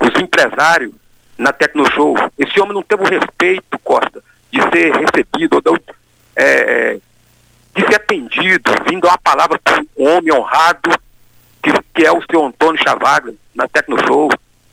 os 0.00 0.20
empresários 0.20 0.92
na 1.36 1.52
Tecnoshow? 1.52 2.14
Esse 2.38 2.60
homem 2.60 2.74
não 2.74 2.82
teve 2.82 3.02
o 3.02 3.06
respeito, 3.06 3.78
Costa, 3.84 4.22
de 4.50 4.60
ser 4.62 4.92
recebido, 4.94 5.62
ou 5.64 5.78
é, 6.34 6.98
de 7.74 7.86
ser 7.86 7.96
atendido, 7.96 8.72
vindo 8.88 9.08
a 9.08 9.18
palavra 9.18 9.58
para 9.62 9.82
um 9.96 10.08
homem 10.08 10.32
honrado, 10.32 10.90
que, 11.62 11.70
que 11.94 12.06
é 12.06 12.12
o 12.12 12.22
seu 12.30 12.44
Antônio 12.44 12.82
Chavaga, 12.82 13.34
na 13.54 13.68
Tecnoshow. 13.68 14.30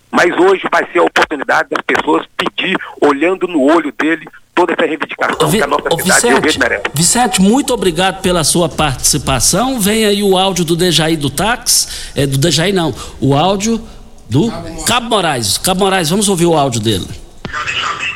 Mas 0.09 0.31
hoje 0.37 0.63
vai 0.71 0.89
ser 0.91 0.99
a 0.99 1.03
oportunidade 1.03 1.69
das 1.69 1.83
pessoas 1.83 2.25
pedir, 2.37 2.77
olhando 3.01 3.47
no 3.47 3.61
olho 3.61 3.91
dele, 3.91 4.25
toda 4.55 4.73
essa 4.73 4.85
reivindicação 4.85 5.49
Vi, 5.49 5.57
que 5.57 5.63
a 5.63 5.67
nossa 5.67 5.89
cidade 5.89 6.41
Vicente, 6.41 6.59
merece. 6.59 6.83
Vicente, 6.93 7.41
muito 7.41 7.73
obrigado 7.73 8.21
pela 8.21 8.43
sua 8.43 8.69
participação. 8.69 9.79
Vem 9.79 10.05
aí 10.05 10.23
o 10.23 10.37
áudio 10.37 10.63
do 10.63 10.75
Dejaí 10.75 11.17
do 11.17 11.29
Táxi, 11.29 11.87
é, 12.15 12.25
do 12.25 12.37
Dejaí 12.37 12.71
não, 12.71 12.95
o 13.19 13.35
áudio 13.35 13.81
do 14.29 14.49
Cabo 14.87 15.09
Moraes. 15.09 15.57
Cabo 15.57 15.81
Moraes, 15.81 16.09
vamos 16.09 16.29
ouvir 16.29 16.45
o 16.45 16.57
áudio 16.57 16.79
dele. 16.79 17.05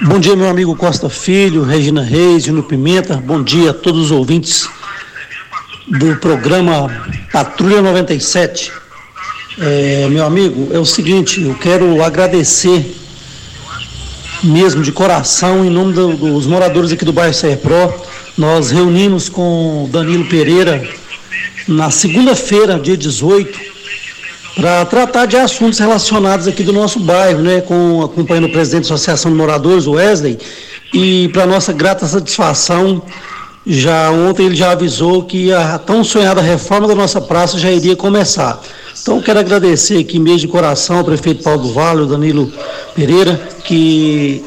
Bom 0.01 0.17
dia, 0.17 0.35
meu 0.35 0.49
amigo 0.49 0.75
Costa 0.75 1.09
Filho, 1.09 1.63
Regina 1.63 2.01
Reis, 2.01 2.45
Juno 2.45 2.63
Pimenta. 2.63 3.17
Bom 3.17 3.43
dia 3.43 3.71
a 3.71 3.73
todos 3.73 4.05
os 4.05 4.11
ouvintes 4.11 4.67
do 5.87 6.15
programa 6.15 6.89
Patrulha 7.31 7.81
97. 7.81 8.71
É, 9.61 10.07
meu 10.09 10.25
amigo, 10.25 10.73
é 10.73 10.79
o 10.79 10.85
seguinte, 10.85 11.41
eu 11.41 11.53
quero 11.55 12.01
agradecer 12.01 12.95
mesmo 14.43 14.81
de 14.81 14.91
coração, 14.91 15.65
em 15.65 15.69
nome 15.69 15.93
do, 15.93 16.15
dos 16.15 16.45
moradores 16.45 16.91
aqui 16.91 17.03
do 17.03 17.13
bairro 17.13 17.33
Serpro, 17.33 17.93
nós 18.37 18.71
reunimos 18.71 19.27
com 19.27 19.89
Danilo 19.91 20.25
Pereira 20.25 20.87
na 21.67 21.91
segunda-feira, 21.91 22.79
dia 22.79 22.97
18, 22.97 23.59
para 24.55 24.85
tratar 24.85 25.25
de 25.25 25.37
assuntos 25.37 25.77
relacionados 25.79 26.47
aqui 26.47 26.63
do 26.63 26.73
nosso 26.73 26.99
bairro, 26.99 27.41
né, 27.41 27.61
com 27.61 28.01
acompanhando 28.01 28.45
o 28.45 28.51
presidente 28.51 28.87
da 28.87 28.95
Associação 28.95 29.31
de 29.31 29.37
Moradores, 29.37 29.87
Wesley, 29.87 30.37
e 30.93 31.29
para 31.29 31.45
nossa 31.45 31.71
grata 31.71 32.07
satisfação, 32.07 33.01
já 33.65 34.09
ontem 34.09 34.47
ele 34.47 34.55
já 34.55 34.71
avisou 34.71 35.23
que 35.23 35.53
a 35.53 35.77
tão 35.77 36.03
sonhada 36.03 36.41
reforma 36.41 36.87
da 36.87 36.95
nossa 36.95 37.21
praça 37.21 37.59
já 37.59 37.71
iria 37.71 37.95
começar. 37.95 38.59
Então, 39.01 39.21
quero 39.21 39.39
agradecer 39.39 39.99
aqui 39.99 40.19
mesmo 40.19 40.39
de 40.39 40.47
coração 40.47 40.97
ao 40.97 41.03
prefeito 41.03 41.43
Paulo 41.43 41.63
do 41.63 41.73
Vale, 41.73 42.05
Danilo 42.05 42.51
Pereira, 42.95 43.39
que 43.63 44.43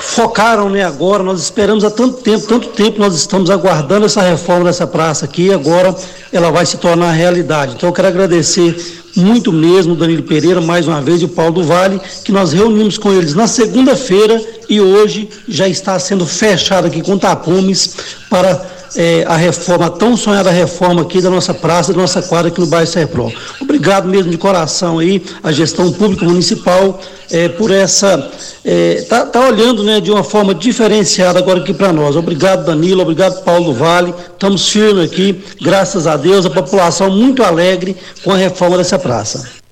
focaram 0.00 0.68
né, 0.68 0.84
agora. 0.84 1.22
Nós 1.22 1.40
esperamos 1.40 1.84
há 1.84 1.90
tanto 1.90 2.18
tempo, 2.18 2.46
tanto 2.46 2.68
tempo 2.68 2.98
nós 2.98 3.14
estamos 3.14 3.50
aguardando 3.50 4.06
essa 4.06 4.22
reforma 4.22 4.64
dessa 4.64 4.86
praça 4.86 5.24
aqui 5.24 5.46
e 5.46 5.52
agora 5.52 5.94
ela 6.32 6.50
vai 6.50 6.64
se 6.66 6.76
tornar 6.76 7.12
realidade. 7.12 7.74
Então, 7.76 7.88
eu 7.88 7.92
quero 7.92 8.08
agradecer 8.08 8.76
muito 9.16 9.52
mesmo 9.52 9.96
Danilo 9.96 10.22
Pereira, 10.22 10.60
mais 10.60 10.86
uma 10.86 11.00
vez, 11.00 11.20
e 11.20 11.24
o 11.24 11.28
Paulo 11.28 11.54
do 11.54 11.64
Vale, 11.64 12.00
que 12.24 12.30
nós 12.30 12.52
reunimos 12.52 12.96
com 12.96 13.12
eles 13.12 13.34
na 13.34 13.46
segunda-feira 13.46 14.40
e 14.68 14.80
hoje 14.80 15.28
já 15.48 15.68
está 15.68 15.98
sendo 15.98 16.26
fechado 16.26 16.86
aqui 16.86 17.02
com 17.02 17.18
tapumes 17.18 17.96
para 18.30 18.77
é, 18.96 19.24
a 19.26 19.36
reforma, 19.36 19.86
a 19.86 19.90
tão 19.90 20.16
sonhada 20.16 20.50
reforma 20.50 21.02
aqui 21.02 21.20
da 21.20 21.30
nossa 21.30 21.52
praça, 21.52 21.92
da 21.92 21.98
nossa 21.98 22.22
quadra 22.22 22.50
aqui 22.50 22.60
no 22.60 22.66
bairro 22.66 22.86
Serpro. 22.86 23.32
Obrigado 23.60 24.08
mesmo 24.08 24.30
de 24.30 24.38
coração 24.38 24.98
aí, 24.98 25.22
a 25.42 25.52
gestão 25.52 25.92
pública 25.92 26.24
municipal, 26.24 27.00
é, 27.30 27.48
por 27.48 27.70
essa. 27.70 28.30
É, 28.64 29.06
tá, 29.08 29.24
tá 29.24 29.40
olhando 29.46 29.82
né, 29.82 30.00
de 30.00 30.10
uma 30.10 30.24
forma 30.24 30.54
diferenciada 30.54 31.38
agora 31.38 31.60
aqui 31.60 31.72
para 31.72 31.92
nós. 31.92 32.16
Obrigado, 32.16 32.64
Danilo, 32.64 33.02
obrigado, 33.02 33.42
Paulo 33.42 33.72
Vale. 33.72 34.14
Estamos 34.32 34.68
firmes 34.68 35.10
aqui, 35.10 35.40
graças 35.60 36.06
a 36.06 36.16
Deus, 36.16 36.46
a 36.46 36.50
população 36.50 37.10
muito 37.10 37.42
alegre 37.42 37.96
com 38.22 38.30
a 38.30 38.36
reforma 38.36 38.76
dessa 38.76 38.98
praça. 38.98 39.67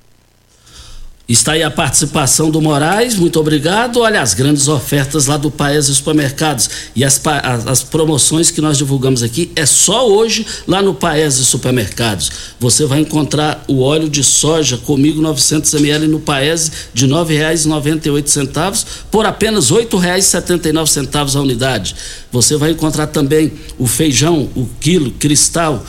Está 1.29 1.53
aí 1.53 1.63
a 1.65 1.71
participação 1.73 2.53
do 2.53 2.63
Moraes, 2.63 3.17
muito 3.17 3.41
obrigado. 3.41 3.99
Olha 3.99 4.23
as 4.23 4.33
grandes 4.33 4.69
ofertas 4.69 5.27
lá 5.27 5.37
do 5.37 5.51
Paes 5.51 5.87
Supermercados 5.87 6.71
e 6.95 7.05
as, 7.05 7.21
as, 7.43 7.67
as, 7.67 7.83
promoções 7.83 8.53
que 8.53 8.61
nós 8.61 8.79
divulgamos 8.79 9.25
aqui 9.25 9.51
é 9.57 9.67
só 9.67 10.09
hoje 10.09 10.47
lá 10.69 10.81
no 10.81 10.95
Paes 10.95 11.35
Supermercados. 11.35 12.31
Você 12.61 12.87
vai 12.87 13.01
encontrar 13.01 13.65
o 13.67 13.81
óleo 13.81 14.09
de 14.09 14.23
soja 14.23 14.79
comigo 14.79 15.21
900 15.21 15.75
ml 15.75 16.07
no 16.07 16.21
Paes 16.21 16.71
de 16.95 17.07
R$ 17.07 17.13
9,98 17.15 18.87
por 19.11 19.27
apenas 19.27 19.71
R$ 19.71 19.85
8,79 19.85 21.35
a 21.35 21.41
unidade. 21.41 21.97
Você 22.31 22.57
vai 22.57 22.71
encontrar 22.71 23.09
também 23.09 23.53
o 23.77 23.89
feijão, 23.89 24.49
o 24.55 24.69
quilo 24.79 25.11
cristal 25.11 25.85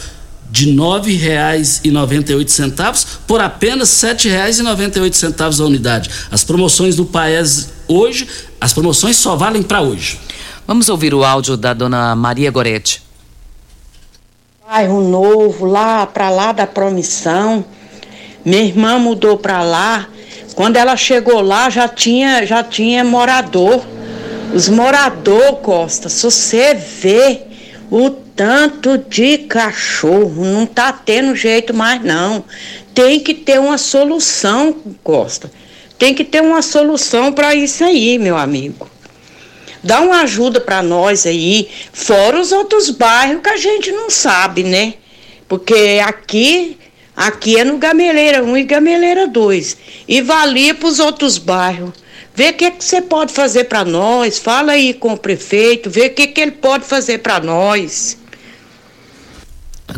de 0.57 0.71
R$ 0.71 0.75
9,98 0.75 3.19
por 3.27 3.39
apenas 3.39 4.01
R$ 4.01 4.15
7,98 4.15 5.59
a 5.59 5.65
unidade. 5.65 6.09
As 6.31 6.43
promoções 6.43 6.95
do 6.95 7.05
Paes 7.05 7.69
hoje, 7.87 8.27
as 8.59 8.73
promoções 8.73 9.17
só 9.17 9.35
valem 9.35 9.61
para 9.61 9.81
hoje. 9.81 10.19
Vamos 10.65 10.89
ouvir 10.89 11.13
o 11.13 11.23
áudio 11.23 11.55
da 11.55 11.73
dona 11.73 12.15
Maria 12.15 12.49
Goretti. 12.49 13.03
Bairro 14.67 15.07
Novo, 15.07 15.65
lá 15.65 16.07
para 16.07 16.31
lá 16.31 16.51
da 16.51 16.65
promissão. 16.65 17.63
Minha 18.43 18.63
irmã 18.63 18.97
mudou 18.97 19.37
para 19.37 19.61
lá. 19.61 20.07
Quando 20.55 20.77
ela 20.77 20.97
chegou 20.97 21.39
lá, 21.41 21.69
já 21.69 21.87
tinha, 21.87 22.47
já 22.47 22.63
tinha 22.63 23.03
morador. 23.03 23.85
Os 24.53 24.67
morador, 24.67 25.57
Costa, 25.57 26.09
se 26.09 26.23
você 26.23 26.73
vê 26.73 27.41
o 27.91 28.25
tanto 28.37 28.99
de 28.99 29.39
cachorro, 29.39 30.45
não 30.45 30.67
tá 30.67 30.93
tendo 30.93 31.35
jeito 31.35 31.73
mais 31.73 32.01
não. 32.03 32.45
Tem 32.93 33.19
que 33.19 33.33
ter 33.33 33.59
uma 33.59 33.79
solução, 33.79 34.77
Costa. 35.03 35.51
Tem 35.97 36.13
que 36.13 36.23
ter 36.23 36.41
uma 36.41 36.61
solução 36.61 37.33
para 37.33 37.55
isso 37.55 37.83
aí, 37.83 38.19
meu 38.19 38.37
amigo. 38.37 38.87
Dá 39.83 40.01
uma 40.01 40.21
ajuda 40.21 40.61
para 40.61 40.83
nós 40.83 41.25
aí, 41.25 41.67
fora 41.91 42.39
os 42.39 42.51
outros 42.51 42.91
bairros 42.91 43.41
que 43.41 43.49
a 43.49 43.57
gente 43.57 43.91
não 43.91 44.09
sabe, 44.09 44.63
né? 44.63 44.93
Porque 45.47 45.99
aqui 46.05 46.77
Aqui 47.17 47.57
é 47.57 47.63
no 47.63 47.79
Gameleira 47.79 48.43
1 48.43 48.57
e 48.57 48.63
Gameleira 48.63 49.25
2. 49.25 49.75
E 50.07 50.21
valia 50.21 50.75
para 50.75 50.87
os 50.87 50.99
outros 50.99 51.39
bairros. 51.39 51.91
Vê 52.35 52.49
o 52.49 52.53
que, 52.53 52.69
que 52.69 52.85
você 52.85 53.01
pode 53.01 53.33
fazer 53.33 53.63
para 53.63 53.83
nós. 53.83 54.37
Fala 54.37 54.73
aí 54.73 54.93
com 54.93 55.13
o 55.13 55.17
prefeito, 55.17 55.89
vê 55.89 56.05
o 56.05 56.13
que, 56.13 56.27
que 56.27 56.39
ele 56.39 56.51
pode 56.51 56.85
fazer 56.85 57.17
para 57.17 57.39
nós. 57.39 58.19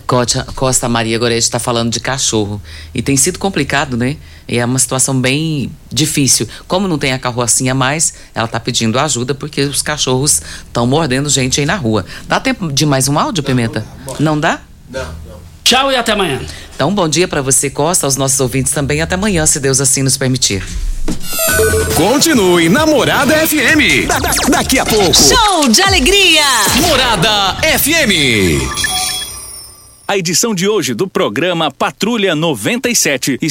Costa, 0.06 0.46
Costa 0.56 0.88
Maria 0.88 1.18
Gorete 1.18 1.40
está 1.42 1.58
falando 1.60 1.92
de 1.92 2.00
cachorro. 2.00 2.62
E 2.94 3.02
tem 3.02 3.18
sido 3.18 3.40
complicado, 3.40 3.98
né? 3.98 4.18
E 4.48 4.58
é 4.58 4.66
uma 4.66 4.78
situação 4.80 5.20
bem 5.20 5.72
difícil. 5.92 6.48
Como 6.68 6.88
não 6.88 6.98
tem 6.98 7.12
a 7.14 7.20
carrocinha 7.20 7.74
mais, 7.74 8.14
ela 8.34 8.46
está 8.46 8.60
pedindo 8.60 9.00
ajuda 9.00 9.34
porque 9.34 9.62
os 9.62 9.82
cachorros 9.82 10.42
estão 10.66 10.86
mordendo 10.86 11.30
gente 11.30 11.60
aí 11.60 11.66
na 11.66 11.76
rua. 11.76 12.06
Dá 12.28 12.40
tempo 12.40 12.72
de 12.72 12.86
mais 12.86 13.08
um 13.08 13.18
áudio, 13.18 13.44
Pimenta? 13.44 13.86
Não 14.20 14.40
dá? 14.40 14.60
Não, 14.90 15.02
não. 15.28 15.40
Tchau 15.64 15.92
e 15.92 15.96
até 15.96 16.14
amanhã. 16.14 16.40
Então, 16.76 16.94
bom 16.94 17.08
dia 17.08 17.28
para 17.28 17.42
você, 17.42 17.70
Costa, 17.70 18.08
aos 18.08 18.16
nossos 18.16 18.40
ouvintes 18.40 18.72
também. 18.72 19.02
Até 19.02 19.16
amanhã, 19.16 19.46
se 19.46 19.60
Deus 19.60 19.80
assim 19.82 20.02
nos 20.02 20.18
permitir. 20.18 20.64
Continue 21.96 22.70
Namorada 22.70 23.36
FM. 23.48 24.08
Da- 24.08 24.20
da- 24.20 24.32
daqui 24.50 24.80
a 24.80 24.86
pouco. 24.86 25.14
Show 25.14 25.68
de 25.68 25.82
alegria! 25.82 26.44
Morada 26.88 27.58
FM. 27.78 29.09
A 30.10 30.18
edição 30.18 30.56
de 30.56 30.68
hoje 30.68 30.96
do 30.96 31.08
programa 31.08 31.70
Patrulha 31.70 32.34
97 32.34 33.38
está 33.40 33.46